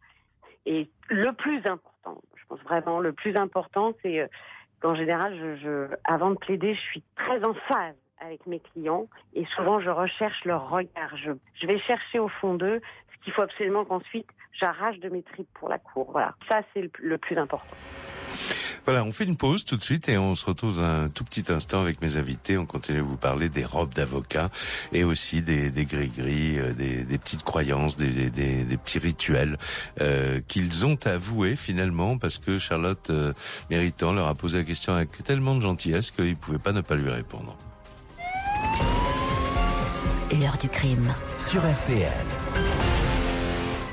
Et 0.64 0.88
le 1.09 1.33
plus 1.33 1.59
important, 1.66 2.20
je 2.37 2.44
pense 2.48 2.61
vraiment 2.61 3.01
le 3.01 3.12
plus 3.12 3.37
important, 3.37 3.94
c'est 4.03 4.29
qu'en 4.81 4.95
général, 4.95 5.37
je, 5.37 5.57
je, 5.57 5.95
avant 6.05 6.31
de 6.31 6.37
plaider, 6.37 6.75
je 6.75 6.81
suis 6.81 7.03
très 7.17 7.47
en 7.47 7.55
phase 7.55 7.97
avec 8.21 8.47
mes 8.47 8.61
clients 8.61 9.07
et 9.35 9.45
souvent 9.57 9.81
je 9.81 9.91
recherche 9.91 10.45
leur 10.45 10.71
regard. 10.71 11.17
Je, 11.17 11.33
je 11.55 11.67
vais 11.67 11.79
chercher 11.81 12.19
au 12.19 12.29
fond 12.29 12.55
d'eux 12.55 12.81
ce 13.12 13.25
qu'il 13.25 13.33
faut 13.33 13.43
absolument 13.43 13.85
qu'ensuite 13.85 14.29
j'arrache 14.61 14.99
de 15.01 15.09
mes 15.09 15.23
tripes 15.23 15.49
pour 15.55 15.69
la 15.69 15.79
cour. 15.79 16.09
Voilà, 16.13 16.35
ça 16.51 16.61
c'est 16.75 16.83
le, 16.83 16.91
le 17.01 17.19
plus 17.19 17.37
important. 17.39 17.67
Voilà, 18.85 19.05
on 19.05 19.13
fait 19.13 19.25
une 19.25 19.37
pause 19.37 19.67
tout 19.67 19.77
de 19.77 19.83
suite 19.83 20.09
et 20.09 20.17
on 20.17 20.35
se 20.35 20.47
retrouve 20.47 20.77
dans 20.77 20.85
un 20.85 21.09
tout 21.11 21.23
petit 21.25 21.45
instant 21.53 21.81
avec 21.83 22.01
mes 22.01 22.17
invités. 22.17 22.57
On 22.57 22.65
continue 22.65 23.01
à 23.01 23.03
vous 23.03 23.19
parler 23.19 23.51
des 23.51 23.65
robes 23.65 23.93
d'avocat 23.93 24.49
et 24.93 25.05
aussi 25.05 25.43
des, 25.43 25.71
des 25.71 25.85
gris-gris, 25.85 26.59
euh, 26.59 26.73
des, 26.73 27.05
des 27.05 27.19
petites 27.19 27.43
croyances, 27.43 27.97
des, 27.99 28.09
des- 28.09 28.31
des- 28.31 28.65
des 28.65 28.77
petits 28.79 28.99
rituels 28.99 29.59
euh, 30.01 30.41
qu'ils 30.49 30.87
ont 30.87 30.99
avoués 31.05 31.55
finalement 31.55 32.17
parce 32.17 32.39
que 32.39 32.59
Charlotte 32.59 33.11
euh, 33.11 33.35
Méritant 33.69 34.13
leur 34.15 34.27
a 34.29 34.35
posé 34.35 34.59
la 34.59 34.65
question 34.65 34.95
avec 34.95 35.11
tellement 35.23 35.55
de 35.55 35.61
gentillesse 35.61 36.11
qu'ils 36.11 36.31
ne 36.31 36.35
pouvaient 36.37 36.59
pas 36.59 36.73
ne 36.73 36.81
pas 36.81 36.95
lui 36.95 37.11
répondre. 37.11 37.57
L'heure 40.41 40.57
du 40.59 40.69
crime. 40.69 41.13
sur 41.39 41.61
RTL. 41.61 42.13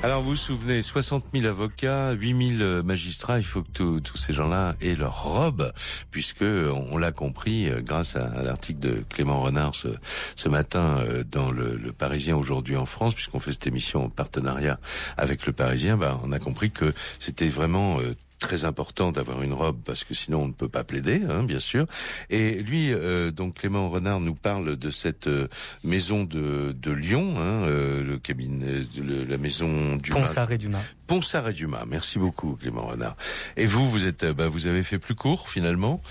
Alors 0.06 0.22
vous 0.22 0.30
vous 0.30 0.36
souvenez, 0.36 0.82
60 0.82 1.24
000 1.34 1.46
avocats, 1.46 2.12
8 2.12 2.58
000 2.58 2.82
magistrats, 2.84 3.38
il 3.38 3.44
faut 3.44 3.64
que 3.64 3.98
tous- 3.98 4.16
ces 4.16 4.32
gens-là 4.32 4.76
aient 4.80 4.94
leur 4.94 5.24
robe, 5.24 5.72
puisque 6.12 6.42
on 6.44 6.96
l'a 6.96 7.10
compris 7.10 7.68
euh, 7.68 7.80
grâce 7.80 8.14
à, 8.14 8.40
l'article 8.44 8.78
de 8.78 9.04
Clément 9.08 9.42
Renard 9.42 9.72
ce, 9.74 10.48
matin 10.48 10.98
euh, 11.00 11.24
dans 11.24 11.50
le, 11.50 11.74
le 11.74 11.92
Parisien 11.92 12.36
aujourd'hui 12.36 12.76
en 12.76 12.86
France, 12.86 13.16
puisqu'on 13.16 13.40
fait 13.40 13.50
cette 13.50 13.66
émission 13.66 14.04
en 14.04 14.08
partenariat 14.08 14.78
avec 15.16 15.44
le 15.44 15.52
Parisien, 15.52 15.96
bah, 15.96 16.20
on 16.22 16.30
a 16.30 16.38
compris 16.38 16.70
que 16.70 16.94
c'était 17.18 17.48
vraiment 17.48 17.98
euh, 17.98 18.14
très 18.38 18.64
important 18.64 19.12
d'avoir 19.12 19.42
une 19.42 19.52
robe 19.52 19.78
parce 19.84 20.04
que 20.04 20.14
sinon 20.14 20.42
on 20.42 20.48
ne 20.48 20.52
peut 20.52 20.68
pas 20.68 20.84
plaider, 20.84 21.22
hein, 21.28 21.42
bien 21.42 21.60
sûr. 21.60 21.86
Et 22.30 22.62
lui, 22.62 22.92
euh, 22.92 23.30
donc 23.30 23.54
Clément 23.56 23.88
Renard 23.88 24.20
nous 24.20 24.34
parle 24.34 24.76
de 24.76 24.90
cette 24.90 25.26
euh, 25.26 25.48
maison 25.84 26.24
de, 26.24 26.72
de 26.72 26.90
Lyon, 26.92 27.36
hein, 27.38 27.64
euh, 27.66 28.02
le 28.02 28.18
cabinet, 28.18 28.82
le, 28.96 29.24
la 29.24 29.38
maison 29.38 29.96
du 29.96 30.10
Ponsard 30.10 30.52
et 30.52 30.58
Dumas. 30.58 30.82
Ponsard 31.06 31.48
et 31.48 31.52
Dumas. 31.52 31.84
Merci 31.86 32.18
beaucoup 32.18 32.56
Clément 32.56 32.86
Renard. 32.86 33.16
Et 33.56 33.66
vous, 33.66 33.90
vous 33.90 34.06
êtes, 34.06 34.24
bah, 34.24 34.48
vous 34.48 34.66
avez 34.66 34.82
fait 34.82 34.98
plus 34.98 35.14
court 35.14 35.48
finalement. 35.48 36.02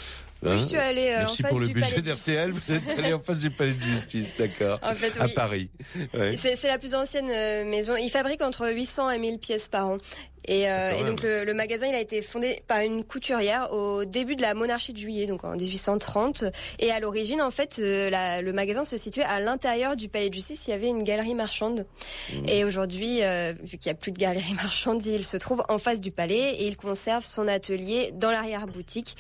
Oui, 0.44 0.60
je 0.60 0.66
suis 0.66 0.78
allée 0.78 1.10
euh, 1.10 1.20
Merci 1.20 1.42
en 1.42 1.44
face 1.44 1.52
pour 1.52 1.60
le 1.60 1.68
du 1.68 1.74
budget 1.74 2.02
d'RTL. 2.02 2.52
Vous 2.52 2.72
êtes 2.72 3.00
allé 3.00 3.14
en 3.14 3.20
face 3.20 3.40
du 3.40 3.50
palais 3.50 3.74
de 3.74 3.82
justice, 3.82 4.36
d'accord. 4.38 4.80
En 4.84 4.94
fait, 4.94 5.18
À 5.20 5.26
oui. 5.26 5.34
Paris. 5.34 5.70
Ouais. 6.14 6.36
C'est 6.38 6.56
c'est 6.56 6.68
la 6.68 6.78
plus 6.78 6.94
ancienne 6.94 7.30
euh, 7.30 7.66
maison. 7.66 7.96
Il 7.96 8.10
fabrique 8.10 8.42
entre 8.42 8.70
800 8.70 9.12
et 9.12 9.18
1000 9.18 9.40
pièces 9.40 9.68
par 9.68 9.88
an. 9.88 9.98
Et, 10.48 10.70
euh, 10.70 10.92
et 10.98 11.04
donc 11.04 11.22
le, 11.24 11.44
le 11.44 11.54
magasin, 11.54 11.88
il 11.88 11.96
a 11.96 12.00
été 12.00 12.22
fondé 12.22 12.62
par 12.68 12.80
une 12.82 13.04
couturière 13.04 13.72
au 13.74 14.06
début 14.06 14.36
de 14.36 14.42
la 14.42 14.54
monarchie 14.54 14.94
de 14.94 14.98
Juillet, 14.98 15.26
donc 15.26 15.44
en 15.44 15.56
1830. 15.56 16.46
Et 16.80 16.92
à 16.92 17.00
l'origine, 17.00 17.42
en 17.42 17.52
fait, 17.52 17.78
euh, 17.80 18.10
la- 18.10 18.42
le 18.42 18.54
magasin 18.54 18.86
se 18.86 18.98
situait 18.98 19.24
à 19.24 19.40
l'intérieur 19.40 19.96
du 19.96 20.10
palais 20.10 20.30
de 20.30 20.34
justice. 20.34 20.68
Il 20.68 20.72
y 20.72 20.74
avait 20.74 20.88
une 20.90 21.04
galerie 21.04 21.36
marchande. 21.36 21.86
Et 22.48 22.64
aujourd'hui, 22.64 23.24
euh, 23.24 23.54
vu 23.64 23.78
qu'il 23.78 23.90
n'y 23.90 23.96
a 23.96 24.00
plus 24.00 24.12
de 24.12 24.18
galerie 24.20 24.54
marchande, 24.64 25.04
il 25.06 25.26
se 25.26 25.38
trouve 25.38 25.64
en 25.70 25.78
face 25.80 26.02
du 26.02 26.12
palais 26.12 26.56
et 26.56 26.68
il 26.68 26.78
conserve 26.78 27.24
son 27.24 27.48
atelier 27.48 28.12
dans 28.14 28.32
l'arrière-boutique. 28.32 29.16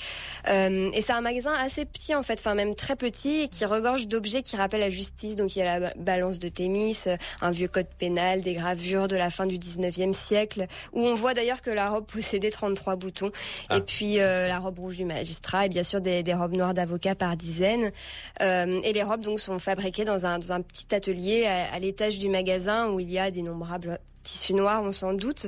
Euh, 0.50 0.90
et 0.94 1.02
c'est 1.02 1.14
un 1.14 1.22
magasin 1.22 1.54
assez 1.54 1.86
petit 1.86 2.14
en 2.16 2.24
fait, 2.24 2.40
enfin 2.40 2.56
même 2.56 2.76
très 2.76 2.96
petit, 2.96 3.42
et 3.42 3.48
qui 3.48 3.66
regorge 3.66 4.08
d'objets 4.08 4.42
qui 4.42 4.56
rappellent 4.58 4.80
la 4.82 4.90
justice. 4.90 5.36
Donc 5.36 5.56
il 5.56 5.60
y 5.60 5.62
a 5.62 5.66
la 5.66 5.80
ba- 5.80 5.94
balance 5.98 6.40
de 6.40 6.50
Thémis, 6.50 6.98
euh, 7.08 7.16
un 7.42 7.52
vieux 7.52 7.68
code 7.68 7.88
pénal, 7.98 8.42
des 8.42 8.54
gravures 8.54 9.08
de 9.08 9.16
la 9.16 9.30
fin 9.30 9.46
du 9.46 9.58
19e 9.58 10.14
siècle, 10.14 10.68
où 10.94 11.02
on 11.02 11.15
voit 11.16 11.34
d'ailleurs 11.34 11.62
que 11.62 11.70
la 11.70 11.90
robe 11.90 12.06
possédait 12.06 12.52
33 12.52 12.96
boutons. 12.96 13.32
Et 13.74 13.82
puis 13.82 14.20
euh, 14.20 14.48
la 14.48 14.60
robe 14.60 14.80
rouge 14.80 14.98
du 14.98 15.06
magistrat, 15.06 15.66
et 15.66 15.70
bien 15.70 15.84
sûr 15.84 16.02
des, 16.02 16.24
des 16.24 16.34
robes 16.34 16.56
noires 16.56 16.74
d'avocat 16.74 17.16
par 17.16 17.36
dizaines. 17.36 17.92
Euh, 18.42 18.80
et 18.84 18.94
les 18.94 19.04
robes 19.04 19.22
donc 19.22 19.40
sont 19.40 19.60
fabriquées 19.60 20.06
dans 20.06 20.26
un, 20.26 20.40
dans 20.40 20.52
un 20.52 20.62
petit 20.62 20.94
atelier 20.94 21.46
à, 21.46 21.74
à 21.74 21.80
l'étage 21.80 22.20
du 22.20 22.30
magasin 22.30 22.90
où 22.90 23.00
il 23.00 23.12
y 23.12 23.20
a 23.20 23.32
d'innombrables 23.32 24.00
tissus 24.26 24.56
noirs, 24.56 24.84
on 24.84 24.92
s'en 24.92 25.14
doute. 25.14 25.48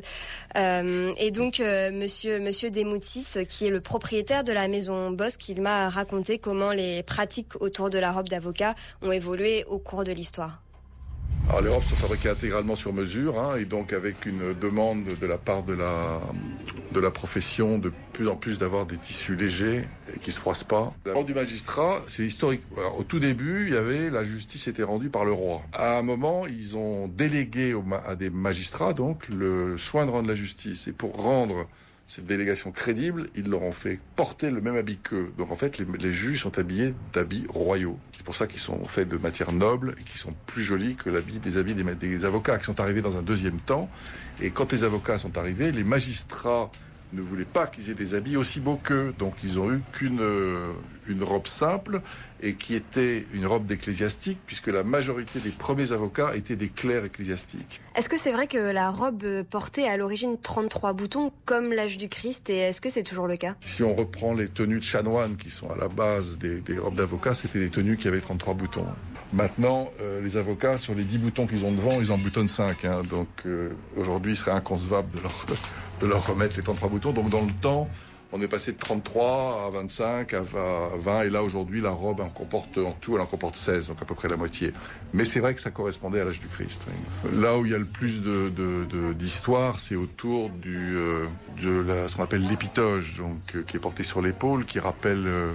Euh, 0.56 1.12
et 1.18 1.32
donc, 1.32 1.60
euh, 1.60 1.92
monsieur, 1.92 2.40
monsieur 2.40 2.70
Desmoutis, 2.70 3.26
qui 3.50 3.66
est 3.66 3.70
le 3.70 3.82
propriétaire 3.82 4.44
de 4.44 4.54
la 4.54 4.70
maison 4.70 5.12
Bosque, 5.12 5.50
il 5.50 5.62
m'a 5.62 5.90
raconté 5.90 6.38
comment 6.38 6.72
les 6.72 7.04
pratiques 7.04 7.60
autour 7.60 7.90
de 7.90 8.00
la 8.00 8.12
robe 8.12 8.30
d'avocat 8.30 8.76
ont 9.02 9.12
évolué 9.12 9.66
au 9.66 9.80
cours 9.80 10.06
de 10.06 10.12
l'histoire. 10.12 10.62
Alors 11.50 11.62
les 11.62 11.70
robes 11.70 11.84
sont 11.84 11.96
fabriquées 11.96 12.30
intégralement 12.30 12.76
sur 12.76 12.92
mesure 12.92 13.40
hein, 13.40 13.56
et 13.58 13.64
donc 13.64 13.94
avec 13.94 14.26
une 14.26 14.54
demande 14.54 15.06
de 15.06 15.26
la 15.26 15.38
part 15.38 15.64
de 15.64 15.74
la, 15.74 16.20
de 16.92 17.00
la 17.00 17.10
profession 17.10 17.80
de 17.80 17.92
plus 18.12 18.28
en 18.28 18.36
plus 18.36 18.58
d'avoir 18.58 18.86
des 18.86 18.98
tissus 18.98 19.38
légers 19.38 19.86
et 20.14 20.20
qui 20.20 20.34
se 20.34 20.42
froissent 20.42 20.66
pas. 20.66 20.94
La 21.06 21.24
du 21.24 21.34
magistrat, 21.34 22.02
c'est 22.08 22.24
historique. 22.24 22.62
Alors, 22.78 23.00
au 23.00 23.04
tout 23.04 23.20
début, 23.20 23.68
il 23.68 23.74
y 23.74 23.78
avait 23.78 24.10
la 24.10 24.26
justice 24.26 24.68
était 24.68 24.84
rendue 24.84 25.10
par 25.10 25.24
le 25.24 25.32
roi. 25.32 25.62
À 25.74 25.98
un 25.98 26.02
moment, 26.02 26.48
ils 26.48 26.76
ont 26.76 27.08
délégué 27.08 27.74
au 27.74 27.84
à 28.06 28.16
des 28.16 28.30
magistrats 28.30 28.94
donc 28.94 29.30
le 29.30 29.78
soin 29.78 30.06
de 30.06 30.12
rendre 30.12 30.28
la 30.28 30.36
justice 30.36 30.88
et 30.88 30.92
pour 30.92 31.14
rendre 31.14 31.68
cette 32.08 32.26
délégation 32.26 32.72
crédible, 32.72 33.28
ils 33.36 33.50
leur 33.50 33.64
ont 33.64 33.74
fait 33.74 34.00
porter 34.16 34.50
le 34.50 34.62
même 34.62 34.78
habit 34.78 34.98
qu'eux. 34.98 35.34
Donc 35.38 35.52
en 35.52 35.58
fait, 35.58 35.78
les, 35.78 36.14
juges 36.14 36.42
sont 36.42 36.58
habillés 36.58 36.94
d'habits 37.12 37.46
royaux. 37.50 38.00
C'est 38.16 38.24
pour 38.24 38.36
ça 38.36 38.48
qu'ils 38.48 38.62
sont 38.62 38.82
faits 38.86 39.10
de 39.10 39.18
matière 39.18 39.52
noble 39.52 39.94
et 40.00 40.04
qui 40.04 40.18
sont 40.18 40.34
plus 40.46 40.64
jolis 40.64 40.96
que 40.96 41.10
l'habit 41.10 41.40
des 41.40 41.58
habits 41.58 41.76
des 41.76 42.26
avocats 42.26 42.58
qui 42.60 42.66
sont 42.66 42.80
arrivés 42.80 43.02
dans 43.02 43.18
un 43.18 43.24
deuxième 43.24 43.60
temps. 43.60 43.90
Et 44.42 44.52
quand 44.52 44.72
les 44.72 44.86
avocats 44.86 45.18
sont 45.18 45.38
arrivés, 45.38 45.74
les 45.74 45.84
magistrats 45.84 46.72
ne 47.12 47.22
voulaient 47.22 47.46
pas 47.46 47.68
qu'ils 47.68 47.90
aient 47.90 47.96
des 47.96 48.14
habits 48.14 48.38
aussi 48.38 48.62
beaux 48.62 48.80
qu'eux. 48.82 49.14
Donc 49.20 49.36
ils 49.44 49.60
ont 49.60 49.70
eu 49.72 49.82
qu'une 49.92 50.22
euh, 50.22 50.72
une 51.10 51.24
robe 51.24 51.48
simple 51.48 52.02
et 52.42 52.54
qui 52.54 52.76
était 52.76 53.26
une 53.34 53.46
robe 53.48 53.66
d'ecclésiastique 53.66 54.38
puisque 54.46 54.68
la 54.68 54.84
majorité 54.84 55.40
des 55.40 55.50
premiers 55.50 55.92
avocats 55.92 56.36
étaient 56.36 56.56
des 56.56 56.70
clercs 56.70 57.06
ecclésiastiques. 57.06 57.82
Est-ce 57.96 58.10
que 58.10 58.18
c'est 58.18 58.32
vrai 58.32 58.48
que 58.48 58.58
la 58.58 58.90
robe 58.92 59.44
portait 59.50 59.88
à 59.88 59.98
l'origine 59.98 60.38
33 60.42 60.94
boutons 60.94 61.32
comme 61.46 61.74
l'âge 61.74 61.98
du 61.98 62.10
Christ 62.10 62.50
et 62.50 62.58
est-ce 62.58 62.82
que 62.82 62.90
c'est 62.90 63.04
toujours 63.04 63.28
le 63.28 63.38
cas? 63.38 63.56
Si 63.62 63.84
on 63.84 63.96
reprend 63.96 64.34
les 64.34 64.48
tenues 64.50 64.80
de 64.80 64.84
chanoines 64.84 65.36
qui 65.36 65.50
sont 65.50 65.70
à 65.72 65.78
la 65.78 65.88
base 65.88 66.38
des, 66.38 66.62
des 66.62 66.78
robes 66.78 66.96
d'avocats, 66.96 67.34
c'était 67.34 67.60
des 67.60 67.70
tenues 67.70 67.98
qui 67.98 68.08
avaient 68.08 68.22
33 68.22 68.54
boutons. 68.54 68.86
Maintenant, 69.34 69.90
euh, 70.02 70.22
les 70.22 70.38
avocats, 70.38 70.78
sur 70.78 70.96
les 70.96 71.04
10 71.04 71.18
boutons 71.18 71.48
qu'ils 71.48 71.66
ont 71.66 71.72
devant, 71.72 72.00
ils 72.00 72.12
en 72.12 72.18
boutonnent 72.18 72.48
5. 72.48 72.86
hein. 72.86 73.02
donc 73.10 73.28
euh, 73.46 73.70
aujourd'hui, 73.98 74.34
il 74.34 74.38
serait 74.38 74.52
inconcevable 74.52 75.10
de 75.18 75.20
leur, 75.22 75.46
de 76.02 76.08
leur 76.08 76.26
remettre 76.26 76.56
les 76.56 76.64
33 76.64 76.88
boutons. 76.90 77.12
Donc 77.12 77.30
dans 77.30 77.42
le 77.44 77.52
temps, 77.62 77.90
on 78.32 78.42
est 78.42 78.48
passé 78.48 78.74
de 78.74 78.78
33 78.78 79.68
à 79.68 79.70
25, 79.72 80.34
à 80.34 80.42
20, 80.42 81.22
et 81.24 81.30
là 81.30 81.44
aujourd'hui, 81.44 81.82
la 81.82 81.92
robe 81.92 82.20
en 82.20 82.30
comporte 82.30 82.78
en 82.78 82.92
tout, 82.92 83.16
elle 83.16 83.22
en 83.22 83.26
comporte 83.26 83.56
16, 83.56 83.88
donc 83.88 84.02
à 84.02 84.06
peu 84.06 84.16
près 84.16 84.28
la 84.28 84.38
moitié. 84.38 84.74
Mais 85.14 85.26
c'est 85.26 85.40
vrai 85.40 85.54
que 85.54 85.62
ça 85.62 85.72
correspondait 85.72 86.22
à 86.22 86.26
l'âge 86.26 86.40
du 86.40 86.48
Christ. 86.48 86.82
oui. 86.88 87.42
Là 87.42 87.58
où 87.58 87.66
il 87.66 87.72
y 87.72 87.76
a 87.76 87.78
le 87.78 87.86
plus 87.86 88.22
de 88.22 88.52
d'histoire, 89.14 89.80
c'est 89.80 89.96
autour 89.96 90.50
du 90.50 90.96
euh, 90.96 91.26
de 91.62 92.08
ce 92.08 92.16
qu'on 92.16 92.24
appelle 92.24 92.48
l'épitoge, 92.48 93.18
donc 93.18 93.40
euh, 93.56 93.64
qui 93.66 93.78
est 93.78 93.80
porté 93.80 94.04
sur 94.04 94.22
l'épaule, 94.22 94.66
qui 94.66 94.80
rappelle 94.80 95.26
euh, 95.28 95.54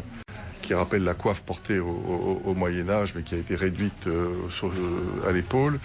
qui 0.62 0.74
rappelle 0.74 1.04
la 1.04 1.14
coiffe 1.14 1.42
portée 1.42 1.80
au, 1.80 2.54
Moyen 2.54 2.88
Âge, 2.88 3.14
mais 3.16 3.22
qui 3.22 3.34
a 3.34 3.38
été 3.38 3.56
réduite 3.56 4.06
à 5.26 5.32
l'épaule. 5.32 5.80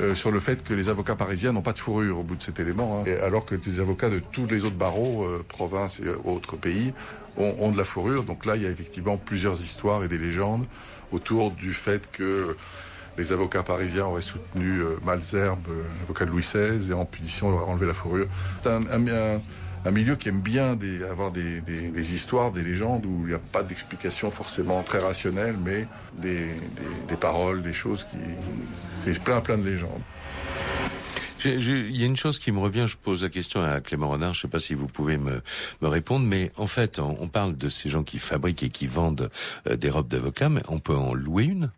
Euh, 0.00 0.14
sur 0.14 0.30
le 0.30 0.40
fait 0.40 0.64
que 0.64 0.74
les 0.74 0.88
avocats 0.88 1.16
parisiens 1.16 1.52
n'ont 1.52 1.62
pas 1.62 1.72
de 1.72 1.78
fourrure 1.78 2.18
au 2.18 2.22
bout 2.22 2.36
de 2.36 2.42
cet 2.42 2.58
élément, 2.60 3.00
hein. 3.00 3.04
Et 3.06 3.16
alors 3.18 3.44
que 3.44 3.54
les 3.66 3.80
avocats 3.80 4.08
de 4.10 4.20
tous 4.32 4.46
les 4.46 4.64
autres 4.64 4.76
barreaux, 4.76 5.24
euh, 5.24 5.44
provinces 5.46 6.00
et 6.00 6.08
autres 6.24 6.56
pays, 6.56 6.92
ont, 7.36 7.54
ont 7.58 7.70
de 7.72 7.78
la 7.78 7.84
fourrure. 7.84 8.24
Donc 8.24 8.44
là, 8.46 8.56
il 8.56 8.62
y 8.62 8.66
a 8.66 8.70
effectivement 8.70 9.16
plusieurs 9.16 9.60
histoires 9.62 10.02
et 10.04 10.08
des 10.08 10.18
légendes 10.18 10.66
autour 11.12 11.50
du 11.50 11.74
fait 11.74 12.10
que 12.10 12.56
les 13.18 13.32
avocats 13.32 13.62
parisiens 13.62 14.06
auraient 14.06 14.22
soutenu 14.22 14.78
euh, 14.80 14.96
Malzerbe, 15.04 15.58
euh, 15.68 15.82
avocat 16.04 16.24
de 16.24 16.30
Louis 16.30 16.42
XVI, 16.42 16.90
et 16.90 16.94
en 16.94 17.04
punition 17.04 17.48
auraient 17.48 17.70
enlevé 17.70 17.86
la 17.86 17.92
fourrure. 17.94 18.26
C'est 18.62 18.70
un, 18.70 18.82
un- 18.90 19.08
un- 19.08 19.40
un 19.84 19.90
milieu 19.90 20.16
qui 20.16 20.28
aime 20.28 20.40
bien 20.40 20.76
des- 20.76 21.02
avoir 21.04 21.32
des, 21.32 21.60
des- 21.60 21.88
des 21.88 22.14
histoires, 22.14 22.52
des 22.52 22.62
légendes 22.62 23.04
où 23.06 23.20
il 23.22 23.28
n'y 23.28 23.34
a 23.34 23.38
pas 23.38 23.62
d'explication 23.62 24.30
forcément 24.30 24.82
très 24.82 24.98
rationnelle, 24.98 25.56
mais 25.62 25.86
des, 26.16 26.48
des- 27.08 27.16
paroles, 27.16 27.62
des 27.62 27.72
choses 27.72 28.04
qui... 28.04 28.16
C'est 29.04 29.18
plein 29.22 29.40
plein 29.40 29.58
de 29.58 29.64
légendes. 29.68 30.00
Il 31.44 31.96
y 31.96 32.04
a 32.04 32.06
une 32.06 32.16
chose 32.16 32.38
qui 32.38 32.52
me 32.52 32.60
revient, 32.60 32.86
je 32.88 32.96
pose 32.96 33.24
la 33.24 33.28
question 33.28 33.62
à 33.64 33.80
Clément 33.80 34.10
Renard, 34.10 34.32
je 34.32 34.38
ne 34.38 34.42
sais 34.42 34.48
pas 34.48 34.60
si 34.60 34.74
vous 34.74 34.86
pouvez 34.86 35.16
me, 35.18 35.42
me 35.80 35.88
répondre, 35.88 36.24
mais 36.24 36.52
en 36.56 36.68
fait, 36.68 37.00
on, 37.00 37.16
on 37.20 37.26
parle 37.26 37.56
de 37.56 37.68
ces 37.68 37.88
gens 37.88 38.04
qui 38.04 38.20
fabriquent 38.20 38.62
et 38.62 38.70
qui 38.70 38.86
vendent 38.86 39.28
euh, 39.68 39.76
des 39.76 39.90
robes 39.90 40.06
d'avocat, 40.06 40.48
mais 40.48 40.62
on 40.68 40.78
peut 40.78 40.94
en 40.94 41.14
louer 41.14 41.44
une? 41.44 41.72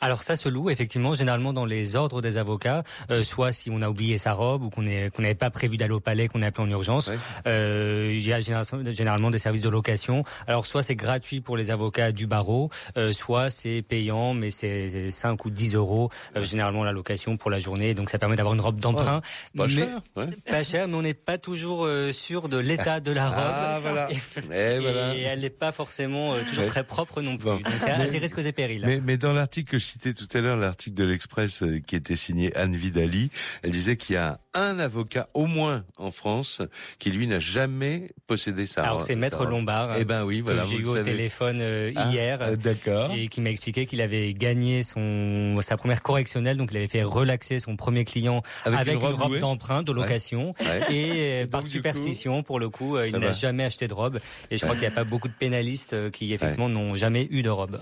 Alors 0.00 0.22
ça 0.22 0.36
se 0.36 0.48
loue 0.48 0.70
effectivement 0.70 1.14
généralement 1.14 1.52
dans 1.52 1.64
les 1.64 1.96
ordres 1.96 2.20
des 2.22 2.36
avocats, 2.36 2.82
euh, 3.10 3.22
soit 3.22 3.52
si 3.52 3.70
on 3.70 3.82
a 3.82 3.88
oublié 3.88 4.18
sa 4.18 4.32
robe 4.32 4.62
ou 4.62 4.70
qu'on 4.70 4.82
n'avait 4.82 5.34
pas 5.34 5.50
prévu 5.50 5.76
d'aller 5.76 5.94
au 5.94 6.00
palais, 6.00 6.28
qu'on 6.28 6.42
est 6.42 6.46
appelé 6.46 6.66
en 6.66 6.70
urgence. 6.70 7.10
Euh, 7.46 8.12
il 8.14 8.26
y 8.26 8.32
a 8.32 8.40
généralement, 8.40 9.30
des 9.30 9.38
services 9.38 9.62
de 9.62 9.68
location. 9.68 10.24
Alors 10.46 10.66
soit 10.66 10.82
c'est 10.82 10.96
gratuit 10.96 11.40
pour 11.40 11.56
les 11.56 11.70
avocats 11.70 12.12
du 12.12 12.26
barreau, 12.26 12.70
euh, 12.96 13.12
soit 13.12 13.50
c'est 13.50 13.82
payant, 13.82 14.34
mais 14.34 14.50
c'est 14.50 14.88
c'est 14.90 15.10
5 15.10 15.44
ou 15.44 15.50
10 15.50 15.74
euros 15.74 16.10
euh, 16.36 16.44
généralement 16.44 16.84
la 16.84 16.92
location 16.92 17.36
pour 17.36 17.50
la 17.50 17.58
journée. 17.58 17.94
Donc 17.94 18.10
ça 18.10 18.18
permet 18.18 18.36
d'avoir 18.36 18.54
une 18.54 18.60
robe 18.60 18.80
d'emprunt. 18.80 19.20
pas 19.56 19.68
cher, 19.68 20.00
ouais. 20.16 20.26
Pas 20.48 20.62
cher, 20.62 20.88
mais 20.88 20.94
on 20.94 21.02
n'est 21.02 21.14
pas 21.14 21.38
toujours 21.38 21.84
euh, 21.84 22.12
sûr 22.12 22.48
de 22.48 22.58
l'état 22.58 23.00
de 23.00 23.12
la 23.12 23.28
robe. 23.28 23.38
Ah, 23.38 23.78
voilà. 23.80 24.08
Et, 24.10 24.78
voilà. 24.78 25.14
elle 25.14 25.40
n'est 25.40 25.50
pas 25.50 25.72
forcément 25.72 26.34
euh, 26.34 26.40
toujours 26.48 26.58
Ouais. 26.58 26.66
très 26.66 26.82
propre 26.82 27.22
non 27.22 27.36
plus. 27.36 27.44
Bon. 27.48 27.56
Donc 27.56 27.66
c'est 27.78 27.90
assez 27.90 28.18
risques 28.18 28.38
et 28.44 28.52
périls. 28.52 28.82
Mais, 28.84 29.00
mais 29.04 29.16
dans 29.16 29.32
l'article 29.32 29.67
que 29.68 29.78
je 29.78 29.84
citais 29.84 30.14
tout 30.14 30.26
à 30.34 30.40
l'heure, 30.40 30.56
l'article 30.56 30.96
de 30.96 31.04
l'Express 31.04 31.62
euh, 31.62 31.80
qui 31.80 31.96
était 31.96 32.16
signé 32.16 32.54
Anne 32.56 32.74
Vidali, 32.74 33.30
elle 33.62 33.70
disait 33.70 33.96
qu'il 33.96 34.14
y 34.14 34.16
a 34.16 34.40
un 34.62 34.78
avocat 34.78 35.28
au 35.34 35.46
moins 35.46 35.84
en 35.96 36.10
France 36.10 36.62
qui 36.98 37.10
lui 37.10 37.26
n'a 37.26 37.38
jamais 37.38 38.10
possédé 38.26 38.66
ça. 38.66 38.82
Alors 38.82 39.00
c'est 39.00 39.14
Maître 39.16 39.44
Lombard. 39.46 39.96
Eh 39.98 40.04
ben 40.04 40.24
oui, 40.24 40.40
voilà. 40.40 40.62
que 40.62 40.68
j'ai 40.68 40.76
eu 40.76 40.82
le 40.82 40.88
au 40.88 40.94
savez. 40.94 41.10
téléphone 41.12 41.58
euh, 41.60 41.92
Ah, 41.96 42.08
hier. 42.10 42.38
euh, 42.42 42.56
D'accord. 42.56 43.12
Et 43.16 43.28
qui 43.28 43.40
m'a 43.40 43.50
expliqué 43.50 43.86
qu'il 43.86 44.00
avait 44.00 44.32
gagné 44.34 44.82
son 44.82 45.56
sa 45.60 45.76
première 45.76 46.02
correctionnelle, 46.02 46.56
donc 46.56 46.70
il 46.72 46.76
avait 46.76 46.88
fait 46.88 47.02
relaxer 47.02 47.58
son 47.58 47.76
premier 47.76 48.04
client 48.04 48.42
Avec 48.64 48.80
avec, 48.80 48.94
une 48.94 49.00
une 49.08 49.14
robe 49.14 49.38
d'emprunt 49.38 49.82
de 49.82 49.92
location. 49.92 50.54
Ouais. 50.60 50.94
Et 50.94 51.10
euh, 51.12 51.42
donc, 51.42 51.50
par 51.50 51.66
superstition, 51.66 52.42
pour 52.42 52.60
le 52.60 52.68
coup, 52.68 52.96
euh, 52.96 53.08
il 53.08 53.16
n'a 53.16 53.32
jamais 53.32 53.64
acheté 53.64 53.88
de 53.88 53.94
robe. 53.94 54.18
Et 54.50 54.58
je 54.58 54.62
crois 54.64 54.74
qu'il 54.74 54.82
n'y 54.86 54.92
a 54.92 54.96
pas 54.96 55.04
beaucoup 55.04 55.28
de 55.28 55.32
pénalistes 55.32 56.10
qui 56.10 56.32
effectivement 56.32 56.68
n'ont 56.68 56.94
jamais 56.94 57.26
eu 57.30 57.42
de 57.42 57.50
robe. 57.50 57.78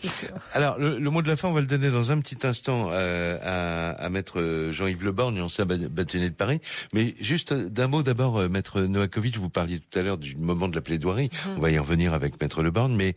Alors, 0.53 0.79
le, 0.79 0.99
le 0.99 1.11
mot 1.11 1.23
de 1.23 1.29
la 1.29 1.37
fin, 1.37 1.49
on 1.49 1.53
va 1.53 1.61
le 1.61 1.67
donner 1.67 1.91
dans 1.91 2.11
un 2.11 2.21
petit 2.21 2.47
instant 2.47 2.89
euh, 2.93 3.39
à, 3.43 3.91
à 4.05 4.09
maître 4.09 4.69
Jean-Yves 4.71 5.05
Leborgne, 5.05 5.41
ancien 5.41 5.65
bâtonnier 5.67 6.29
de 6.31 6.35
Paris. 6.35 6.61
Mais 6.93 7.15
juste 7.21 7.53
euh, 7.53 7.69
d'un 7.69 7.89
mot 7.89 8.03
d'abord, 8.03 8.39
euh, 8.39 8.49
maître 8.49 8.81
Novakovic, 8.81 9.39
vous 9.39 9.51
parliez 9.51 9.81
tout 9.81 9.99
à 9.99 10.03
l'heure 10.03 10.19
du 10.19 10.37
moment 10.37 10.69
de 10.69 10.75
la 10.75 10.83
plaidoirie. 10.83 11.31
On 11.57 11.61
va 11.61 11.71
y 11.71 11.79
revenir 11.79 12.15
avec 12.15 12.41
maître 12.41 12.63
Leborgne, 12.63 12.95
mais 12.97 13.15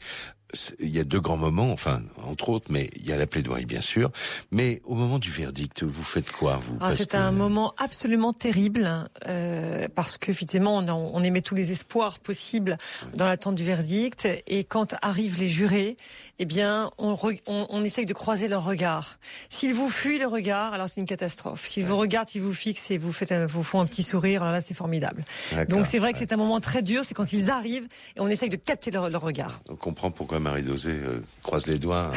il 0.80 0.90
y 0.90 1.00
a 1.00 1.04
deux 1.04 1.20
grands 1.20 1.38
moments, 1.38 1.72
enfin 1.72 2.02
entre 2.24 2.50
autres, 2.50 2.68
mais 2.70 2.90
il 2.96 3.06
y 3.06 3.12
a 3.12 3.18
la 3.18 3.28
plaidoirie 3.28 3.66
bien 3.66 3.82
sûr. 3.82 4.12
Mais 4.52 4.82
au 4.86 4.96
moment 4.96 5.20
du 5.20 5.32
verdict, 5.32 5.84
vous 5.84 6.04
faites 6.04 6.32
quoi 6.32 6.60
vous? 6.66 6.78
Ah, 6.82 6.94
C'est 6.96 7.16
un 7.16 7.32
moment 7.32 7.74
absolument 7.78 8.34
terrible 8.34 8.90
euh, 9.28 9.88
parce 9.94 10.18
que 10.18 10.32
effectivement 10.32 10.78
on, 10.78 10.90
on 10.90 11.24
émet 11.24 11.42
tous 11.42 11.56
les 11.56 11.72
espoirs 11.72 12.20
possibles 12.20 12.78
dans 13.16 13.26
l'attente 13.26 13.56
du 13.56 13.64
verdict 13.64 14.28
et 14.48 14.64
quand 14.64 14.96
arrivent 15.02 15.38
les 15.38 15.50
jurés, 15.50 15.98
eh 16.40 16.46
bien 16.46 16.90
on, 16.98 17.18
on, 17.48 17.68
on 17.70 17.84
essaye 17.84 18.06
de 18.06 18.14
croiser 18.14 18.48
leur 18.48 18.64
regard. 18.64 19.20
S'ils 19.50 19.74
vous 19.74 19.90
fuient 19.90 20.20
le 20.20 20.28
regard, 20.28 20.74
alors 20.74 20.90
c'est 20.90 21.02
une 21.02 21.08
catastrophe. 21.08 21.68
S'ils 21.68 21.86
vous 21.86 21.98
regardent, 21.98 22.30
s'ils 22.30 22.42
vous 22.42 22.54
fixent 22.54 22.92
et 22.92 22.98
vous 22.98 23.12
faites, 23.12 23.34
vous 23.34 23.64
font 23.64 23.82
un 23.82 23.86
petit 23.86 24.04
sourire, 24.04 24.42
alors 24.42 24.54
là 24.54 24.62
c'est 24.62 24.74
formidable. 24.74 25.26
Donc 25.68 25.86
c'est 25.86 26.00
vrai 26.00 26.14
que 26.14 26.20
c'est 26.20 26.34
un 26.34 26.38
moment 26.38 26.60
très 26.60 26.82
dur, 26.82 27.04
c'est 27.04 27.14
quand 27.14 27.34
ils 27.34 27.50
arrivent 27.50 27.88
et 28.16 28.22
on 28.22 28.30
essaye 28.30 28.50
de 28.50 28.56
capter 28.56 28.90
leur, 28.92 29.10
leur 29.10 29.22
regard. 29.22 29.62
On 29.70 29.76
comprend 29.76 30.12
pourquoi 30.12 30.40
Marie 30.40 30.64
Dosé 30.64 30.92
euh, 30.92 31.22
croise 31.44 31.68
les 31.68 31.78
doigts 31.78 32.12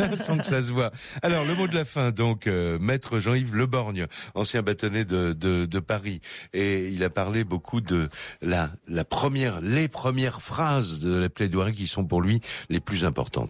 euh, 0.00 0.14
sans 0.16 0.38
que 0.38 0.46
ça 0.46 0.62
se 0.62 0.72
voit. 0.72 0.92
Alors 1.22 1.44
le 1.44 1.54
mot 1.54 1.66
de 1.66 1.74
la 1.74 1.84
fin, 1.84 2.12
donc 2.12 2.46
euh, 2.46 2.78
maître 2.78 3.18
Jean-Yves 3.18 3.56
Leborgne, 3.56 4.06
ancien 4.34 4.62
bâtonnet 4.62 5.04
de, 5.04 5.32
de, 5.32 5.66
de, 5.66 5.78
Paris, 5.80 6.20
et 6.52 6.88
il 6.88 7.02
a 7.02 7.10
parlé 7.10 7.44
beaucoup 7.44 7.80
de 7.80 8.08
la, 8.40 8.70
la 8.86 9.04
première, 9.04 9.60
les 9.60 9.88
premières 9.88 10.42
phrases 10.42 11.00
de 11.00 11.16
la 11.16 11.28
plaidoirie 11.28 11.72
qui 11.72 11.86
sont 11.86 12.04
pour 12.04 12.20
lui 12.20 12.40
les 12.68 12.80
plus 12.80 13.04
importantes. 13.04 13.47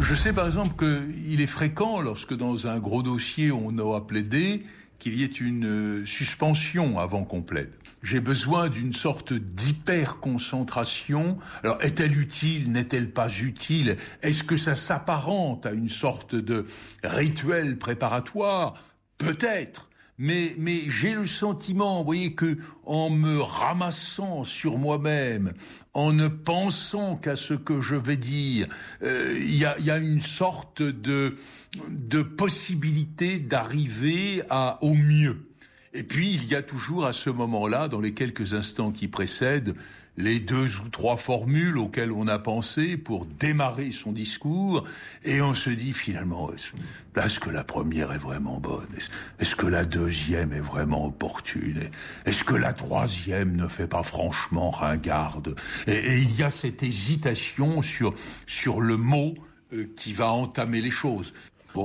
Je 0.00 0.14
sais 0.14 0.32
par 0.32 0.46
exemple 0.46 0.74
qu'il 0.76 1.40
est 1.40 1.46
fréquent 1.46 2.00
lorsque 2.00 2.34
dans 2.34 2.66
un 2.66 2.78
gros 2.78 3.02
dossier 3.02 3.52
on 3.52 3.78
a 3.78 4.00
plaidé 4.00 4.64
qu'il 4.98 5.14
y 5.14 5.22
ait 5.22 5.26
une 5.26 6.04
suspension 6.06 6.98
avant 6.98 7.24
qu'on 7.24 7.42
plaide. 7.42 7.72
J'ai 8.02 8.20
besoin 8.20 8.68
d'une 8.68 8.92
sorte 8.92 9.32
d'hyper-concentration. 9.32 11.38
Alors, 11.62 11.82
est-elle 11.82 12.18
utile? 12.18 12.72
N'est-elle 12.72 13.10
pas 13.10 13.28
utile? 13.28 13.96
Est-ce 14.22 14.42
que 14.42 14.56
ça 14.56 14.76
s'apparente 14.76 15.66
à 15.66 15.72
une 15.72 15.88
sorte 15.88 16.34
de 16.34 16.66
rituel 17.04 17.78
préparatoire? 17.78 18.74
Peut-être 19.18 19.87
mais, 20.18 20.54
mais 20.58 20.82
j'ai 20.88 21.14
le 21.14 21.26
sentiment, 21.26 21.98
vous 21.98 22.04
voyez, 22.04 22.34
que 22.34 22.58
en 22.84 23.08
me 23.08 23.40
ramassant 23.40 24.44
sur 24.44 24.76
moi-même, 24.76 25.52
en 25.94 26.12
ne 26.12 26.26
pensant 26.26 27.16
qu'à 27.16 27.36
ce 27.36 27.54
que 27.54 27.80
je 27.80 27.94
vais 27.94 28.16
dire, 28.16 28.66
euh, 29.02 29.38
il 29.38 29.56
y, 29.56 29.64
a, 29.64 29.78
y, 29.78 29.90
a, 29.90 29.98
une 29.98 30.20
sorte 30.20 30.82
de, 30.82 31.36
de 31.88 32.22
possibilité 32.22 33.38
d'arriver 33.38 34.42
à 34.50 34.78
au 34.82 34.94
mieux. 34.94 35.48
Et 35.94 36.02
puis, 36.02 36.34
il 36.34 36.44
y 36.46 36.54
a 36.54 36.62
toujours 36.62 37.06
à 37.06 37.12
ce 37.12 37.30
moment-là, 37.30 37.88
dans 37.88 38.00
les 38.00 38.12
quelques 38.12 38.54
instants 38.54 38.92
qui 38.92 39.08
précèdent, 39.08 39.74
les 40.18 40.40
deux 40.40 40.80
ou 40.84 40.88
trois 40.88 41.16
formules 41.16 41.78
auxquelles 41.78 42.10
on 42.10 42.26
a 42.26 42.40
pensé 42.40 42.96
pour 42.96 43.24
démarrer 43.24 43.92
son 43.92 44.10
discours, 44.10 44.82
et 45.24 45.40
on 45.40 45.54
se 45.54 45.70
dit 45.70 45.92
finalement, 45.92 46.50
est-ce 47.16 47.38
que 47.38 47.50
la 47.50 47.62
première 47.62 48.12
est 48.12 48.18
vraiment 48.18 48.58
bonne? 48.58 48.88
Est-ce 49.38 49.54
que 49.54 49.66
la 49.66 49.84
deuxième 49.84 50.52
est 50.52 50.60
vraiment 50.60 51.06
opportune? 51.06 51.88
Est-ce 52.26 52.42
que 52.42 52.56
la 52.56 52.72
troisième 52.72 53.54
ne 53.54 53.68
fait 53.68 53.86
pas 53.86 54.02
franchement 54.02 54.70
ringarde? 54.70 55.54
Et, 55.86 55.92
et, 55.92 56.18
il 56.18 56.34
y 56.34 56.42
a 56.42 56.50
cette 56.50 56.82
hésitation 56.82 57.80
sur, 57.80 58.12
sur 58.46 58.80
le 58.80 58.96
mot 58.96 59.34
euh, 59.72 59.88
qui 59.96 60.12
va 60.12 60.32
entamer 60.32 60.80
les 60.80 60.90
choses. 60.90 61.32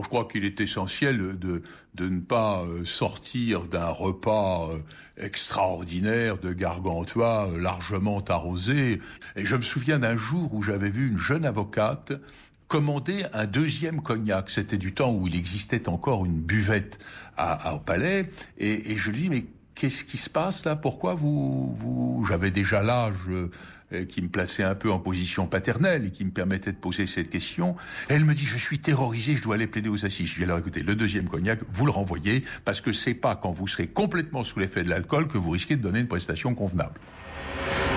Je 0.01 0.07
crois 0.07 0.25
qu'il 0.25 0.45
est 0.45 0.59
essentiel 0.61 1.37
de, 1.37 1.61
de 1.93 2.09
ne 2.09 2.19
pas 2.19 2.63
euh, 2.63 2.85
sortir 2.85 3.67
d'un 3.67 3.89
repas 3.89 4.69
euh, 4.69 4.79
extraordinaire 5.17 6.37
de 6.37 6.53
Gargantua 6.53 7.47
euh, 7.47 7.59
largement 7.59 8.23
arrosé. 8.27 8.99
Et 9.35 9.45
je 9.45 9.55
me 9.55 9.61
souviens 9.61 9.99
d'un 9.99 10.15
jour 10.15 10.53
où 10.53 10.63
j'avais 10.63 10.89
vu 10.89 11.07
une 11.07 11.17
jeune 11.17 11.45
avocate 11.45 12.13
commander 12.67 13.25
un 13.33 13.45
deuxième 13.45 14.01
cognac. 14.01 14.49
C'était 14.49 14.77
du 14.77 14.93
temps 14.93 15.13
où 15.13 15.27
il 15.27 15.35
existait 15.35 15.87
encore 15.87 16.25
une 16.25 16.41
buvette 16.41 16.97
à, 17.37 17.75
au 17.75 17.79
palais. 17.79 18.27
Et, 18.57 18.91
et 18.91 18.97
je 18.97 19.11
lui 19.11 19.19
dis, 19.19 19.29
mais 19.29 19.45
qu'est-ce 19.75 20.03
qui 20.03 20.17
se 20.17 20.29
passe 20.29 20.65
là? 20.65 20.75
Pourquoi 20.75 21.13
vous, 21.13 21.73
vous 21.75 22.25
j'avais 22.27 22.51
déjà 22.51 22.83
l'âge 22.83 23.29
euh, 23.29 24.05
qui 24.05 24.21
me 24.21 24.27
plaçait 24.27 24.63
un 24.63 24.75
peu 24.75 24.91
en 24.91 24.99
position 24.99 25.45
paternelle 25.45 26.05
et 26.05 26.11
qui 26.11 26.25
me 26.25 26.31
permettait 26.31 26.71
de 26.71 26.77
poser 26.77 27.05
cette 27.07 27.29
question. 27.29 27.75
Elle 28.09 28.25
me 28.25 28.33
dit, 28.33 28.45
je 28.45 28.57
suis 28.57 28.79
terrorisé, 28.79 29.35
je 29.35 29.43
dois 29.43 29.55
aller 29.55 29.67
plaider 29.67 29.89
aux 29.89 30.05
assises. 30.05 30.29
Je 30.29 30.35
lui 30.35 30.41
ai 30.41 30.45
alors 30.45 30.59
écoutez, 30.59 30.81
le 30.81 30.95
deuxième 30.95 31.27
cognac, 31.27 31.59
vous 31.71 31.85
le 31.85 31.91
renvoyez 31.91 32.43
parce 32.65 32.81
que 32.81 32.91
c'est 32.91 33.13
pas 33.13 33.35
quand 33.35 33.51
vous 33.51 33.67
serez 33.67 33.87
complètement 33.87 34.43
sous 34.43 34.59
l'effet 34.59 34.83
de 34.83 34.89
l'alcool 34.89 35.27
que 35.27 35.37
vous 35.37 35.51
risquez 35.51 35.75
de 35.75 35.81
donner 35.81 35.99
une 35.99 36.07
prestation 36.07 36.55
convenable. 36.55 36.99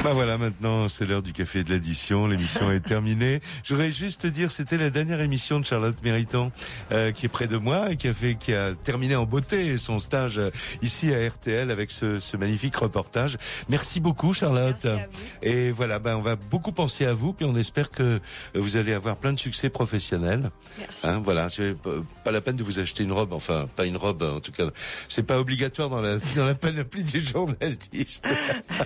Bah 0.06 0.12
voilà, 0.12 0.38
maintenant 0.38 0.86
c'est 0.86 1.04
l'heure 1.04 1.24
du 1.24 1.32
café 1.32 1.64
de 1.64 1.70
l'addition. 1.72 2.28
L'émission 2.28 2.70
est 2.70 2.78
terminée. 2.78 3.40
Je 3.64 3.74
voudrais 3.74 3.90
juste 3.90 4.24
dire, 4.24 4.52
c'était 4.52 4.78
la 4.78 4.88
dernière 4.88 5.20
émission 5.20 5.58
de 5.58 5.64
Charlotte 5.64 5.96
Méritant 6.04 6.52
euh, 6.92 7.10
qui 7.10 7.26
est 7.26 7.28
près 7.28 7.48
de 7.48 7.56
moi 7.56 7.90
et 7.90 7.96
qui 7.96 8.06
a 8.06 8.14
fait, 8.14 8.36
qui 8.36 8.54
a 8.54 8.72
terminé 8.76 9.16
en 9.16 9.24
beauté 9.24 9.76
son 9.78 9.98
stage 9.98 10.38
euh, 10.38 10.50
ici 10.80 11.12
à 11.12 11.28
RTL 11.28 11.72
avec 11.72 11.90
ce, 11.90 12.20
ce 12.20 12.36
magnifique 12.36 12.76
reportage. 12.76 13.36
Merci 13.68 13.98
beaucoup, 13.98 14.32
Charlotte. 14.32 14.76
Merci 14.84 15.00
à 15.00 15.08
vous. 15.10 15.22
Et 15.42 15.70
voilà, 15.72 15.98
ben 15.98 16.14
on 16.14 16.22
va 16.22 16.36
beaucoup 16.36 16.70
penser 16.70 17.04
à 17.04 17.12
vous, 17.12 17.32
puis 17.32 17.44
on 17.44 17.56
espère 17.56 17.90
que 17.90 18.20
vous 18.54 18.76
allez 18.76 18.92
avoir 18.92 19.16
plein 19.16 19.32
de 19.32 19.40
succès 19.40 19.70
professionnels. 19.70 20.52
Merci. 20.78 21.06
Hein, 21.08 21.20
voilà, 21.24 21.48
c'est 21.50 21.74
pas 22.22 22.30
la 22.30 22.40
peine 22.40 22.54
de 22.54 22.62
vous 22.62 22.78
acheter 22.78 23.02
une 23.02 23.10
robe, 23.12 23.32
enfin 23.32 23.66
pas 23.74 23.86
une 23.86 23.96
robe, 23.96 24.22
en 24.22 24.38
tout 24.38 24.52
cas, 24.52 24.66
c'est 25.08 25.26
pas 25.26 25.40
obligatoire 25.40 25.90
dans 25.90 26.00
la 26.00 26.18
dans 26.36 26.46
la 26.46 26.54
panoplie 26.54 27.02
des 27.02 27.18
journalistes. 27.18 28.28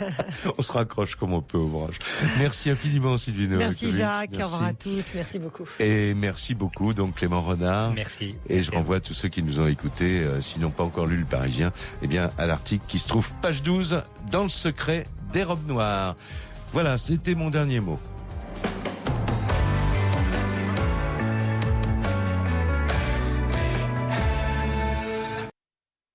on 0.56 0.62
se 0.62 0.72
raccroche 0.72 1.09
comme 1.16 1.32
on 1.32 1.42
peut 1.42 1.58
au 1.58 1.68
branche. 1.68 1.96
Merci 2.38 2.70
infiniment 2.70 3.18
Sylvie 3.18 3.48
Merci. 3.48 3.90
Jacques, 3.90 4.30
Merci. 4.36 4.42
au 4.42 4.46
revoir 4.46 4.70
à 4.70 4.72
tous, 4.74 5.12
merci 5.14 5.38
beaucoup. 5.38 5.64
Et 5.78 6.14
merci 6.14 6.54
beaucoup 6.54 6.94
donc 6.94 7.14
Clément 7.16 7.42
Renard. 7.42 7.92
Merci. 7.94 8.34
Et 8.48 8.62
je 8.62 8.70
renvoie 8.70 9.00
tous 9.00 9.14
ceux 9.14 9.28
qui 9.28 9.42
nous 9.42 9.60
ont 9.60 9.66
écoutés, 9.66 10.20
euh, 10.20 10.40
s'ils 10.40 10.62
n'ont 10.62 10.70
pas 10.70 10.84
encore 10.84 11.06
lu 11.06 11.16
Le 11.16 11.24
Parisien, 11.24 11.72
eh 12.02 12.06
bien 12.06 12.30
à 12.38 12.46
l'article 12.46 12.84
qui 12.88 12.98
se 12.98 13.08
trouve 13.08 13.30
page 13.42 13.62
12 13.62 14.02
dans 14.30 14.42
le 14.44 14.48
secret 14.48 15.04
des 15.32 15.42
robes 15.44 15.66
noires. 15.66 16.16
Voilà, 16.72 16.98
c'était 16.98 17.34
mon 17.34 17.50
dernier 17.50 17.80
mot. 17.80 17.98